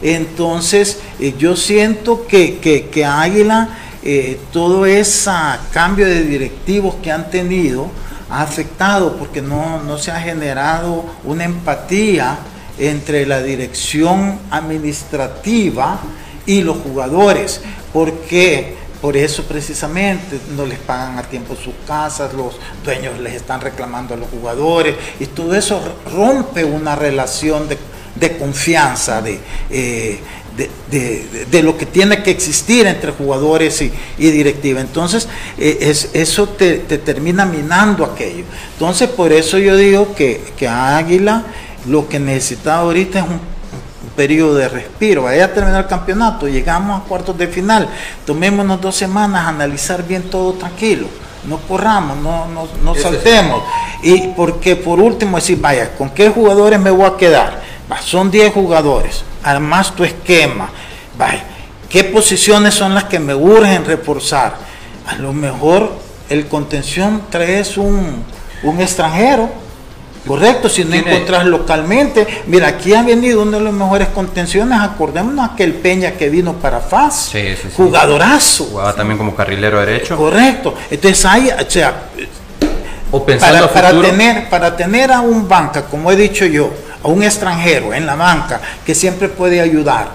Entonces, 0.00 1.00
eh, 1.20 1.34
yo 1.38 1.54
siento 1.54 2.26
que, 2.26 2.58
que, 2.58 3.04
Águila, 3.04 3.68
eh, 4.02 4.40
todo 4.52 4.86
ese 4.86 5.30
cambio 5.70 6.06
de 6.06 6.22
directivos 6.22 6.94
que 7.02 7.12
han 7.12 7.30
tenido, 7.30 7.90
ha 8.30 8.42
afectado 8.42 9.16
porque 9.16 9.40
no, 9.42 9.82
no 9.82 9.98
se 9.98 10.10
ha 10.10 10.20
generado 10.20 11.04
una 11.24 11.44
empatía 11.44 12.38
entre 12.78 13.26
la 13.26 13.42
dirección 13.42 14.38
administrativa 14.50 16.00
y 16.46 16.62
los 16.62 16.78
jugadores, 16.78 17.60
porque 17.92 18.76
por 19.00 19.16
eso 19.16 19.44
precisamente 19.44 20.40
no 20.56 20.66
les 20.66 20.78
pagan 20.78 21.18
a 21.18 21.22
tiempo 21.22 21.54
sus 21.54 21.74
casas, 21.86 22.32
los 22.34 22.58
dueños 22.84 23.18
les 23.20 23.34
están 23.34 23.60
reclamando 23.60 24.14
a 24.14 24.16
los 24.16 24.28
jugadores 24.28 24.96
y 25.20 25.26
todo 25.26 25.54
eso 25.54 25.80
rompe 26.12 26.64
una 26.64 26.96
relación 26.96 27.68
de, 27.68 27.78
de 28.16 28.38
confianza, 28.38 29.22
de, 29.22 29.38
eh, 29.70 30.20
de, 30.90 31.62
lo 31.62 31.76
que 31.76 31.86
tiene 31.86 32.22
que 32.22 32.30
existir 32.30 32.86
entre 32.86 33.12
jugadores 33.12 33.80
y, 33.82 33.92
directiva. 34.16 34.80
Entonces, 34.80 35.28
eh, 35.56 35.78
es, 35.80 36.10
eso 36.14 36.48
te, 36.48 36.78
termina 36.78 37.46
minando 37.46 38.04
aquello. 38.04 38.44
Entonces, 38.72 39.08
por 39.08 39.32
eso 39.32 39.58
yo 39.58 39.76
digo 39.76 40.14
que, 40.14 40.42
que 40.56 40.68
Águila 40.68 41.44
lo 41.86 42.08
que 42.08 42.18
necesita 42.18 42.78
ahorita 42.78 43.20
es 43.20 43.24
un, 43.24 43.40
periodo 44.16 44.56
de 44.56 44.68
respiro. 44.68 45.22
Vaya 45.22 45.44
a 45.44 45.54
terminar 45.54 45.84
el 45.84 45.88
campeonato, 45.88 46.48
llegamos 46.48 47.00
a 47.00 47.04
cuartos 47.04 47.38
de 47.38 47.46
final, 47.46 47.88
tomémonos 48.26 48.80
dos 48.80 48.96
semanas 48.96 49.44
a 49.44 49.48
analizar 49.50 50.04
bien 50.04 50.24
todo 50.24 50.54
tranquilo 50.54 51.06
no 51.48 51.58
corramos, 51.58 52.16
no, 52.18 52.46
no, 52.82 52.94
saltemos. 52.94 53.62
Y 54.02 54.28
porque 54.28 54.76
por 54.76 55.00
último 55.00 55.36
decir, 55.36 55.58
vaya, 55.60 55.94
¿con 55.96 56.10
qué 56.10 56.28
jugadores 56.28 56.78
me 56.78 56.90
voy 56.90 57.06
a 57.06 57.16
quedar? 57.16 57.62
Son 58.00 58.30
10 58.30 58.52
jugadores 58.52 59.24
armas 59.42 59.94
tu 59.94 60.04
esquema. 60.04 60.70
Vaya, 61.16 61.44
¿qué 61.88 62.04
posiciones 62.04 62.74
son 62.74 62.94
las 62.94 63.04
que 63.04 63.18
me 63.18 63.34
urgen 63.34 63.84
reforzar? 63.84 64.56
A 65.06 65.14
lo 65.16 65.32
mejor 65.32 65.90
el 66.28 66.46
contención 66.46 67.22
traes 67.30 67.76
un, 67.76 68.24
un 68.62 68.80
extranjero, 68.80 69.48
correcto, 70.26 70.68
si 70.68 70.84
no 70.84 70.94
encuentras 70.94 71.46
localmente. 71.46 72.26
Mira, 72.46 72.68
aquí 72.68 72.94
ha 72.94 73.02
venido 73.02 73.42
uno 73.42 73.58
de 73.58 73.64
los 73.64 73.72
mejores 73.72 74.08
contenciones, 74.08 74.78
acordémonos 74.78 75.50
aquel 75.50 75.74
Peña 75.74 76.12
que 76.12 76.28
vino 76.28 76.54
para 76.54 76.80
FAS, 76.80 77.32
jugadorazo. 77.76 78.64
Jugaba 78.66 78.94
también 78.94 79.16
como 79.16 79.34
carrilero 79.34 79.80
derecho. 79.80 80.16
Correcto, 80.16 80.74
entonces 80.90 81.24
hay, 81.24 81.48
o 81.48 81.70
sea, 81.70 81.94
o 83.10 83.24
pensando 83.24 83.66
para, 83.72 83.90
para, 83.90 84.02
tener, 84.02 84.50
para 84.50 84.76
tener 84.76 85.10
a 85.10 85.20
un 85.20 85.48
banca, 85.48 85.86
como 85.86 86.12
he 86.12 86.16
dicho 86.16 86.44
yo, 86.44 86.70
a 87.02 87.08
un 87.08 87.22
extranjero 87.22 87.94
en 87.94 88.06
la 88.06 88.16
banca 88.16 88.60
que 88.84 88.94
siempre 88.94 89.28
puede 89.28 89.60
ayudar, 89.60 90.08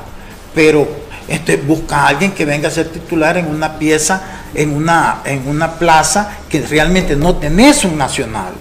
pero 0.54 0.88
este, 1.28 1.58
busca 1.58 1.98
a 1.98 2.08
alguien 2.08 2.32
que 2.32 2.46
venga 2.46 2.68
a 2.68 2.72
ser 2.72 2.90
titular 2.90 3.38
en 3.38 3.48
una 3.48 3.78
pieza, 3.80 4.22
en 4.54 4.74
una, 4.74 5.22
en 5.26 5.48
una 5.48 5.74
plaza 5.74 6.38
que 6.50 6.62
realmente 6.62 7.16
no 7.16 7.36
tenés 7.36 7.86
un 7.86 7.98
nacional. 7.98 8.54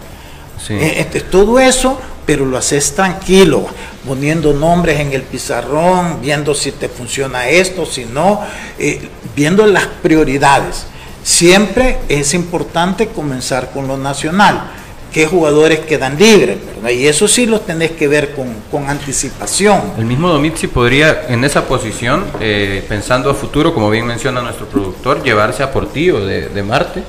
Eh, 0.68 0.94
este, 0.98 1.20
todo 1.22 1.58
eso 1.58 1.98
pero 2.24 2.46
lo 2.46 2.56
haces 2.56 2.94
tranquilo, 2.94 3.66
poniendo 4.06 4.52
nombres 4.52 5.00
en 5.00 5.12
el 5.12 5.22
pizarrón, 5.22 6.20
viendo 6.20 6.54
si 6.54 6.72
te 6.72 6.88
funciona 6.88 7.48
esto, 7.48 7.84
si 7.84 8.04
no, 8.04 8.40
eh, 8.78 9.08
viendo 9.34 9.66
las 9.66 9.86
prioridades. 9.86 10.86
Siempre 11.24 11.98
es 12.08 12.34
importante 12.34 13.08
comenzar 13.08 13.70
con 13.70 13.88
lo 13.88 13.96
nacional 13.96 14.70
qué 15.12 15.26
jugadores 15.26 15.80
quedan 15.80 16.18
libres, 16.18 16.56
Y 16.90 17.06
eso 17.06 17.28
sí 17.28 17.46
lo 17.46 17.60
tenés 17.60 17.92
que 17.92 18.08
ver 18.08 18.34
con, 18.70 18.88
anticipación. 18.88 19.80
El 19.98 20.06
mismo 20.06 20.28
Domitzi 20.28 20.66
podría, 20.66 21.26
en 21.28 21.44
esa 21.44 21.66
posición, 21.66 22.24
eh, 22.40 22.84
pensando 22.88 23.30
a 23.30 23.34
futuro, 23.34 23.74
como 23.74 23.90
bien 23.90 24.06
menciona 24.06 24.40
nuestro 24.40 24.66
productor, 24.66 25.22
llevarse 25.22 25.62
a 25.62 25.70
Portillo 25.70 26.24
de, 26.24 26.62
Marte 26.62 27.02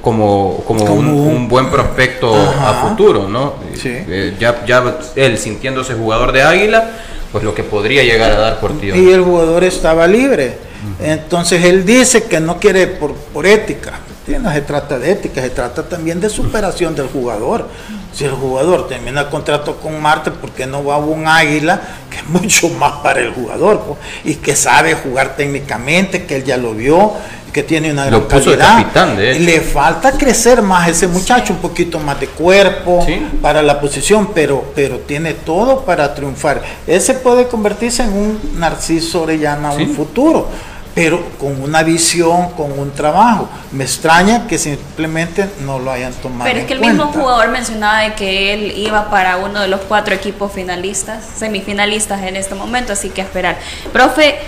como, 0.00 0.62
como, 0.66 0.84
un, 0.84 1.48
buen 1.48 1.70
prospecto 1.70 2.34
a 2.34 2.88
futuro, 2.88 3.28
¿no? 3.28 3.54
Eh, 3.84 4.36
ya, 4.38 4.64
ya 4.64 4.98
él 5.16 5.38
sintiéndose 5.38 5.94
jugador 5.94 6.32
de 6.32 6.42
Águila, 6.42 6.90
pues 7.30 7.42
lo 7.44 7.54
que 7.54 7.62
podría 7.62 8.02
llegar 8.04 8.30
a 8.32 8.38
dar 8.38 8.60
Portillo. 8.60 8.94
Y 8.94 9.10
el 9.10 9.22
jugador 9.22 9.64
estaba 9.64 10.06
libre. 10.06 10.56
Entonces 11.00 11.64
él 11.64 11.84
dice 11.84 12.24
que 12.24 12.40
no 12.40 12.58
quiere 12.58 12.86
por, 12.86 13.14
por 13.14 13.46
ética, 13.46 14.00
no 14.26 14.52
se 14.52 14.60
trata 14.60 14.98
de 14.98 15.12
ética, 15.12 15.40
se 15.40 15.50
trata 15.50 15.82
también 15.82 16.20
de 16.20 16.28
superación 16.28 16.94
del 16.94 17.08
jugador. 17.08 17.68
Si 18.12 18.24
el 18.24 18.32
jugador 18.32 18.88
termina 18.88 19.22
el 19.22 19.28
contrato 19.28 19.76
con 19.76 20.00
Marte, 20.00 20.30
¿por 20.30 20.50
qué 20.50 20.66
no 20.66 20.84
va 20.84 20.96
a 20.96 20.98
un 20.98 21.26
águila 21.26 21.80
que 22.10 22.18
es 22.18 22.26
mucho 22.28 22.68
más 22.68 22.94
para 23.02 23.20
el 23.20 23.32
jugador 23.32 23.96
y 24.24 24.34
que 24.36 24.54
sabe 24.54 24.94
jugar 24.94 25.36
técnicamente, 25.36 26.24
que 26.24 26.36
él 26.36 26.44
ya 26.44 26.56
lo 26.56 26.74
vio, 26.74 27.12
que 27.52 27.62
tiene 27.62 27.92
una 27.92 28.06
gran 28.06 28.22
calidad. 28.22 29.16
Le 29.16 29.60
falta 29.60 30.12
crecer 30.12 30.62
más 30.62 30.88
ese 30.88 31.06
muchacho, 31.06 31.52
un 31.52 31.58
poquito 31.58 31.98
más 31.98 32.18
de 32.18 32.28
cuerpo 32.28 33.06
para 33.42 33.62
la 33.62 33.80
posición, 33.80 34.30
pero, 34.34 34.72
pero 34.74 35.00
tiene 35.00 35.34
todo 35.34 35.84
para 35.84 36.14
triunfar. 36.14 36.62
Ese 36.86 37.14
puede 37.14 37.48
convertirse 37.48 38.04
en 38.04 38.12
un 38.12 38.40
Narciso 38.58 39.22
Orellana 39.22 39.74
en 39.74 39.90
un 39.90 39.94
futuro 39.94 40.48
pero 40.94 41.22
con 41.38 41.60
una 41.62 41.82
visión, 41.82 42.50
con 42.50 42.78
un 42.78 42.90
trabajo. 42.92 43.48
Me 43.70 43.84
extraña 43.84 44.46
que 44.46 44.58
simplemente 44.58 45.48
no 45.64 45.78
lo 45.78 45.90
hayan 45.90 46.12
tomado. 46.14 46.44
Pero 46.44 46.60
es 46.60 46.66
que 46.66 46.74
el 46.74 46.80
mismo 46.80 47.06
jugador 47.06 47.48
mencionaba 47.48 48.00
de 48.00 48.14
que 48.14 48.52
él 48.52 48.74
iba 48.76 49.10
para 49.10 49.38
uno 49.38 49.60
de 49.60 49.68
los 49.68 49.80
cuatro 49.82 50.14
equipos 50.14 50.52
finalistas, 50.52 51.24
semifinalistas 51.36 52.22
en 52.22 52.36
este 52.36 52.54
momento, 52.54 52.92
así 52.92 53.08
que 53.08 53.22
a 53.22 53.24
esperar. 53.24 53.58
Profe, 53.92 54.38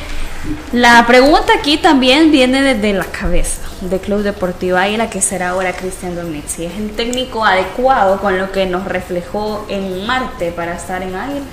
la 0.73 1.07
pregunta 1.07 1.55
aquí 1.59 1.79
también 1.79 2.31
viene 2.31 2.61
desde 2.61 2.93
la 2.93 3.07
cabeza 3.07 3.63
de 3.81 3.99
Club 3.99 4.23
Deportivo 4.23 4.77
Águila, 4.77 5.09
que 5.09 5.23
será 5.23 5.51
ahora 5.51 5.73
Cristian 5.73 6.15
Si 6.47 6.67
¿Es 6.67 6.77
el 6.77 6.91
técnico 6.91 7.45
adecuado 7.45 8.21
con 8.21 8.39
lo 8.39 8.53
que 8.53 8.67
nos 8.67 8.85
reflejó 8.85 9.65
en 9.71 10.07
Marte 10.07 10.53
para 10.53 10.75
estar 10.75 11.03
en 11.03 11.15
Águila? 11.15 11.47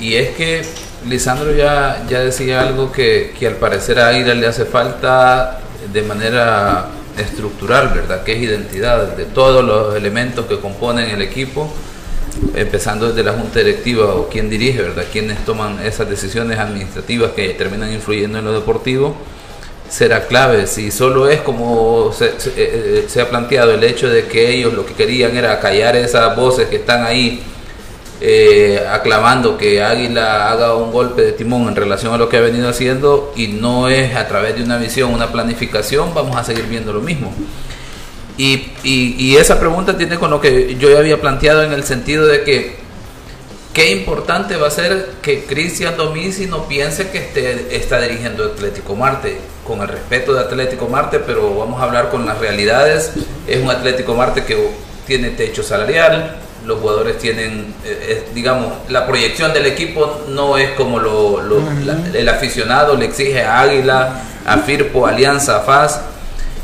Y 0.00 0.14
es 0.14 0.30
que 0.36 0.62
Lisandro 1.08 1.52
ya, 1.54 2.04
ya 2.08 2.20
decía 2.20 2.62
algo 2.62 2.92
que, 2.92 3.34
al 3.46 3.56
parecer 3.56 3.98
a 3.98 4.08
Aira 4.08 4.34
le 4.34 4.46
hace 4.46 4.64
falta 4.64 5.60
de 5.92 6.02
manera 6.02 6.86
estructural, 7.16 7.88
¿verdad? 7.88 8.22
Que 8.24 8.32
es 8.32 8.42
identidad 8.42 9.16
de 9.16 9.24
todos 9.24 9.64
los 9.64 9.94
elementos 9.94 10.46
que 10.46 10.58
componen 10.58 11.10
el 11.10 11.22
equipo, 11.22 11.72
empezando 12.54 13.08
desde 13.08 13.22
la 13.22 13.32
junta 13.32 13.60
directiva 13.60 14.14
o 14.14 14.28
quien 14.28 14.50
dirige, 14.50 14.82
¿verdad? 14.82 15.04
Quienes 15.10 15.44
toman 15.44 15.78
esas 15.84 16.08
decisiones 16.10 16.58
administrativas 16.58 17.32
que 17.32 17.48
terminan 17.50 17.92
influyendo 17.92 18.38
en 18.38 18.44
lo 18.44 18.52
deportivo, 18.52 19.16
será 19.88 20.26
clave. 20.26 20.66
Si 20.66 20.90
solo 20.90 21.28
es 21.28 21.40
como 21.40 22.12
se, 22.12 22.38
se 22.38 22.50
eh, 22.50 23.06
eh, 23.14 23.20
ha 23.20 23.28
planteado 23.28 23.72
el 23.72 23.84
hecho 23.84 24.08
de 24.08 24.26
que 24.26 24.50
ellos 24.50 24.74
lo 24.74 24.84
que 24.84 24.94
querían 24.94 25.36
era 25.36 25.58
callar 25.60 25.96
esas 25.96 26.34
voces 26.36 26.68
que 26.68 26.76
están 26.76 27.04
ahí 27.04 27.42
eh, 28.20 28.82
aclamando 28.90 29.58
que 29.58 29.82
Águila 29.82 30.50
haga 30.50 30.74
un 30.74 30.90
golpe 30.90 31.20
de 31.22 31.32
timón 31.32 31.68
en 31.68 31.76
relación 31.76 32.14
a 32.14 32.18
lo 32.18 32.28
que 32.28 32.38
ha 32.38 32.40
venido 32.40 32.68
haciendo 32.68 33.32
y 33.36 33.48
no 33.48 33.88
es 33.88 34.16
a 34.16 34.26
través 34.26 34.56
de 34.56 34.62
una 34.62 34.78
visión, 34.78 35.12
una 35.12 35.30
planificación, 35.30 36.14
vamos 36.14 36.36
a 36.36 36.44
seguir 36.44 36.64
viendo 36.64 36.92
lo 36.92 37.00
mismo. 37.00 37.32
Y, 38.38 38.72
y, 38.82 39.36
esa 39.36 39.58
pregunta 39.58 39.96
tiene 39.96 40.18
con 40.18 40.30
lo 40.30 40.40
que 40.40 40.76
yo 40.76 40.90
ya 40.90 40.98
había 40.98 41.20
planteado 41.20 41.62
en 41.62 41.72
el 41.72 41.84
sentido 41.84 42.26
de 42.26 42.42
que 42.44 42.76
qué 43.72 43.92
importante 43.92 44.56
va 44.56 44.68
a 44.68 44.70
ser 44.70 45.12
que 45.22 45.44
Cristian 45.44 45.96
Domínguez 45.96 46.46
no 46.48 46.68
piense 46.68 47.08
que 47.10 47.18
esté, 47.18 47.76
está 47.76 47.98
dirigiendo 47.98 48.44
Atlético 48.44 48.94
Marte, 48.94 49.38
con 49.66 49.80
el 49.80 49.88
respeto 49.88 50.34
de 50.34 50.40
Atlético 50.40 50.86
Marte, 50.86 51.18
pero 51.18 51.54
vamos 51.54 51.80
a 51.80 51.84
hablar 51.84 52.10
con 52.10 52.26
las 52.26 52.38
realidades. 52.38 53.12
Es 53.46 53.62
un 53.62 53.70
Atlético 53.70 54.14
Marte 54.14 54.44
que 54.44 54.56
tiene 55.06 55.30
techo 55.30 55.62
salarial, 55.62 56.36
los 56.66 56.80
jugadores 56.80 57.18
tienen, 57.18 57.72
eh, 57.84 58.28
digamos, 58.34 58.72
la 58.88 59.06
proyección 59.06 59.52
del 59.52 59.66
equipo 59.66 60.24
no 60.28 60.58
es 60.58 60.70
como 60.72 60.98
lo, 60.98 61.40
el 62.12 62.28
aficionado 62.28 62.96
le 62.96 63.06
exige 63.06 63.42
a 63.42 63.60
Águila, 63.60 64.22
a 64.44 64.58
Firpo, 64.58 65.06
Alianza, 65.06 65.58
a 65.58 65.60
FAS, 65.60 66.00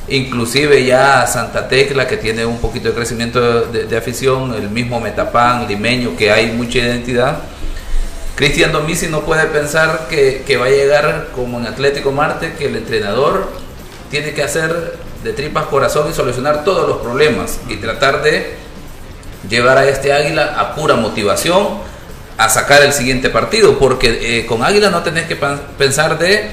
inclusive 0.08 0.84
ya 0.84 1.22
a 1.22 1.26
Santa 1.28 1.68
Tecla 1.68 2.08
que 2.08 2.16
tiene 2.16 2.44
un 2.44 2.58
poquito 2.58 2.88
de 2.88 2.94
crecimiento 2.94 3.62
de, 3.62 3.96
afición, 3.96 4.52
el 4.54 4.70
mismo 4.70 5.00
Metapan, 5.00 5.68
Limeño, 5.68 6.16
que 6.16 6.32
hay 6.32 6.50
mucha 6.50 6.78
identidad. 6.78 7.38
Cristian 8.34 8.72
Domisi 8.72 9.06
no 9.06 9.20
puede 9.20 9.46
pensar 9.46 10.08
que, 10.10 10.42
que 10.44 10.56
va 10.56 10.66
a 10.66 10.70
llegar 10.70 11.28
como 11.32 11.60
en 11.60 11.66
Atlético 11.66 12.10
Marte, 12.10 12.54
que 12.58 12.66
el 12.66 12.76
entrenador 12.76 13.50
tiene 14.10 14.32
que 14.32 14.42
hacer 14.42 14.98
de 15.22 15.32
tripas 15.32 15.66
corazón 15.66 16.10
y 16.10 16.12
solucionar 16.12 16.64
todos 16.64 16.88
los 16.88 16.98
problemas 16.98 17.60
y 17.68 17.76
tratar 17.76 18.22
de 18.22 18.62
llevar 19.48 19.78
a 19.78 19.88
este 19.88 20.12
Águila 20.12 20.56
a 20.58 20.74
pura 20.74 20.96
motivación 20.96 21.80
a 22.38 22.48
sacar 22.48 22.82
el 22.82 22.92
siguiente 22.92 23.30
partido, 23.30 23.78
porque 23.78 24.38
eh, 24.38 24.46
con 24.46 24.64
Águila 24.64 24.90
no 24.90 25.02
tenés 25.02 25.26
que 25.26 25.36
pensar 25.36 26.18
de 26.18 26.50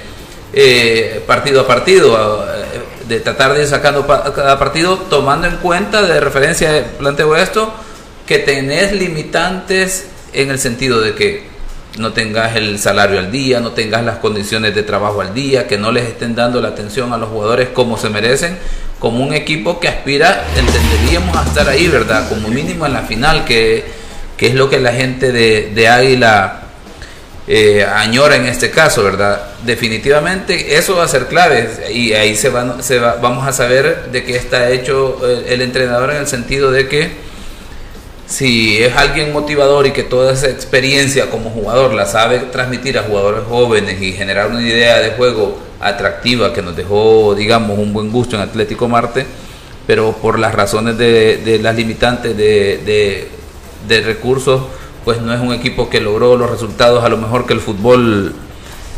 eh, 0.54 1.24
partido 1.26 1.62
a 1.62 1.68
partido, 1.68 2.46
eh, 2.46 3.08
de 3.08 3.20
tratar 3.20 3.54
de 3.54 3.62
ir 3.62 3.68
sacando 3.68 4.06
cada 4.06 4.60
partido, 4.60 4.98
tomando 5.10 5.48
en 5.48 5.58
cuenta 5.58 6.02
de 6.02 6.20
referencia, 6.20 6.86
planteo 6.98 7.36
esto, 7.36 7.74
que 8.28 8.40
tenés 8.40 8.92
limitantes 8.94 10.08
en 10.34 10.52
el 10.52 10.60
sentido 10.60 11.02
de 11.02 11.16
que 11.16 11.48
no 11.98 12.14
tengas 12.14 12.56
el 12.56 12.80
salario 12.80 13.20
al 13.20 13.32
día, 13.32 13.60
no 13.60 13.72
tengas 13.72 14.04
las 14.04 14.18
condiciones 14.18 14.76
de 14.76 14.84
trabajo 14.84 15.22
al 15.22 15.34
día, 15.34 15.68
que 15.68 15.78
no 15.78 15.92
les 15.92 16.06
estén 16.06 16.36
dando 16.36 16.62
la 16.62 16.70
atención 16.70 17.14
a 17.14 17.18
los 17.18 17.30
jugadores 17.30 17.70
como 17.70 17.98
se 17.98 18.10
merecen, 18.10 18.58
como 19.00 19.24
un 19.24 19.34
equipo 19.34 19.80
que 19.80 19.88
aspira, 19.88 20.46
entenderíamos 20.56 21.36
a 21.36 21.44
estar 21.44 21.68
ahí, 21.68 21.88
¿verdad? 21.88 22.30
Como 22.30 22.50
mínimo 22.50 22.86
en 22.86 22.94
la 22.94 23.02
final, 23.02 23.46
que, 23.46 23.86
es 24.38 24.54
lo 24.54 24.70
que 24.70 24.80
la 24.80 24.94
gente 24.94 25.32
de, 25.32 25.88
Águila 25.88 26.62
eh, 27.48 27.84
añora 27.84 28.36
en 28.36 28.46
este 28.46 28.70
caso, 28.70 29.04
¿verdad? 29.04 29.42
Definitivamente 29.64 30.78
eso 30.78 30.96
va 30.96 31.06
a 31.06 31.08
ser 31.08 31.28
clave 31.28 31.70
y 31.92 32.14
ahí 32.14 32.36
se, 32.36 32.50
van, 32.50 32.84
se 32.84 33.00
va, 33.00 33.16
vamos 33.16 33.48
a 33.48 33.52
saber 33.52 34.10
de 34.12 34.24
qué 34.24 34.36
está 34.36 34.70
hecho 34.70 35.20
el, 35.28 35.46
el 35.46 35.62
entrenador 35.62 36.12
en 36.12 36.18
el 36.18 36.28
sentido 36.28 36.72
de 36.72 36.88
que 36.88 37.29
si 38.30 38.78
es 38.78 38.96
alguien 38.96 39.34
motivador 39.34 39.88
y 39.88 39.92
que 39.92 40.04
toda 40.04 40.32
esa 40.32 40.50
experiencia 40.50 41.32
como 41.32 41.50
jugador 41.50 41.94
la 41.96 42.06
sabe 42.06 42.40
transmitir 42.40 42.98
a 43.00 43.04
jugadores 43.04 43.42
jóvenes 43.50 44.00
y 44.02 44.14
generar 44.14 44.52
una 44.52 44.62
idea 44.62 45.00
de 45.00 45.12
juego 45.12 45.58
atractiva 45.82 46.54
que 46.54 46.62
nos 46.62 46.76
dejó, 46.76 47.34
digamos, 47.36 47.80
un 47.80 47.92
buen 47.92 48.12
gusto 48.12 48.36
en 48.36 48.44
Atlético 48.44 48.88
Marte, 48.88 49.26
pero 49.88 50.12
por 50.14 50.38
las 50.38 50.54
razones 50.54 50.96
de, 50.98 51.60
las 51.62 51.76
limitantes 51.76 52.38
de, 52.38 53.28
recursos, 54.06 54.62
pues 55.04 55.20
no 55.22 55.34
es 55.34 55.40
un 55.40 55.52
equipo 55.52 55.90
que 55.90 56.00
logró 56.00 56.38
los 56.38 56.52
resultados 56.52 57.04
a 57.04 57.10
lo 57.10 57.18
mejor 57.18 57.48
que 57.48 57.54
el 57.54 57.62
fútbol 57.62 58.36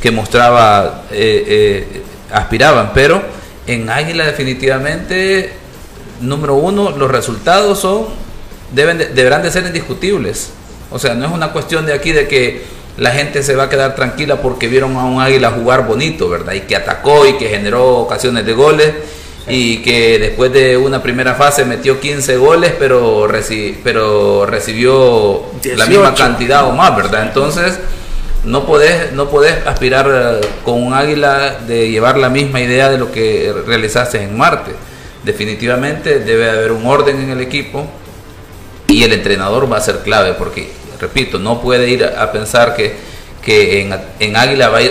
que 0.01 0.11
mostraba 0.11 1.03
eh, 1.11 1.45
eh, 1.47 2.01
aspiraban, 2.33 2.91
pero 2.93 3.21
en 3.65 3.89
Águila 3.89 4.25
definitivamente, 4.25 5.53
número 6.19 6.55
uno, 6.55 6.91
los 6.91 7.09
resultados 7.09 7.79
son, 7.79 8.07
deben 8.71 8.97
deberán 9.13 9.43
de 9.43 9.51
ser 9.51 9.65
indiscutibles. 9.65 10.51
O 10.89 10.99
sea, 10.99 11.13
no 11.13 11.25
es 11.25 11.31
una 11.31 11.51
cuestión 11.51 11.85
de 11.85 11.93
aquí 11.93 12.11
de 12.11 12.27
que 12.27 12.63
la 12.97 13.11
gente 13.11 13.43
se 13.43 13.55
va 13.55 13.63
a 13.63 13.69
quedar 13.69 13.95
tranquila 13.95 14.41
porque 14.41 14.67
vieron 14.67 14.95
a 14.97 15.05
un 15.05 15.21
águila 15.21 15.51
jugar 15.51 15.87
bonito, 15.87 16.29
¿verdad? 16.29 16.53
Y 16.53 16.61
que 16.61 16.75
atacó 16.75 17.25
y 17.25 17.33
que 17.37 17.47
generó 17.47 17.99
ocasiones 17.99 18.45
de 18.45 18.53
goles 18.53 18.93
y 19.47 19.77
que 19.77 20.19
después 20.19 20.51
de 20.53 20.77
una 20.77 21.01
primera 21.01 21.33
fase 21.35 21.65
metió 21.65 21.99
15 21.99 22.37
goles, 22.37 22.73
pero, 22.77 23.27
pero 23.83 24.45
recibió 24.45 25.45
la 25.75 25.85
misma 25.85 26.13
cantidad 26.13 26.67
o 26.67 26.73
más, 26.73 26.95
¿verdad? 26.95 27.23
Entonces, 27.23 27.79
no 28.43 28.65
podés, 28.65 29.13
no 29.13 29.29
podés 29.29 29.65
aspirar 29.65 30.07
eh, 30.09 30.47
con 30.63 30.81
un 30.81 30.93
águila 30.93 31.59
de 31.67 31.89
llevar 31.89 32.17
la 32.17 32.29
misma 32.29 32.59
idea 32.59 32.89
de 32.89 32.97
lo 32.97 33.11
que 33.11 33.53
realizaste 33.65 34.21
en 34.21 34.37
Marte. 34.37 34.71
Definitivamente 35.23 36.19
debe 36.19 36.49
haber 36.49 36.71
un 36.71 36.85
orden 36.85 37.21
en 37.21 37.29
el 37.29 37.41
equipo 37.41 37.85
y 38.91 39.03
el 39.03 39.13
entrenador 39.13 39.71
va 39.71 39.77
a 39.77 39.81
ser 39.81 39.99
clave 39.99 40.33
porque 40.33 40.71
repito, 41.01 41.39
no 41.39 41.61
puede 41.61 41.89
ir 41.89 42.05
a, 42.05 42.31
pensar 42.31 42.75
que, 42.75 42.95
que 43.41 43.89
en, 44.19 44.35
Águila 44.35 44.69
va 44.69 44.77
a, 44.77 44.81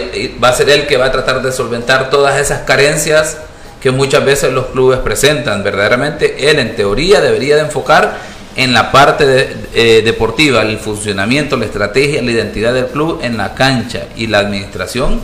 va 0.42 0.48
a 0.48 0.53
ser 0.53 0.68
él 0.68 0.86
que 0.86 0.96
va 0.96 1.07
a 1.07 1.12
tratar 1.12 1.40
de 1.40 1.53
solventar 1.53 2.11
todas 2.11 2.38
esas 2.38 2.62
carencias 2.62 3.38
que 3.80 3.90
muchas 3.92 4.24
veces 4.24 4.53
los 4.53 4.66
clubes 4.66 4.98
presentan. 4.98 5.62
Verdaderamente 5.62 6.51
él 6.51 6.59
en 6.59 6.74
teoría 6.74 7.20
debería 7.20 7.57
de 7.57 7.62
enfocar 7.62 8.18
en 8.57 8.74
la 8.74 8.90
parte 8.90 9.57
eh, 9.72 10.03
deportiva, 10.05 10.62
el 10.62 10.78
funcionamiento, 10.78 11.57
la 11.57 11.66
estrategia, 11.66 12.20
la 12.20 12.32
identidad 12.32 12.74
del 12.74 12.86
club 12.86 13.20
en 13.22 13.36
la 13.36 13.55
cancha 13.55 14.07
y 14.16 14.26
la 14.26 14.40
administración 14.40 15.20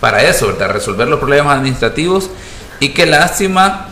para 0.00 0.22
eso, 0.22 0.46
¿verdad? 0.48 0.70
Resolver 0.70 1.08
los 1.08 1.18
problemas 1.18 1.56
administrativos 1.56 2.30
y 2.78 2.90
qué 2.90 3.06
lástima, 3.06 3.88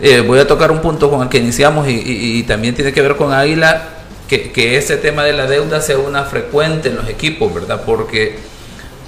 eh, 0.00 0.20
voy 0.20 0.38
a 0.38 0.46
tocar 0.46 0.70
un 0.70 0.80
punto 0.80 1.10
con 1.10 1.22
el 1.22 1.28
que 1.28 1.38
iniciamos 1.38 1.88
y, 1.88 2.42
también 2.44 2.74
tiene 2.74 2.92
que 2.92 3.02
ver 3.02 3.16
con 3.16 3.32
Águila, 3.32 3.82
que, 4.28 4.52
que 4.52 4.76
ese 4.76 4.96
tema 4.96 5.24
de 5.24 5.32
la 5.32 5.46
deuda 5.46 5.80
sea 5.80 5.98
una 5.98 6.24
frecuente 6.24 6.88
en 6.90 6.96
los 6.96 7.08
equipos, 7.08 7.52
¿verdad? 7.52 7.82
Porque 7.84 8.36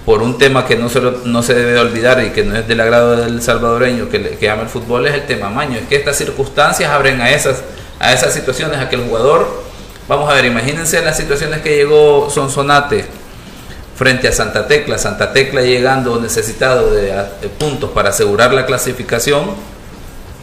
por 0.04 0.22
un 0.22 0.38
tema 0.38 0.66
que 0.66 0.76
no 0.76 0.88
se, 0.88 1.00
no 1.24 1.42
se 1.42 1.54
debe 1.54 1.78
olvidar 1.78 2.24
y 2.24 2.30
que 2.30 2.42
no 2.42 2.56
es 2.56 2.66
del 2.66 2.80
agrado 2.80 3.16
del 3.16 3.40
salvadoreño 3.42 4.08
que, 4.08 4.18
le- 4.18 4.30
que 4.38 4.48
ama 4.50 4.62
el 4.62 4.68
fútbol 4.68 5.06
es 5.06 5.14
el 5.14 5.26
tema 5.26 5.50
maño. 5.50 5.76
Es 5.78 5.86
que 5.88 5.96
estas 5.96 6.16
circunstancias 6.16 6.90
abren 6.90 7.20
a 7.20 7.30
esas, 7.30 7.62
a 8.00 8.12
esas 8.12 8.32
situaciones, 8.32 8.78
a 8.78 8.88
que 8.88 8.96
el 8.96 9.02
jugador, 9.02 9.62
vamos 10.08 10.28
a 10.30 10.34
ver, 10.34 10.46
imagínense 10.46 11.00
las 11.02 11.16
situaciones 11.18 11.60
que 11.60 11.76
llegó 11.76 12.28
Sonsonate 12.30 13.04
frente 13.94 14.26
a 14.26 14.32
Santa 14.32 14.66
Tecla, 14.66 14.96
Santa 14.96 15.32
Tecla 15.34 15.60
llegando 15.60 16.18
necesitado 16.18 16.92
de 16.94 17.12
puntos 17.58 17.90
para 17.90 18.08
asegurar 18.08 18.54
la 18.54 18.64
clasificación 18.64 19.50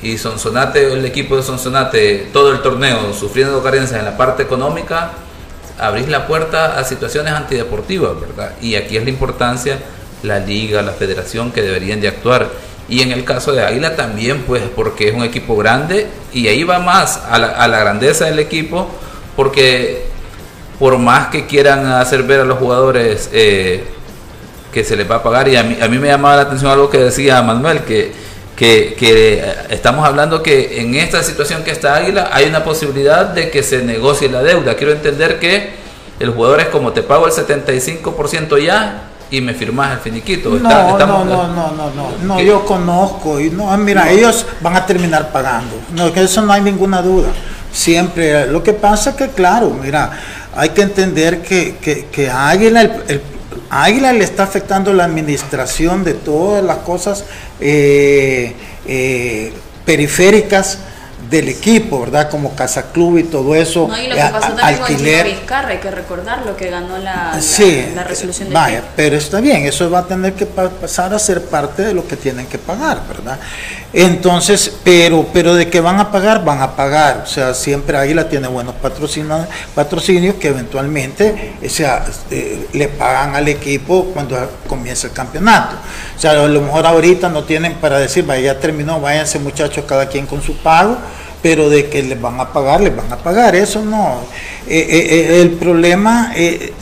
y 0.01 0.17
Sonsonate, 0.17 0.93
el 0.93 1.05
equipo 1.05 1.35
de 1.35 1.43
Sonsonate, 1.43 2.29
todo 2.31 2.51
el 2.51 2.61
torneo 2.61 3.13
sufriendo 3.13 3.63
carencias 3.63 3.99
en 3.99 4.05
la 4.05 4.15
parte 4.15 4.43
económica, 4.43 5.11
abrís 5.79 6.07
la 6.07 6.27
puerta 6.27 6.77
a 6.77 6.83
situaciones 6.83 7.33
antideportivas, 7.33 8.19
¿verdad? 8.19 8.51
Y 8.61 8.75
aquí 8.75 8.97
es 8.97 9.03
la 9.03 9.09
importancia, 9.09 9.79
la 10.23 10.39
liga, 10.39 10.81
la 10.81 10.91
federación 10.91 11.51
que 11.51 11.61
deberían 11.61 11.99
de 11.99 12.07
actuar. 12.07 12.49
Y 12.89 13.01
en 13.01 13.11
el 13.11 13.25
caso 13.25 13.51
de 13.51 13.63
Águila 13.63 13.95
también, 13.95 14.43
pues, 14.43 14.63
porque 14.75 15.09
es 15.09 15.15
un 15.15 15.23
equipo 15.23 15.57
grande 15.57 16.07
y 16.31 16.47
ahí 16.47 16.63
va 16.63 16.79
más 16.79 17.21
a 17.29 17.37
la, 17.39 17.79
grandeza 17.79 18.25
del 18.25 18.39
equipo, 18.39 18.87
porque 19.35 20.05
por 20.79 20.97
más 20.99 21.27
que 21.27 21.47
quieran 21.47 21.85
hacer 21.87 22.23
ver 22.23 22.41
a 22.41 22.45
los 22.45 22.59
jugadores 22.59 23.29
eh, 23.33 23.83
que 24.71 24.83
se 24.83 24.95
les 24.95 25.09
va 25.09 25.15
a 25.17 25.23
pagar, 25.23 25.47
y 25.47 25.55
a 25.55 25.63
mí, 25.63 25.77
a 25.81 25.87
mí 25.87 25.97
me 25.97 26.07
llamaba 26.07 26.35
la 26.35 26.41
atención 26.43 26.71
algo 26.71 26.89
que 26.89 26.99
decía 26.99 27.41
Manuel, 27.41 27.81
que, 27.81 28.26
que, 28.57 28.95
que, 28.97 29.35
eh, 29.35 29.55
estamos 29.69 30.05
hablando 30.05 30.41
que 30.43 30.81
en 30.81 30.95
esta 30.95 31.21
situación 31.23 31.63
que 31.63 31.71
está 31.71 31.95
Águila 31.95 32.31
hay 32.33 32.47
una 32.47 32.63
posibilidad 32.63 33.27
de 33.27 33.49
que 33.51 33.61
se 33.63 33.83
negocie 33.83 34.27
la 34.29 34.41
deuda. 34.41 34.75
Quiero 34.75 34.91
entender 34.93 35.39
que 35.39 35.73
el 36.19 36.31
jugador 36.31 36.59
es 36.61 36.65
como 36.67 36.91
te 36.91 37.03
pago 37.03 37.27
el 37.27 37.31
75% 37.31 38.57
ya 38.57 39.03
y 39.29 39.41
me 39.41 39.53
firmas 39.53 39.91
el 39.93 39.99
finiquito. 39.99 40.49
No, 40.49 40.55
Está- 40.55 40.89
estamos- 40.89 41.25
no, 41.27 41.47
no, 41.49 41.71
no, 41.71 41.91
no, 41.91 42.11
no, 42.23 42.41
yo 42.41 42.65
conozco 42.65 43.39
y 43.39 43.51
no, 43.51 43.77
mira, 43.77 44.09
ellos 44.09 44.45
van 44.61 44.75
a 44.75 44.85
terminar 44.85 45.31
pagando, 45.31 45.75
no, 45.93 46.11
que 46.11 46.23
eso 46.23 46.41
no 46.41 46.51
hay 46.51 46.61
ninguna 46.61 47.01
duda, 47.03 47.27
siempre, 47.71 48.47
lo 48.47 48.63
que 48.63 48.73
pasa 48.73 49.15
que 49.15 49.27
claro, 49.29 49.69
mira, 49.69 50.11
hay 50.55 50.69
que 50.69 50.81
entender 50.81 51.41
que, 51.43 51.75
que, 52.11 52.29
Águila, 52.31 52.81
el, 52.81 52.91
el- 53.07 53.21
a 53.69 53.83
Águila 53.83 54.13
le 54.13 54.23
está 54.23 54.43
afectando 54.43 54.93
la 54.93 55.05
administración 55.05 56.03
de 56.03 56.13
todas 56.13 56.63
las 56.63 56.77
cosas 56.77 57.25
eh, 57.59 58.53
eh, 58.87 59.53
periféricas 59.85 60.79
del 61.29 61.49
equipo, 61.49 61.99
¿verdad? 62.01 62.29
Como 62.29 62.55
Casa 62.55 62.91
Club 62.91 63.17
y 63.17 63.23
todo 63.23 63.53
eso, 63.55 63.87
No, 63.87 63.97
y 64.01 64.07
lo 64.07 64.15
eh, 64.15 64.17
que 64.17 64.31
pasó 64.31 64.47
a- 64.53 64.55
también 64.55 64.77
con 64.79 64.85
alquiler. 64.91 65.25
Gino 65.25 65.39
Vizcarra, 65.39 65.67
hay 65.69 65.77
que 65.79 65.91
recordarlo, 65.91 66.55
que 66.55 66.69
ganó 66.69 66.97
la, 66.97 67.31
la- 67.33 67.41
Sí, 67.41 67.85
la 67.95 68.03
resolución 68.03 68.49
de 68.49 68.53
vaya, 68.53 68.83
pero 68.95 69.15
está 69.15 69.39
bien, 69.41 69.65
eso 69.65 69.89
va 69.89 69.99
a 69.99 70.05
tener 70.07 70.33
que 70.33 70.45
pa- 70.45 70.69
pasar 70.69 71.13
a 71.13 71.19
ser 71.19 71.43
parte 71.45 71.81
de 71.83 71.93
lo 71.93 72.07
que 72.07 72.15
tienen 72.15 72.45
que 72.47 72.57
pagar, 72.57 73.01
¿verdad? 73.07 73.39
Entonces, 73.93 74.71
pero, 74.83 75.25
pero 75.33 75.55
de 75.55 75.69
que 75.69 75.79
van 75.81 75.99
a 75.99 76.11
pagar, 76.11 76.43
van 76.45 76.61
a 76.61 76.75
pagar, 76.75 77.21
o 77.23 77.25
sea, 77.25 77.53
siempre 77.53 77.97
Águila 77.97 78.27
tiene 78.29 78.47
buenos 78.47 78.75
patrocina- 78.75 79.47
patrocinios 79.73 80.35
que 80.35 80.49
eventualmente 80.49 81.53
o 81.65 81.69
sea, 81.69 82.05
eh, 82.29 82.67
le 82.73 82.87
pagan 82.89 83.35
al 83.35 83.47
equipo 83.47 84.05
cuando 84.13 84.37
comienza 84.67 85.07
el 85.07 85.13
campeonato. 85.13 85.75
O 86.15 86.19
sea, 86.19 86.31
a 86.31 86.47
lo 86.47 86.61
mejor 86.61 86.85
ahorita 86.85 87.29
no 87.29 87.43
tienen 87.43 87.73
para 87.75 87.97
decir, 87.99 88.25
vaya, 88.25 88.53
ya 88.53 88.59
terminó, 88.59 88.99
váyanse 89.01 89.39
muchachos 89.39 89.85
cada 89.87 90.07
quien 90.07 90.25
con 90.27 90.41
su 90.41 90.55
pago, 90.57 90.97
pero 91.47 91.69
de 91.69 91.87
que 91.87 92.03
les 92.03 92.19
van 92.19 92.41
a 92.41 92.51
pagar, 92.51 92.81
les 92.81 92.93
van 92.93 93.09
a 93.09 93.15
pagar, 93.15 93.55
eso 93.55 93.81
no. 93.85 94.19
Eh, 94.67 94.85
eh, 94.89 95.07
eh, 95.11 95.41
el 95.41 95.51
problema 95.51 96.33
eh, 96.35 96.73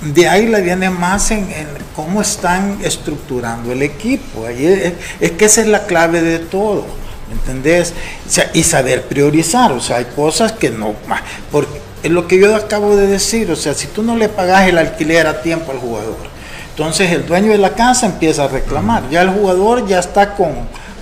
de 0.00 0.28
Águila 0.28 0.60
viene 0.60 0.90
más 0.90 1.32
en, 1.32 1.48
cómo 1.96 2.22
están 2.22 2.78
estructurando 2.84 3.72
el 3.72 3.82
equipo. 3.82 4.46
Ahí 4.46 4.94
es, 5.20 5.30
que 5.32 5.46
esa 5.46 5.62
es 5.62 5.66
la 5.66 5.86
clave 5.86 6.20
de 6.20 6.38
todo. 6.38 6.84
¿me 7.28 7.34
¿Entendés? 7.34 7.94
O 8.24 8.30
sea, 8.30 8.48
y 8.54 8.62
saber 8.62 9.02
priorizar, 9.08 9.72
o 9.72 9.80
sea, 9.80 9.96
hay 9.96 10.04
cosas 10.04 10.52
que 10.52 10.70
no, 10.70 10.94
ma- 11.08 11.24
porque 11.50 11.80
es 12.04 12.10
lo 12.12 12.28
que 12.28 12.38
yo 12.38 12.54
acabo 12.54 12.94
de 12.94 13.08
decir, 13.08 13.50
o 13.50 13.56
sea, 13.56 13.74
si 13.74 13.88
tú 13.88 14.04
no 14.04 14.14
le 14.16 14.28
pagas 14.28 14.68
el 14.68 14.78
alquiler 14.78 15.26
a 15.26 15.42
tiempo 15.42 15.72
al 15.72 15.78
jugador, 15.78 16.28
entonces 16.70 17.10
el 17.10 17.26
dueño 17.26 17.50
de 17.50 17.58
la 17.58 17.74
casa 17.74 18.06
empieza 18.06 18.44
a 18.44 18.48
reclamar, 18.48 19.10
ya 19.10 19.22
el 19.22 19.30
jugador 19.30 19.84
ya 19.88 19.98
está 19.98 20.36
con, 20.36 20.52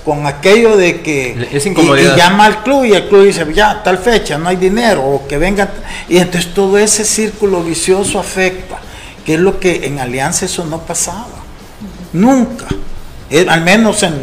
con 0.05 0.27
aquello 0.27 0.77
de 0.77 1.01
que 1.01 1.49
Es 1.53 1.65
y- 1.67 1.71
llama 2.17 2.45
al 2.47 2.63
club 2.63 2.85
y 2.85 2.93
el 2.93 3.09
club 3.09 3.25
dice, 3.25 3.47
ya, 3.55 3.83
tal 3.83 3.99
fecha, 3.99 4.37
no 4.39 4.49
hay 4.51 4.57
dinero, 4.57 5.03
o 5.03 5.27
que 5.27 5.39
vengan, 5.39 5.71
y 6.09 6.19
entonces 6.19 6.53
todo 6.53 6.77
ese 6.79 7.05
círculo 7.05 7.63
vicioso 7.63 8.19
afecta, 8.19 8.79
que 9.25 9.35
es 9.35 9.41
lo 9.41 9.59
que 9.59 9.87
en 9.87 9.99
Alianza 9.99 10.45
eso 10.45 10.65
no 10.67 10.81
pasaba, 10.83 11.27
nunca, 12.13 12.67
Eh, 13.31 13.47
al 13.49 13.63
menos 13.63 14.03
en, 14.03 14.15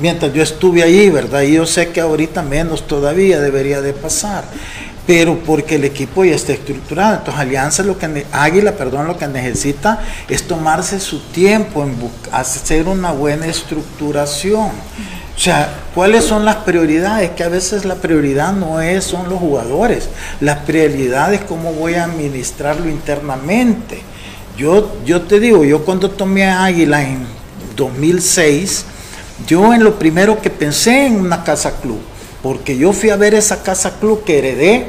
mientras 0.00 0.32
yo 0.34 0.42
estuve 0.42 0.82
ahí, 0.82 1.08
¿verdad? 1.08 1.42
Y 1.42 1.52
yo 1.54 1.64
sé 1.64 1.90
que 1.90 2.00
ahorita 2.00 2.42
menos 2.42 2.86
todavía 2.86 3.40
debería 3.40 3.80
de 3.80 3.92
pasar, 3.92 4.44
pero 5.06 5.38
porque 5.38 5.76
el 5.76 5.84
equipo 5.84 6.24
ya 6.24 6.34
está 6.34 6.52
estructurado, 6.52 7.18
entonces 7.18 7.40
Alianza 7.40 7.82
lo 7.84 7.96
que, 7.96 8.26
Águila, 8.32 8.72
perdón, 8.72 9.06
lo 9.06 9.16
que 9.16 9.28
necesita 9.28 10.02
es 10.28 10.42
tomarse 10.42 10.98
su 10.98 11.20
tiempo 11.20 11.84
en 11.84 11.96
hacer 12.32 12.88
una 12.88 13.12
buena 13.12 13.46
estructuración. 13.46 14.70
O 15.36 15.38
sea, 15.38 15.68
¿cuáles 15.94 16.24
son 16.24 16.44
las 16.44 16.56
prioridades? 16.56 17.30
Que 17.32 17.44
a 17.44 17.48
veces 17.48 17.84
la 17.84 17.96
prioridad 17.96 18.52
no 18.52 18.80
es, 18.80 19.04
son 19.04 19.28
los 19.28 19.38
jugadores. 19.38 20.08
Las 20.40 20.60
prioridades 20.60 21.40
es 21.40 21.46
cómo 21.46 21.72
voy 21.74 21.94
a 21.94 22.04
administrarlo 22.04 22.88
internamente. 22.88 24.00
Yo, 24.56 24.96
yo 25.04 25.22
te 25.22 25.38
digo, 25.38 25.64
yo 25.64 25.84
cuando 25.84 26.10
tomé 26.10 26.46
a 26.46 26.64
Águila 26.64 27.02
en 27.02 27.26
2006, 27.76 28.86
yo 29.46 29.74
en 29.74 29.84
lo 29.84 29.98
primero 29.98 30.40
que 30.40 30.48
pensé 30.48 31.06
en 31.06 31.20
una 31.20 31.44
casa 31.44 31.72
club, 31.82 32.00
porque 32.46 32.78
yo 32.78 32.92
fui 32.92 33.10
a 33.10 33.16
ver 33.16 33.34
esa 33.34 33.64
casa 33.64 33.98
club 33.98 34.22
que 34.22 34.38
heredé 34.38 34.86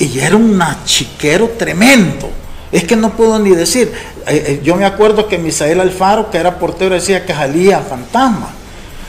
y 0.00 0.18
era 0.18 0.34
un 0.34 0.60
chiquero 0.84 1.50
tremendo. 1.56 2.28
Es 2.72 2.82
que 2.82 2.96
no 2.96 3.12
puedo 3.12 3.38
ni 3.38 3.50
decir. 3.50 3.92
Eh, 4.26 4.44
eh, 4.48 4.60
yo 4.64 4.74
me 4.74 4.84
acuerdo 4.84 5.28
que 5.28 5.38
Misael 5.38 5.78
Alfaro, 5.78 6.28
que 6.28 6.38
era 6.38 6.58
portero, 6.58 6.96
decía 6.96 7.24
que 7.24 7.32
salía 7.32 7.78
fantasma. 7.78 8.50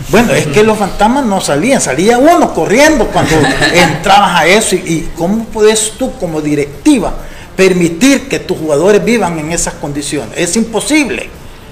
Bueno, 0.10 0.34
es 0.34 0.46
que 0.46 0.62
los 0.62 0.78
fantasmas 0.78 1.26
no 1.26 1.42
salían, 1.42 1.82
salía 1.82 2.20
uno 2.20 2.54
corriendo 2.54 3.08
cuando 3.08 3.36
entrabas 3.74 4.40
a 4.40 4.46
eso. 4.46 4.76
Y, 4.76 4.78
y 4.78 5.12
cómo 5.18 5.46
puedes 5.46 5.94
tú 5.94 6.16
como 6.20 6.42
directiva 6.42 7.12
permitir 7.56 8.30
que 8.30 8.38
tus 8.38 8.60
jugadores 8.60 9.04
vivan 9.04 9.40
en 9.40 9.52
esas 9.52 9.74
condiciones? 9.74 10.38
Es 10.38 10.56
imposible. 10.56 11.28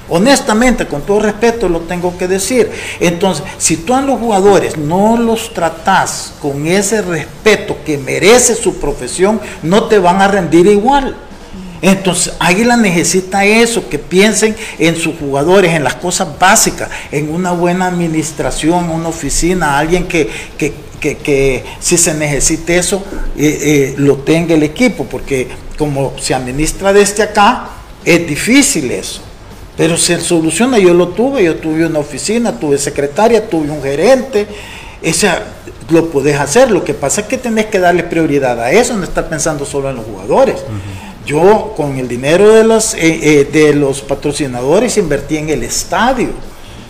Honestamente, 0.07 0.85
con 0.87 1.01
todo 1.01 1.19
respeto 1.19 1.67
lo 1.67 1.81
tengo 1.81 2.17
que 2.17 2.27
decir. 2.27 2.69
Entonces, 2.99 3.43
si 3.57 3.77
tú 3.77 3.93
a 3.93 4.01
los 4.01 4.19
jugadores 4.19 4.77
no 4.77 5.17
los 5.17 5.53
tratás 5.53 6.33
con 6.41 6.67
ese 6.67 7.01
respeto 7.01 7.77
que 7.85 7.97
merece 7.97 8.55
su 8.55 8.75
profesión, 8.79 9.41
no 9.63 9.85
te 9.85 9.97
van 9.99 10.21
a 10.21 10.27
rendir 10.27 10.67
igual. 10.67 11.15
Entonces, 11.81 12.33
Águila 12.39 12.77
necesita 12.77 13.45
eso, 13.45 13.89
que 13.89 13.99
piensen 13.99 14.55
en 14.79 14.95
sus 14.95 15.15
jugadores, 15.19 15.73
en 15.73 15.83
las 15.83 15.95
cosas 15.95 16.27
básicas, 16.39 16.89
en 17.11 17.31
una 17.33 17.51
buena 17.51 17.87
administración, 17.87 18.89
una 18.89 19.09
oficina, 19.09 19.77
alguien 19.77 20.07
que, 20.07 20.29
que, 20.57 20.73
que- 20.99 21.17
que 21.17 21.63
si 21.79 21.97
se 21.97 22.13
necesita 22.13 22.73
eso, 22.73 23.03
eh, 23.37 23.59
eh, 23.61 23.95
lo 23.97 24.17
tenga 24.17 24.55
el 24.55 24.63
equipo, 24.63 25.05
porque 25.05 25.47
como 25.77 26.13
se 26.19 26.33
administra 26.33 26.93
desde 26.93 27.21
acá, 27.23 27.69
es 28.03 28.25
difícil 28.27 28.89
eso. 28.89 29.21
Pero 29.77 29.97
se 29.97 30.19
soluciona, 30.21 30.79
yo 30.79 30.93
lo 30.93 31.09
tuve, 31.09 31.43
yo 31.43 31.55
tuve 31.55 31.85
una 31.85 31.99
oficina, 31.99 32.57
tuve 32.57 32.77
secretaria, 32.77 33.49
tuve 33.49 33.69
un 33.69 33.81
gerente, 33.81 34.47
esa, 35.01 35.41
lo 35.89 36.09
puedes 36.09 36.39
hacer, 36.39 36.71
lo 36.71 36.83
que 36.83 36.93
pasa 36.93 37.21
es 37.21 37.27
que 37.27 37.37
tenés 37.37 37.65
que 37.65 37.79
darle 37.79 38.03
prioridad 38.03 38.59
a 38.59 38.71
eso, 38.71 38.95
no 38.95 39.03
estar 39.03 39.27
pensando 39.27 39.65
solo 39.65 39.89
en 39.89 39.97
los 39.97 40.05
jugadores. 40.05 40.63
Yo 41.25 41.73
con 41.75 41.97
el 41.97 42.07
dinero 42.07 42.53
de 42.53 42.63
los, 42.63 42.93
eh, 42.93 43.19
eh, 43.21 43.49
de 43.51 43.73
los 43.73 44.01
patrocinadores 44.01 44.97
invertí 44.97 45.37
en 45.37 45.49
el 45.49 45.63
estadio. 45.63 46.29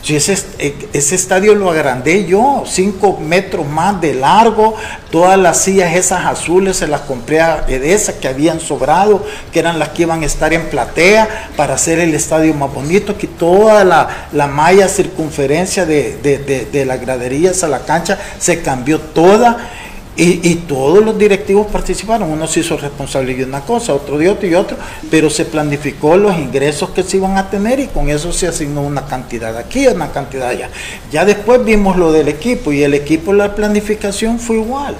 Eh, 0.07 0.75
ese 0.93 1.15
estadio 1.15 1.55
lo 1.55 1.71
agrandé 1.71 2.25
yo, 2.25 2.63
cinco 2.67 3.17
metros 3.19 3.67
más 3.67 3.99
de 3.99 4.13
largo, 4.13 4.75
todas 5.09 5.35
las 5.39 5.61
sillas 5.61 5.95
esas 5.95 6.25
azules 6.25 6.77
se 6.77 6.87
las 6.87 7.01
compré 7.01 7.41
a 7.41 7.65
Edesa 7.67 8.19
que 8.19 8.27
habían 8.27 8.59
sobrado, 8.59 9.25
que 9.51 9.57
eran 9.57 9.79
las 9.79 9.89
que 9.89 10.03
iban 10.03 10.21
a 10.21 10.27
estar 10.27 10.53
en 10.53 10.69
platea 10.69 11.49
para 11.57 11.73
hacer 11.73 11.97
el 11.97 12.13
estadio 12.13 12.53
más 12.53 12.71
bonito, 12.71 13.17
que 13.17 13.25
toda 13.25 13.83
la, 13.83 14.27
la 14.31 14.45
malla 14.45 14.87
circunferencia 14.89 15.87
de, 15.87 16.17
de, 16.17 16.37
de, 16.37 16.65
de 16.65 16.85
las 16.85 17.01
graderías 17.01 17.63
a 17.63 17.67
la 17.67 17.79
cancha 17.79 18.19
se 18.37 18.61
cambió 18.61 18.99
toda 18.99 19.57
Y, 20.17 20.55
todos 20.67 21.03
los 21.03 21.17
directivos 21.17 21.67
participaron, 21.67 22.31
uno 22.31 22.47
se 22.47 22.61
hizo 22.61 22.77
responsable 22.77 23.35
de 23.35 23.43
una 23.43 23.61
cosa, 23.61 23.93
otro 23.93 24.17
de 24.17 24.29
otro 24.29 24.47
y 24.47 24.55
otro, 24.55 24.77
pero 25.11 25.29
se 25.29 25.43
planificó 25.43 26.15
los 26.15 26.37
ingresos 26.37 26.91
que 26.91 27.03
se 27.03 27.17
iban 27.17 27.37
a 27.37 27.49
tener 27.49 27.81
y 27.81 27.87
con 27.87 28.09
eso 28.09 28.31
se 28.31 28.47
asignó 28.47 28.81
una 28.81 29.05
cantidad 29.05 29.57
aquí, 29.57 29.87
una 29.87 30.11
cantidad 30.11 30.47
allá. 30.47 30.69
Ya 31.11 31.25
después 31.25 31.65
vimos 31.65 31.97
lo 31.97 32.13
del 32.13 32.29
equipo 32.29 32.71
y 32.71 32.83
el 32.83 32.93
equipo, 32.93 33.33
la 33.33 33.55
planificación 33.55 34.39
fue 34.39 34.55
igual. 34.55 34.95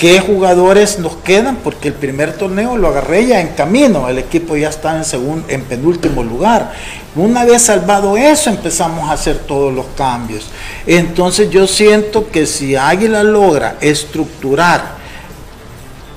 ¿Qué 0.00 0.18
jugadores 0.18 0.98
nos 0.98 1.16
quedan? 1.16 1.56
Porque 1.56 1.88
el 1.88 1.94
primer 1.94 2.32
torneo 2.32 2.78
lo 2.78 2.88
agarré 2.88 3.26
ya 3.26 3.42
en 3.42 3.48
camino, 3.48 4.08
el 4.08 4.16
equipo 4.16 4.56
ya 4.56 4.70
está 4.70 4.96
en, 4.96 5.04
segundo, 5.04 5.44
en 5.50 5.60
penúltimo 5.64 6.24
lugar. 6.24 6.72
Una 7.14 7.44
vez 7.44 7.60
salvado 7.60 8.16
eso, 8.16 8.48
empezamos 8.48 9.10
a 9.10 9.12
hacer 9.12 9.40
todos 9.40 9.74
los 9.74 9.84
cambios. 9.98 10.46
Entonces 10.86 11.50
yo 11.50 11.66
siento 11.66 12.30
que 12.30 12.46
si 12.46 12.76
Águila 12.76 13.22
logra 13.22 13.76
estructurar, 13.82 14.94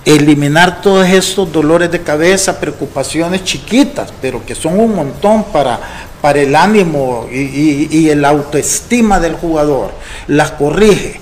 eliminar 0.06 0.82
todos 0.82 1.06
estos 1.06 1.52
dolores 1.52 1.92
de 1.92 2.02
cabeza, 2.02 2.62
preocupaciones 2.62 3.44
chiquitas, 3.44 4.14
pero 4.22 4.46
que 4.46 4.56
son 4.56 4.80
un 4.80 4.96
montón 4.96 5.44
para, 5.52 5.78
para 6.22 6.40
el 6.40 6.56
ánimo 6.56 7.28
y, 7.30 7.90
y 7.92 8.10
el 8.10 8.24
autoestima 8.24 9.20
del 9.20 9.34
jugador, 9.34 9.92
las 10.28 10.52
corrige 10.52 11.20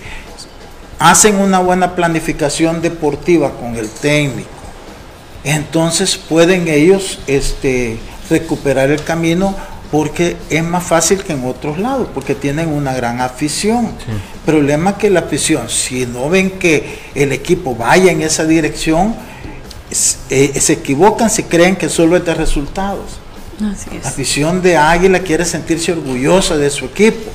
hacen 1.01 1.37
una 1.37 1.57
buena 1.57 1.95
planificación 1.95 2.79
deportiva 2.79 3.53
con 3.55 3.75
el 3.75 3.89
técnico, 3.89 4.49
entonces 5.43 6.15
pueden 6.15 6.67
ellos 6.67 7.17
este, 7.25 7.97
recuperar 8.29 8.91
el 8.91 9.03
camino 9.03 9.55
porque 9.89 10.37
es 10.51 10.63
más 10.63 10.83
fácil 10.83 11.23
que 11.23 11.33
en 11.33 11.43
otros 11.43 11.79
lados, 11.79 12.07
porque 12.13 12.35
tienen 12.35 12.69
una 12.69 12.93
gran 12.93 13.19
afición. 13.19 13.87
El 14.07 14.41
problema 14.45 14.91
es 14.91 14.97
que 14.97 15.09
la 15.09 15.21
afición, 15.21 15.69
si 15.69 16.05
no 16.05 16.29
ven 16.29 16.51
que 16.51 16.99
el 17.15 17.31
equipo 17.31 17.75
vaya 17.75 18.11
en 18.11 18.21
esa 18.21 18.45
dirección, 18.45 19.15
eh, 20.29 20.53
se 20.59 20.73
equivocan 20.73 21.29
si 21.31 21.43
creen 21.43 21.75
que 21.75 21.89
solo 21.89 22.15
es 22.15 22.23
de 22.23 22.35
resultados. 22.35 23.19
La 23.59 24.07
afición 24.07 24.61
de 24.61 24.77
Águila 24.77 25.19
quiere 25.19 25.45
sentirse 25.45 25.91
orgullosa 25.91 26.57
de 26.57 26.69
su 26.69 26.85
equipo 26.85 27.31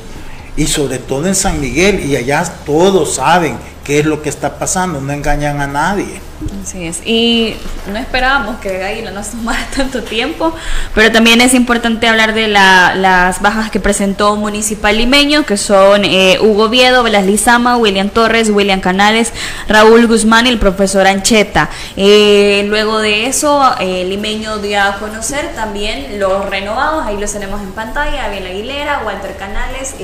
y 0.57 0.67
sobre 0.67 0.99
todo 0.99 1.27
en 1.27 1.35
San 1.35 1.61
Miguel, 1.61 2.05
y 2.05 2.17
allá 2.17 2.45
todos 2.65 3.15
saben 3.17 3.57
qué 3.87 4.01
es 4.01 4.05
lo 4.05 4.21
que 4.21 4.29
está 4.29 4.59
pasando, 4.59 5.01
no 5.01 5.13
engañan 5.13 5.61
a 5.61 5.69
nadie. 5.69 6.21
Así 6.61 6.85
es. 6.87 7.01
Y 7.07 7.55
no 7.87 7.97
esperábamos 7.97 8.57
que 8.57 8.83
Águila 8.83 9.13
nos 9.13 9.29
tomara 9.29 9.65
tanto 9.77 10.03
tiempo, 10.03 10.53
pero 10.93 11.13
también 11.13 11.41
es 11.41 11.55
importante 11.55 12.09
hablar 12.09 12.35
de 12.35 12.49
las 12.49 13.41
bajas 13.41 13.71
que 13.71 13.79
presentó 13.79 14.35
Municipal 14.35 14.97
Limeño, 14.97 15.47
que 15.47 15.57
son 15.57 16.05
eh, 16.05 16.39
Hugo 16.41 16.69
Viedo, 16.69 17.05
Velas 17.05 17.27
Lizama, 17.27 17.77
William 17.77 18.09
Torres, 18.09 18.51
William 18.51 18.81
Canales, 18.81 19.33
Raúl 19.69 20.09
Guzmán 20.09 20.47
y 20.47 20.49
el 20.49 20.59
profesor 20.59 21.07
Ancheta. 21.07 21.71
Eh, 21.97 22.65
luego 22.69 22.99
de 22.99 23.27
eso, 23.27 23.63
eh, 23.79 24.05
Limeño 24.05 24.59
dio 24.59 24.83
a 24.83 24.97
conocer 24.99 25.55
también 25.55 26.19
los 26.19 26.45
renovados, 26.47 27.07
ahí 27.07 27.19
los 27.19 27.33
tenemos 27.33 27.63
en 27.63 27.71
pantalla, 27.71 28.25
Abel 28.25 28.49
Aguilera, 28.49 29.03
Walter 29.07 29.37
Canales. 29.37 29.95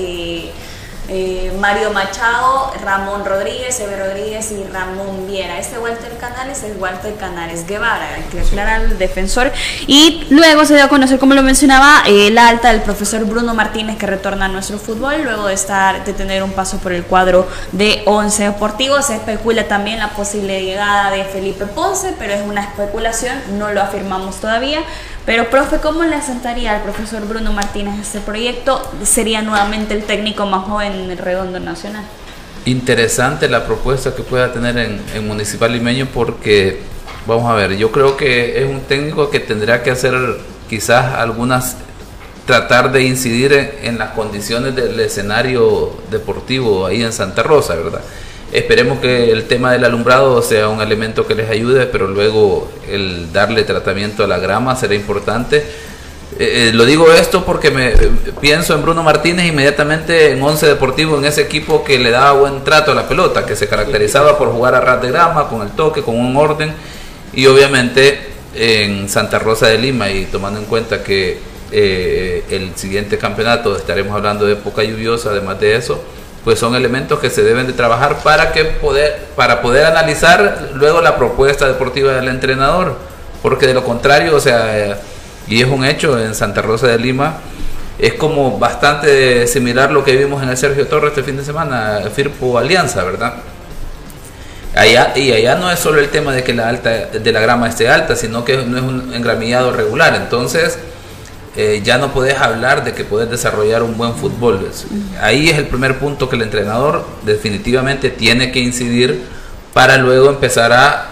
Eh, 1.15 1.53
Mario 1.61 1.91
Machado, 1.91 2.73
Ramón 2.83 3.27
Rodríguez, 3.27 3.79
Eve 3.81 3.97
Rodríguez 3.97 4.51
y 4.51 4.65
Ramón 4.65 5.27
Viera. 5.27 5.59
Este 5.59 5.79
Walter 5.79 6.17
Canales 6.17 6.63
es 6.63 6.73
Walter 6.81 7.15
Canales 7.17 7.67
Guevara, 7.67 8.15
hay 8.15 8.23
que 8.23 8.41
aclarar 8.41 8.81
el 8.81 8.97
defensor. 8.97 9.53
Y 9.87 10.27
luego 10.31 10.65
se 10.65 10.75
dio 10.75 10.85
a 10.85 10.89
conocer, 10.89 11.19
como 11.19 11.35
lo 11.35 11.43
mencionaba, 11.43 12.03
el 12.07 12.39
alta 12.39 12.73
del 12.73 12.81
profesor 12.81 13.27
Bruno 13.27 13.53
Martínez 13.53 13.99
que 13.99 14.07
retorna 14.07 14.47
a 14.47 14.49
nuestro 14.49 14.79
fútbol 14.79 15.23
luego 15.23 15.49
de 15.49 15.55
estar 15.55 16.03
de 16.03 16.15
tener 16.15 16.43
un 16.43 16.53
paso 16.53 16.79
por 16.79 16.95
el 16.95 17.05
cuadro 17.05 17.47
de 17.73 18.05
Once 18.07 18.45
Deportivo. 18.45 19.03
Se 19.03 19.17
especula 19.17 19.69
también 19.69 19.99
la 19.99 20.15
posible 20.15 20.65
llegada 20.65 21.11
de 21.11 21.25
Felipe 21.25 21.67
Ponce, 21.67 22.15
pero 22.19 22.33
es 22.33 22.41
una 22.41 22.63
especulación, 22.63 23.37
no 23.59 23.71
lo 23.71 23.83
afirmamos 23.83 24.41
todavía. 24.41 24.81
Pero, 25.25 25.49
profe, 25.51 25.79
¿cómo 25.79 26.03
le 26.03 26.17
asentaría 26.17 26.75
al 26.75 26.83
profesor 26.83 27.27
Bruno 27.29 27.53
Martínez 27.53 27.95
este 28.01 28.21
proyecto? 28.21 28.83
Sería 29.05 29.41
nuevamente 29.41 29.95
el 29.95 30.03
técnico 30.03 30.47
más 30.47 30.65
joven 30.65 30.93
en 30.93 31.11
el 31.11 31.19
redondo 31.19 31.61
nacional. 31.61 32.05
Interesante 32.65 33.49
la 33.49 33.65
propuesta 33.65 34.15
que 34.15 34.23
pueda 34.23 34.53
tener 34.53 34.77
en, 34.79 35.27
Municipal 35.27 35.73
Limeño 35.73 36.09
porque, 36.13 36.81
vamos 37.27 37.49
a 37.49 37.55
ver, 37.55 37.77
yo 37.77 37.93
creo 37.93 38.17
que 38.17 38.63
es 38.63 38.69
un 38.69 38.81
técnico 38.81 39.31
que 39.31 39.39
tendrá 39.39 39.85
que 39.85 39.93
hacer 39.93 40.15
quizás 40.69 41.15
algunas, 41.15 41.77
tratar 42.45 42.91
de 42.91 43.05
incidir 43.05 43.79
en 43.83 43.99
las 43.99 44.11
condiciones 44.11 44.75
del 44.75 44.99
escenario 44.99 45.93
deportivo 46.11 46.87
ahí 46.87 47.03
en 47.03 47.13
Santa 47.13 47.45
Rosa, 47.45 47.77
¿verdad? 47.77 48.01
Esperemos 48.53 48.99
que 48.99 49.31
el 49.33 49.45
tema 49.45 49.73
del 49.73 49.83
alumbrado 49.83 50.43
sea 50.43 50.69
un 50.69 50.83
elemento 50.83 51.27
que 51.27 51.35
les 51.35 51.49
ayude, 51.49 51.87
pero 51.87 52.07
luego 52.07 52.71
el 52.87 53.33
darle 53.33 53.65
tratamiento 53.65 54.25
a 54.25 54.27
la 54.27 54.39
grama 54.39 54.77
será 54.77 54.95
importante. 54.95 55.65
Eh, 56.39 56.69
eh, 56.69 56.71
lo 56.75 56.85
digo 56.85 57.11
esto 57.13 57.47
porque 57.47 57.71
me 57.71 57.93
pienso 58.43 58.75
en 58.75 58.83
Bruno 58.83 59.03
Martínez 59.03 59.47
inmediatamente 59.47 60.33
en 60.33 60.43
Once 60.43 60.67
Deportivo, 60.67 61.17
en 61.17 61.25
ese 61.25 61.41
equipo 61.41 61.83
que 61.83 61.99
le 61.99 62.11
daba 62.11 62.33
buen 62.33 62.63
trato 62.63 62.93
a 62.93 62.95
la 62.95 63.09
pelota, 63.09 63.47
que 63.47 63.57
se 63.57 63.69
caracterizaba 63.69 64.37
por 64.37 64.49
jugar 64.49 64.75
a 64.75 64.81
ras 64.81 65.01
de 65.01 65.11
grama, 65.11 65.49
con 65.49 65.63
el 65.63 65.71
toque, 65.71 66.03
con 66.03 66.19
un 66.19 66.37
orden, 66.37 66.75
y 67.33 67.47
obviamente 67.47 68.19
en 68.55 69.09
Santa 69.09 69.39
Rosa 69.39 69.69
de 69.69 69.79
Lima, 69.79 70.11
y 70.11 70.27
tomando 70.27 70.59
en 70.59 70.67
cuenta 70.67 71.03
que 71.03 71.39
eh, 71.71 72.45
el 72.51 72.77
siguiente 72.77 73.17
campeonato 73.17 73.75
estaremos 73.75 74.15
hablando 74.15 74.45
de 74.45 74.53
época 74.53 74.83
lluviosa, 74.83 75.31
además 75.31 75.59
de 75.59 75.77
eso, 75.77 76.03
pues 76.45 76.59
son 76.59 76.75
elementos 76.75 77.19
que 77.21 77.31
se 77.31 77.43
deben 77.43 77.67
de 77.67 77.73
trabajar 77.73 78.19
para 78.23 78.53
que 78.53 78.65
poder 78.65 79.27
para 79.37 79.63
poder 79.63 79.87
analizar 79.87 80.71
luego 80.75 81.01
la 81.01 81.17
propuesta 81.17 81.67
deportiva 81.67 82.13
del 82.13 82.29
entrenador. 82.29 82.97
Porque 83.43 83.67
de 83.67 83.75
lo 83.75 83.85
contrario 83.85 84.37
o 84.37 84.41
sea 84.41 84.99
y 85.49 85.61
es 85.61 85.69
un 85.69 85.85
hecho 85.85 86.19
en 86.19 86.35
Santa 86.35 86.63
Rosa 86.63 86.87
de 86.87 86.99
Lima 86.99 87.39
es 87.99 88.15
como 88.15 88.59
bastante 88.59 89.47
similar 89.47 89.91
lo 89.91 90.05
que 90.05 90.17
vimos 90.17 90.43
en 90.43 90.49
el 90.49 90.57
Sergio 90.57 90.87
Torres 90.87 91.11
este 91.11 91.23
fin 91.23 91.37
de 91.37 91.45
semana 91.45 92.01
Firpo 92.15 92.59
Alianza 92.59 93.03
verdad 93.03 93.35
allá 94.75 95.13
y 95.17 95.33
allá 95.33 95.57
no 95.57 95.71
es 95.71 95.79
solo 95.79 96.01
el 96.01 96.09
tema 96.09 96.33
de 96.33 96.43
que 96.43 96.55
la 96.55 96.69
alta 96.69 96.91
de 96.91 97.33
la 97.33 97.41
grama 97.41 97.69
esté 97.69 97.89
alta 97.89 98.17
sino 98.17 98.45
que 98.45 98.57
no 98.59 98.77
es 98.77 98.83
un 98.83 99.15
engramillado 99.15 99.73
regular. 99.73 100.15
Entonces 100.15 100.79
eh, 101.57 101.83
ya 101.85 101.99
no 101.99 102.13
puedes 102.13 102.39
hablar 102.39 102.83
de 102.85 102.95
que 102.95 103.05
puedes 103.05 103.31
desarrollar 103.31 103.83
un 103.83 103.97
buen 103.99 104.15
fútbol. 104.15 104.71
Ahí 105.21 105.51
es 105.51 105.59
el 105.59 105.67
primer 105.67 105.99
punto 105.99 106.29
que 106.29 106.37
el 106.37 106.43
entrenador 106.43 107.05
definitivamente 107.25 108.11
tiene 108.11 108.53
que 108.53 108.61
incidir 108.61 109.23
para 109.73 109.99
luego 109.99 110.31
empezar 110.31 110.73
a, 110.73 111.09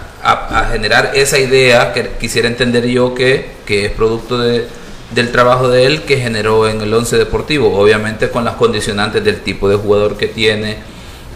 generar 0.70 1.12
esa 1.14 1.38
idea 1.38 1.94
que 1.94 2.10
quisiera 2.20 2.46
entender 2.46 2.86
yo 2.86 3.14
que, 3.14 3.52
que 3.64 3.86
es 3.86 3.92
producto 3.92 4.38
de, 4.38 4.66
del 5.14 5.32
trabajo 5.32 5.68
de 5.68 5.86
él 5.86 6.02
que 6.02 6.18
generó 6.18 6.68
en 6.68 6.80
el 6.82 6.92
once 6.92 7.16
deportivo, 7.16 7.78
obviamente 7.78 8.28
con 8.28 8.44
las 8.44 8.54
condicionantes 8.54 9.24
del 9.24 9.40
tipo 9.40 9.68
de 9.68 9.76
jugador 9.76 10.16
que 10.18 10.26
tiene, 10.26 10.76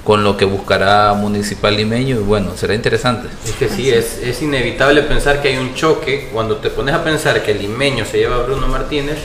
con 0.04 0.22
lo 0.22 0.36
que 0.36 0.44
buscará 0.44 1.14
Municipal 1.14 1.76
Limeño 1.76 2.16
y 2.16 2.22
bueno, 2.22 2.52
será 2.56 2.74
interesante. 2.74 3.28
Es 3.46 3.52
que 3.52 3.68
sí, 3.68 3.90
es, 3.90 4.18
es 4.22 4.42
inevitable 4.42 5.02
pensar 5.02 5.40
que 5.40 5.48
hay 5.48 5.56
un 5.56 5.74
choque 5.74 6.28
cuando 6.32 6.56
te 6.56 6.68
pones 6.68 6.94
a 6.94 7.02
pensar 7.02 7.42
que 7.42 7.52
el 7.52 7.58
Limeño 7.58 8.04
se 8.04 8.18
lleva 8.18 8.36
a 8.36 8.42
Bruno 8.42 8.68
Martínez. 8.68 9.16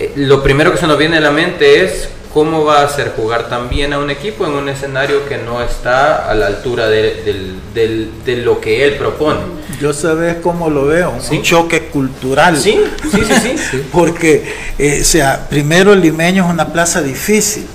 Eh, 0.00 0.12
lo 0.16 0.42
primero 0.42 0.72
que 0.72 0.78
se 0.78 0.86
nos 0.86 0.96
viene 0.96 1.18
a 1.18 1.20
la 1.20 1.30
mente 1.30 1.84
es 1.84 2.08
cómo 2.32 2.64
va 2.64 2.80
a 2.80 2.84
hacer 2.84 3.12
jugar 3.16 3.50
también 3.50 3.92
a 3.92 3.98
un 3.98 4.10
equipo 4.10 4.46
en 4.46 4.52
un 4.52 4.68
escenario 4.70 5.26
que 5.28 5.36
no 5.36 5.62
está 5.62 6.30
a 6.30 6.34
la 6.34 6.46
altura 6.46 6.88
de, 6.88 7.56
de 7.74 8.36
lo 8.36 8.60
que 8.60 8.84
él 8.84 8.94
propone. 8.94 9.40
Yo 9.78 9.92
sabes 9.92 10.36
cómo 10.42 10.70
lo 10.70 10.86
veo, 10.86 11.14
un 11.30 11.42
choque 11.42 11.88
cultural. 11.88 12.56
Sí, 12.56 12.80
sí, 13.10 13.20
sí, 13.24 13.58
sí. 13.58 13.88
Porque, 13.92 14.54
eh, 14.78 15.00
o 15.02 15.04
sea, 15.04 15.46
primero 15.50 15.92
el 15.92 16.00
limeño 16.00 16.46
es 16.46 16.50
una 16.50 16.72
plaza 16.72 17.02
difícil 17.02 17.66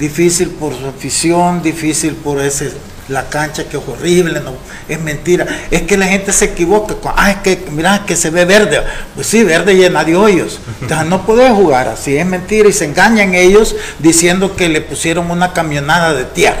difícil 0.00 0.48
por 0.48 0.74
su 0.74 0.86
afición, 0.86 1.62
difícil 1.62 2.14
por 2.14 2.40
ese 2.40 2.72
la 3.10 3.28
cancha 3.28 3.64
que 3.64 3.76
es 3.76 3.82
horrible, 3.86 4.40
no, 4.40 4.54
es 4.88 5.00
mentira. 5.00 5.46
Es 5.70 5.82
que 5.82 5.96
la 5.96 6.06
gente 6.06 6.32
se 6.32 6.46
equivoca. 6.46 6.94
Ah, 7.16 7.32
es 7.32 7.36
que, 7.38 7.66
mira, 7.70 8.04
que 8.06 8.14
se 8.14 8.30
ve 8.30 8.44
verde. 8.44 8.80
Pues 9.14 9.26
sí, 9.26 9.42
verde 9.42 9.74
llena 9.74 10.04
de 10.04 10.14
hoyos. 10.14 10.60
Entonces 10.80 11.08
no 11.08 11.26
puede 11.26 11.50
jugar 11.50 11.88
así, 11.88 12.16
es 12.16 12.24
mentira. 12.24 12.68
Y 12.68 12.72
se 12.72 12.84
engañan 12.84 13.34
ellos 13.34 13.74
diciendo 13.98 14.54
que 14.54 14.68
le 14.68 14.80
pusieron 14.80 15.30
una 15.30 15.52
camionada 15.52 16.14
de 16.14 16.24
tierra. 16.24 16.60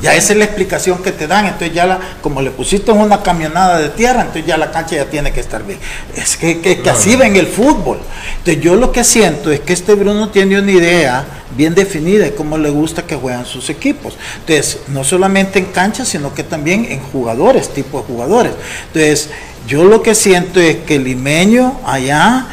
Ya 0.00 0.14
esa 0.14 0.32
es 0.32 0.38
la 0.38 0.44
explicación 0.44 1.02
que 1.02 1.10
te 1.10 1.26
dan. 1.26 1.46
Entonces 1.46 1.74
ya, 1.74 1.86
la, 1.86 1.98
como 2.22 2.40
le 2.40 2.52
pusiste 2.52 2.92
una 2.92 3.20
camionada 3.22 3.80
de 3.80 3.88
tierra, 3.88 4.20
entonces 4.20 4.46
ya 4.46 4.56
la 4.56 4.70
cancha 4.70 4.94
ya 4.94 5.06
tiene 5.06 5.32
que 5.32 5.40
estar 5.40 5.64
bien. 5.64 5.80
Es 6.14 6.36
que, 6.36 6.60
que 6.60 6.88
así 6.88 7.16
ven 7.16 7.34
el 7.34 7.48
fútbol. 7.48 7.98
Entonces 8.38 8.62
yo 8.62 8.76
lo 8.76 8.92
que 8.92 9.02
siento 9.02 9.50
es 9.50 9.60
que 9.60 9.72
este 9.72 9.94
Bruno 9.94 10.28
tiene 10.30 10.60
una 10.60 10.70
idea 10.70 11.26
bien 11.56 11.74
definida 11.74 12.24
de 12.24 12.34
cómo 12.34 12.58
le 12.58 12.70
gusta 12.70 13.02
que 13.02 13.16
juegan 13.16 13.46
sus 13.46 13.70
equipos. 13.70 14.16
Entonces, 14.40 14.80
no 14.88 15.04
solamente 15.04 15.58
en 15.58 15.66
cancha, 15.66 15.87
sino 15.94 16.34
que 16.34 16.44
también 16.44 16.86
en 16.90 17.00
jugadores, 17.00 17.68
tipo 17.70 18.00
de 18.00 18.04
jugadores. 18.06 18.52
Entonces, 18.88 19.30
yo 19.66 19.84
lo 19.84 20.02
que 20.02 20.14
siento 20.14 20.60
es 20.60 20.76
que 20.78 20.96
el 20.96 21.04
limeño 21.04 21.80
allá 21.84 22.46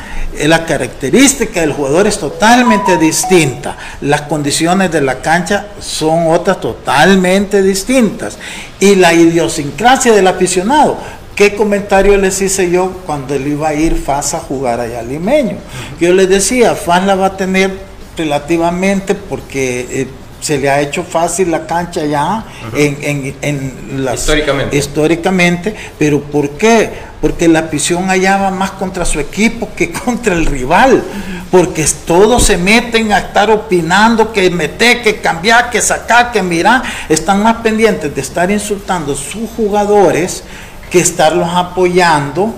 la 0.44 0.66
característica 0.66 1.62
del 1.62 1.74
jugador 1.74 2.08
es 2.08 2.20
totalmente 2.20 2.98
distinta. 2.98 3.78
Las 4.02 4.24
condiciones 4.24 4.92
de 4.92 5.02
la 5.02 5.22
cancha 5.22 5.68
son 5.80 6.28
otras 6.28 6.60
totalmente 6.60 7.62
distintas. 7.62 8.38
Y 8.80 8.96
la 8.96 9.14
idiosincrasia 9.14 10.14
del 10.14 10.28
aficionado. 10.28 10.98
¿Qué 11.36 11.56
comentario 11.56 12.18
les 12.18 12.42
hice 12.42 12.70
yo 12.70 12.92
cuando 13.06 13.34
él 13.36 13.48
iba 13.48 13.70
a 13.70 13.74
ir 13.74 13.96
FAS 13.96 14.34
a 14.36 14.40
jugar 14.40 14.80
allá 14.80 15.00
al 15.00 15.10
limeño? 15.10 15.58
Yo 16.00 16.14
les 16.14 16.30
decía, 16.30 16.76
FAS 16.76 17.06
la 17.06 17.16
va 17.16 17.28
a 17.28 17.38
tener 17.38 17.72
relativamente 18.18 19.16
porque... 19.16 19.88
Eh, 19.90 20.08
se 20.46 20.60
le 20.60 20.70
ha 20.70 20.80
hecho 20.80 21.04
fácil 21.04 21.50
la 21.50 21.66
cancha 21.66 22.06
ya 22.06 22.46
en, 22.76 23.36
en, 23.42 23.76
históricamente. 24.14 24.78
históricamente, 24.78 25.76
pero 25.98 26.22
¿por 26.22 26.52
qué? 26.52 26.88
Porque 27.20 27.48
la 27.48 27.62
afición 27.62 28.12
allá 28.12 28.38
va 28.38 28.52
más 28.52 28.70
contra 28.72 29.06
su 29.06 29.20
equipo 29.20 29.70
que 29.76 29.92
contra 30.06 30.36
el 30.36 30.46
rival, 30.46 31.04
porque 31.50 31.84
todos 32.06 32.44
se 32.44 32.58
meten 32.58 33.12
a 33.12 33.18
estar 33.18 33.50
opinando 33.50 34.32
que 34.32 34.52
meter, 34.52 35.02
que 35.02 35.20
cambiar, 35.20 35.72
que 35.72 35.82
sacar, 35.82 36.32
que 36.32 36.44
mirar, 36.44 36.84
están 37.10 37.42
más 37.42 37.56
pendientes 37.64 38.14
de 38.14 38.22
estar 38.22 38.52
insultando 38.52 39.14
a 39.14 39.16
sus 39.16 39.50
jugadores 39.58 40.44
que 40.92 41.00
estarlos 41.00 41.50
apoyando 41.56 42.54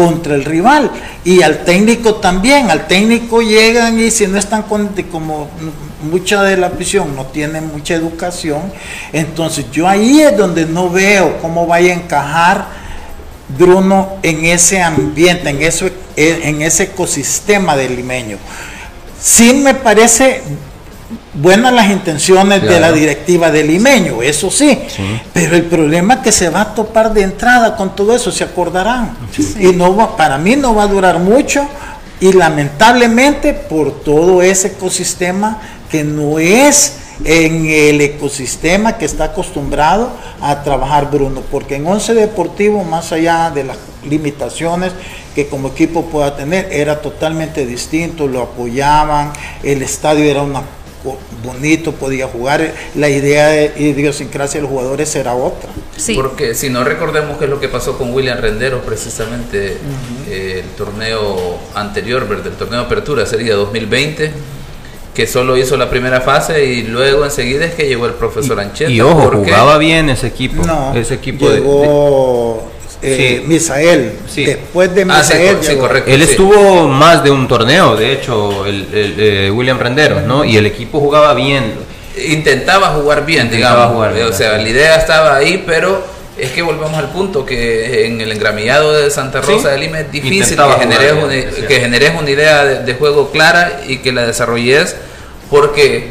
contra 0.00 0.34
el 0.34 0.46
rival. 0.46 0.90
Y 1.26 1.42
al 1.42 1.62
técnico 1.62 2.14
también, 2.14 2.70
al 2.70 2.86
técnico 2.86 3.42
llegan 3.42 4.00
y 4.00 4.10
si 4.10 4.26
no 4.26 4.38
están 4.38 4.62
con, 4.62 4.88
como 5.12 5.50
mucha 6.10 6.42
de 6.42 6.56
la 6.56 6.68
afición 6.68 7.14
no 7.14 7.26
tiene 7.26 7.60
mucha 7.60 7.92
educación, 7.92 8.62
entonces 9.12 9.66
yo 9.70 9.86
ahí 9.86 10.22
es 10.22 10.34
donde 10.34 10.64
no 10.64 10.88
veo 10.88 11.36
cómo 11.42 11.66
vaya 11.66 11.92
a 11.92 11.96
encajar 11.96 12.66
Bruno 13.58 14.14
en 14.22 14.46
ese 14.46 14.80
ambiente, 14.80 15.50
en, 15.50 15.60
eso, 15.60 15.90
en 16.16 16.62
ese 16.62 16.84
ecosistema 16.84 17.76
del 17.76 17.96
limeño. 17.96 18.38
Sí 19.20 19.52
me 19.52 19.74
parece 19.74 20.40
buenas 21.34 21.72
las 21.72 21.90
intenciones 21.90 22.62
de 22.62 22.80
la 22.80 22.92
directiva 22.92 23.50
del 23.50 23.68
limeño, 23.68 24.22
eso 24.22 24.50
sí, 24.50 24.78
pero 25.32 25.56
el 25.56 25.64
problema 25.64 26.14
es 26.14 26.20
que 26.20 26.32
se 26.32 26.48
va 26.48 26.62
a 26.62 26.74
topar 26.74 27.12
de 27.12 27.22
entrada 27.22 27.76
con 27.76 27.94
todo 27.94 28.14
eso, 28.14 28.30
se 28.30 28.44
acordarán. 28.44 29.16
Y 29.58 29.68
no 29.68 29.94
va, 29.94 30.16
para 30.16 30.38
mí 30.38 30.56
no 30.56 30.74
va 30.74 30.84
a 30.84 30.86
durar 30.86 31.18
mucho 31.18 31.66
y 32.20 32.32
lamentablemente 32.32 33.54
por 33.54 34.02
todo 34.02 34.42
ese 34.42 34.68
ecosistema 34.68 35.58
que 35.90 36.04
no 36.04 36.38
es 36.38 36.96
en 37.24 37.66
el 37.66 38.00
ecosistema 38.00 38.96
que 38.96 39.04
está 39.04 39.24
acostumbrado 39.24 40.10
a 40.40 40.62
trabajar 40.62 41.10
Bruno, 41.10 41.42
porque 41.50 41.76
en 41.76 41.86
Once 41.86 42.14
Deportivo, 42.14 42.84
más 42.84 43.12
allá 43.12 43.50
de 43.50 43.64
las 43.64 43.76
limitaciones 44.08 44.92
que 45.34 45.46
como 45.46 45.68
equipo 45.68 46.06
pueda 46.06 46.36
tener, 46.36 46.68
era 46.72 47.00
totalmente 47.02 47.66
distinto, 47.66 48.26
lo 48.26 48.42
apoyaban, 48.42 49.32
el 49.62 49.82
estadio 49.82 50.24
era 50.24 50.42
una 50.42 50.62
bonito, 51.44 51.92
podía 51.92 52.26
jugar. 52.26 52.74
La 52.94 53.08
idea 53.08 53.48
de 53.48 53.72
idiosincrasia 53.76 54.58
de 54.58 54.62
los 54.62 54.70
jugadores 54.70 55.14
era 55.16 55.34
otra. 55.34 55.70
Porque 56.14 56.54
si 56.54 56.70
no 56.70 56.84
recordemos 56.84 57.38
qué 57.38 57.44
es 57.44 57.50
lo 57.50 57.60
que 57.60 57.68
pasó 57.68 57.96
con 57.98 58.12
William 58.12 58.38
Renderos 58.38 58.82
precisamente 58.84 59.76
eh, 60.28 60.62
el 60.64 60.70
torneo 60.76 61.58
anterior, 61.74 62.26
el 62.30 62.52
torneo 62.52 62.80
de 62.80 62.86
apertura 62.86 63.26
sería 63.26 63.54
2020 63.54 64.32
que 65.14 65.26
solo 65.26 65.56
hizo 65.56 65.76
la 65.76 65.90
primera 65.90 66.20
fase 66.20 66.64
y 66.64 66.82
luego 66.84 67.24
enseguida 67.24 67.66
es 67.66 67.74
que 67.74 67.86
llegó 67.86 68.06
el 68.06 68.14
profesor 68.14 68.60
Ancheta. 68.60 68.90
Y 68.90 69.00
ojo, 69.00 69.30
jugaba 69.30 69.76
bien 69.76 70.08
ese 70.08 70.28
equipo. 70.28 70.62
ese 70.94 71.14
equipo 71.14 71.50
llegó 71.50 72.70
eh, 73.02 73.42
Misael. 73.46 74.12
Después 74.34 74.94
de 74.94 75.02
ah, 75.02 75.18
Misael. 75.18 75.58
Él 76.06 76.22
estuvo 76.22 76.88
más 76.88 77.24
de 77.24 77.30
un 77.30 77.48
torneo, 77.48 77.96
de 77.96 78.12
hecho, 78.12 78.66
el, 78.66 78.86
eh, 78.92 79.50
William 79.50 79.78
Renderos, 79.78 80.22
¿no? 80.22 80.44
Y 80.44 80.56
el 80.56 80.66
equipo 80.66 81.00
jugaba 81.00 81.34
bien. 81.34 81.74
Intentaba 82.28 82.88
jugar 82.88 83.24
bien, 83.24 83.50
digamos. 83.50 84.14
o 84.28 84.32
sea, 84.32 84.58
la 84.58 84.68
idea 84.68 84.96
estaba 84.96 85.36
ahí, 85.36 85.62
pero 85.66 86.04
es 86.40 86.52
que 86.52 86.62
volvemos 86.62 86.94
al 86.94 87.10
punto 87.10 87.44
que 87.44 88.06
en 88.06 88.20
el 88.20 88.32
engramillado 88.32 88.92
de 88.92 89.10
Santa 89.10 89.40
Rosa 89.40 89.70
de 89.70 89.78
Lima 89.78 90.00
es 90.00 90.10
difícil 90.10 90.56
que 90.56 90.80
generes, 90.80 91.12
una, 91.12 91.66
que 91.66 91.80
generes 91.80 92.12
una 92.18 92.30
idea 92.30 92.64
de, 92.64 92.94
juego 92.94 93.30
clara 93.30 93.82
y 93.86 93.98
que 93.98 94.12
la 94.12 94.26
desarrolles 94.26 94.96
porque 95.50 96.10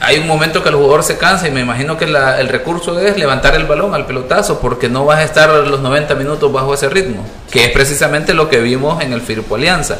hay 0.00 0.18
un 0.18 0.26
momento 0.26 0.62
que 0.62 0.70
el 0.70 0.76
jugador 0.76 1.04
se 1.04 1.18
cansa 1.18 1.46
y 1.46 1.50
me 1.50 1.60
imagino 1.60 1.98
que 1.98 2.06
el 2.06 2.48
recurso 2.48 2.98
es 2.98 3.18
levantar 3.18 3.54
el 3.54 3.66
balón 3.66 3.94
al 3.94 4.06
pelotazo 4.06 4.58
porque 4.58 4.88
no 4.88 5.04
vas 5.04 5.18
a 5.18 5.24
estar 5.24 5.50
los 5.50 5.80
90 5.80 6.14
minutos 6.14 6.50
bajo 6.50 6.72
ese 6.72 6.88
ritmo, 6.88 7.24
que 7.50 7.64
es 7.64 7.70
precisamente 7.70 8.32
lo 8.32 8.48
que 8.48 8.60
vimos 8.60 9.02
en 9.02 9.12
el 9.12 9.20
Firpo 9.20 9.56
Alianza. 9.56 9.98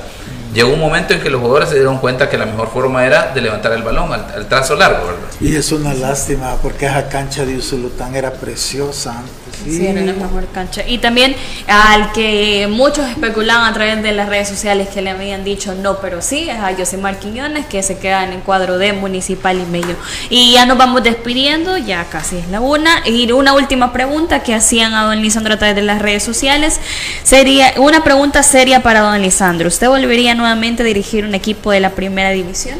Llegó 0.55 0.72
un 0.72 0.80
momento 0.80 1.14
en 1.14 1.20
que 1.20 1.30
los 1.30 1.40
jugadores 1.40 1.68
se 1.68 1.76
dieron 1.76 1.98
cuenta 1.98 2.28
que 2.28 2.36
la 2.36 2.46
mejor 2.46 2.70
forma 2.70 3.07
era 3.07 3.32
de 3.32 3.40
levantar 3.40 3.72
el 3.72 3.82
balón 3.82 4.12
al, 4.12 4.46
trazo 4.48 4.74
largo. 4.74 5.07
Y 5.40 5.55
es 5.55 5.70
una 5.70 5.94
lástima 5.94 6.57
porque 6.61 6.86
esa 6.86 7.09
cancha 7.09 7.44
de 7.44 7.57
Usulután 7.57 8.16
era 8.16 8.32
preciosa. 8.32 9.22
Sí. 9.64 9.86
era 9.86 10.00
la 10.00 10.12
mejor 10.12 10.46
cancha. 10.52 10.82
Y 10.86 10.98
también 10.98 11.34
al 11.66 12.12
que 12.12 12.68
muchos 12.70 13.08
especulaban 13.08 13.70
a 13.70 13.74
través 13.74 14.02
de 14.02 14.12
las 14.12 14.28
redes 14.28 14.48
sociales 14.48 14.88
que 14.88 15.02
le 15.02 15.11
habían 15.11 15.44
dicho 15.44 15.74
no, 15.74 15.98
pero 16.00 16.22
sí, 16.22 16.48
es 16.48 16.58
a 16.58 16.74
Josimar 16.76 17.18
Quiñones 17.18 17.66
que 17.66 17.82
se 17.82 17.98
queda 17.98 18.24
en 18.24 18.32
el 18.32 18.40
cuadro 18.40 18.78
de 18.78 18.92
Municipal 18.92 19.58
y 19.58 19.64
Medio. 19.66 19.96
Y 20.28 20.52
ya 20.52 20.66
nos 20.66 20.78
vamos 20.78 21.02
despidiendo, 21.02 21.76
ya 21.76 22.04
casi 22.04 22.36
es 22.36 22.48
la 22.48 22.61
una. 22.61 23.02
Y 23.06 23.30
una 23.32 23.52
última 23.52 23.92
pregunta 23.92 24.42
que 24.42 24.54
hacían 24.54 24.94
a 24.94 25.04
don 25.04 25.20
Lisandro 25.20 25.54
a 25.54 25.58
través 25.58 25.76
de 25.76 25.82
las 25.82 26.00
redes 26.00 26.22
sociales 26.22 26.80
sería 27.22 27.74
una 27.76 28.02
pregunta 28.02 28.42
seria 28.42 28.82
para 28.82 29.00
don 29.00 29.20
Lisandro. 29.20 29.68
¿Usted 29.68 29.88
volvería 29.88 30.34
nuevamente 30.34 30.82
a 30.82 30.86
dirigir 30.86 31.24
un 31.24 31.34
equipo 31.34 31.70
de 31.70 31.80
la 31.80 31.90
primera 31.90 32.30
división? 32.30 32.78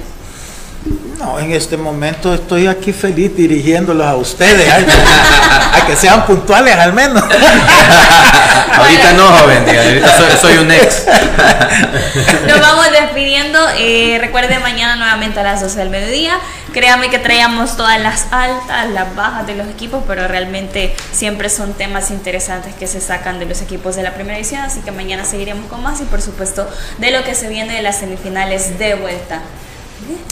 No, 1.21 1.39
en 1.39 1.53
este 1.53 1.77
momento 1.77 2.33
estoy 2.33 2.67
aquí 2.67 2.95
feliz 2.95 3.37
dirigiéndolos 3.37 4.07
a 4.07 4.17
ustedes, 4.17 4.73
a 4.73 5.87
que 5.87 5.95
sean 5.95 6.25
puntuales 6.25 6.75
al 6.77 6.95
menos. 6.95 7.23
ahorita 8.75 9.13
no, 9.13 9.27
joven, 9.27 9.65
ahorita 9.69 10.39
soy, 10.41 10.57
un 10.57 10.71
ex. 10.71 11.05
Nos 12.49 12.61
vamos 12.61 12.91
despidiendo. 12.91 13.59
Eh, 13.77 14.17
recuerde 14.19 14.61
mañana 14.61 14.97
nuevamente 14.97 15.41
a 15.41 15.43
las 15.43 15.61
12 15.61 15.79
del 15.81 15.91
mediodía. 15.91 16.39
Créame 16.73 17.11
que 17.11 17.19
traíamos 17.19 17.77
todas 17.77 18.01
las 18.01 18.27
altas, 18.31 18.89
las 18.89 19.15
bajas 19.15 19.47
de 19.47 19.57
los 19.57 19.69
equipos, 19.69 20.03
pero 20.07 20.27
realmente 20.27 20.97
siempre 21.13 21.51
son 21.51 21.75
temas 21.75 22.11
interesantes 22.11 22.75
que 22.75 22.87
se 22.87 23.03
sacan 23.03 23.39
de 23.39 23.45
los 23.45 23.61
equipos 23.61 23.95
de 23.95 24.05
la 24.05 24.15
primera 24.15 24.39
edición. 24.39 24.63
Así 24.63 24.81
que 24.81 24.91
mañana 24.91 25.27
seguiremos 25.27 25.67
con 25.67 25.83
más 25.83 26.01
y 26.01 26.05
por 26.05 26.23
supuesto 26.23 26.67
de 26.97 27.11
lo 27.11 27.25
que 27.25 27.35
se 27.35 27.51
viene 27.51 27.75
de 27.75 27.83
las 27.83 27.99
semifinales 27.99 28.79
de 28.79 28.95
vuelta. 28.95 29.43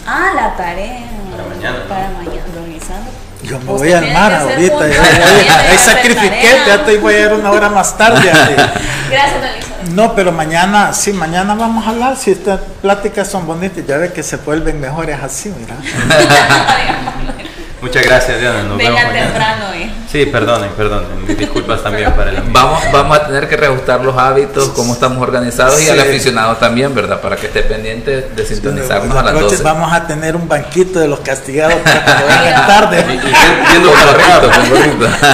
Ah, 0.06 0.32
la 0.34 0.56
tarea. 0.56 1.00
Para 1.30 1.44
mañana. 1.44 1.84
Para 1.88 2.10
mañana, 2.10 2.42
organizando. 2.56 3.10
Yo 3.42 3.58
me 3.60 3.64
voy 3.66 3.92
al 3.92 4.12
mar 4.12 4.32
ahorita. 4.32 4.84
ahí 4.84 5.78
sacrifiqué, 5.78 6.62
ya 6.66 6.84
te 6.84 6.98
voy 6.98 7.14
a 7.14 7.20
ir 7.20 7.32
una 7.32 7.50
hora 7.52 7.68
más 7.68 7.96
tarde. 7.96 8.30
Gracias, 9.10 9.42
Elizabeth. 9.42 9.88
No, 9.90 10.14
pero 10.14 10.32
mañana, 10.32 10.92
sí, 10.92 11.12
mañana 11.12 11.54
vamos 11.54 11.86
a 11.86 11.90
hablar. 11.90 12.16
Si 12.16 12.32
estas 12.32 12.60
pláticas 12.82 13.28
son 13.28 13.46
bonitas, 13.46 13.86
ya 13.86 13.96
ve 13.96 14.12
que 14.12 14.22
se 14.22 14.36
vuelven 14.36 14.80
mejores 14.80 15.18
así, 15.22 15.52
mira. 15.56 15.76
Muchas 17.80 18.02
gracias, 18.02 18.40
Diana. 18.40 18.62
Nos 18.64 18.76
Venga 18.76 19.08
vemos 19.08 19.12
temprano, 19.12 19.72
eh. 19.74 19.90
Sí, 20.10 20.26
perdonen, 20.26 20.70
perdonen. 20.70 21.26
disculpas 21.36 21.82
también 21.82 22.12
para 22.12 22.30
el 22.30 22.40
Vamos, 22.50 22.82
vamos 22.92 23.18
a 23.18 23.26
tener 23.26 23.48
que 23.48 23.56
reajustar 23.56 24.00
los 24.00 24.16
hábitos, 24.16 24.70
cómo 24.70 24.94
estamos 24.94 25.18
organizados 25.18 25.80
y 25.82 25.88
al 25.88 26.00
aficionado 26.00 26.56
también, 26.56 26.94
¿verdad? 26.94 27.20
Para 27.20 27.36
que 27.36 27.46
esté 27.46 27.62
pendiente 27.62 28.22
de 28.22 28.46
sintonizarnos 28.46 29.16
a 29.16 29.22
las 29.22 29.34
12. 29.34 29.62
Vamos 29.62 29.92
a 29.92 30.06
tener 30.06 30.34
un 30.34 30.48
banquito 30.48 30.98
de 30.98 31.08
los 31.08 31.20
castigados 31.20 31.76
para 31.82 32.42
que 32.42 32.50
tarde. 32.66 33.04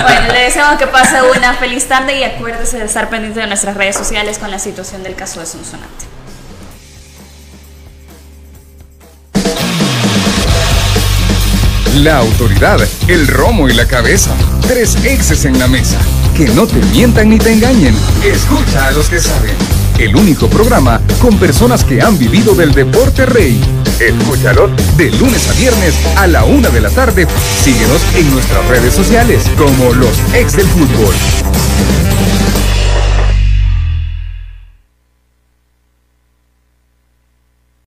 bueno, 0.03 0.33
le 0.33 0.41
deseamos 0.41 0.79
que 0.79 0.87
pase 0.87 1.23
una 1.23 1.55
feliz 1.55 1.87
tarde 1.87 2.19
y 2.19 2.25
acuérdese 2.25 2.79
de 2.79 2.85
estar 2.85 3.09
pendiente 3.09 3.41
de 3.41 3.47
nuestras 3.47 3.77
redes 3.77 3.97
sociales 3.97 4.39
con 4.39 4.51
la 4.51 4.59
situación 4.59 5.03
del 5.03 5.15
caso 5.15 5.41
de 5.41 5.47
Sonsonate. 5.47 6.14
La 12.03 12.19
autoridad, 12.19 12.81
el 13.07 13.29
romo 13.29 13.69
y 13.69 13.73
la 13.73 13.87
cabeza. 13.87 14.35
Tres 14.67 14.97
exes 15.05 15.45
en 15.45 15.59
la 15.61 15.69
mesa. 15.69 15.97
Que 16.37 16.49
no 16.49 16.67
te 16.67 16.81
mientan 16.93 17.31
ni 17.31 17.39
te 17.39 17.53
engañen. 17.53 17.95
Escucha 18.25 18.89
a 18.89 18.91
los 18.91 19.09
que 19.09 19.21
saben. 19.21 19.55
El 19.99 20.17
único 20.17 20.49
programa 20.49 21.01
con 21.21 21.39
personas 21.39 21.85
que 21.85 22.03
han 22.03 22.19
vivido 22.19 22.55
del 22.55 22.75
deporte 22.75 23.27
rey. 23.27 23.61
Escúchalos 24.01 24.73
de 24.97 25.13
lunes 25.13 25.49
a 25.49 25.53
viernes 25.53 25.95
a 26.17 26.27
la 26.27 26.43
una 26.43 26.69
de 26.71 26.81
la 26.81 26.91
tarde. 26.91 27.29
Síguenos 27.63 28.03
en 28.17 28.29
nuestras 28.33 28.67
redes 28.67 28.93
sociales 28.93 29.45
como 29.57 29.93
los 29.93 30.19
ex 30.35 30.57
del 30.57 30.67
fútbol. 30.67 31.15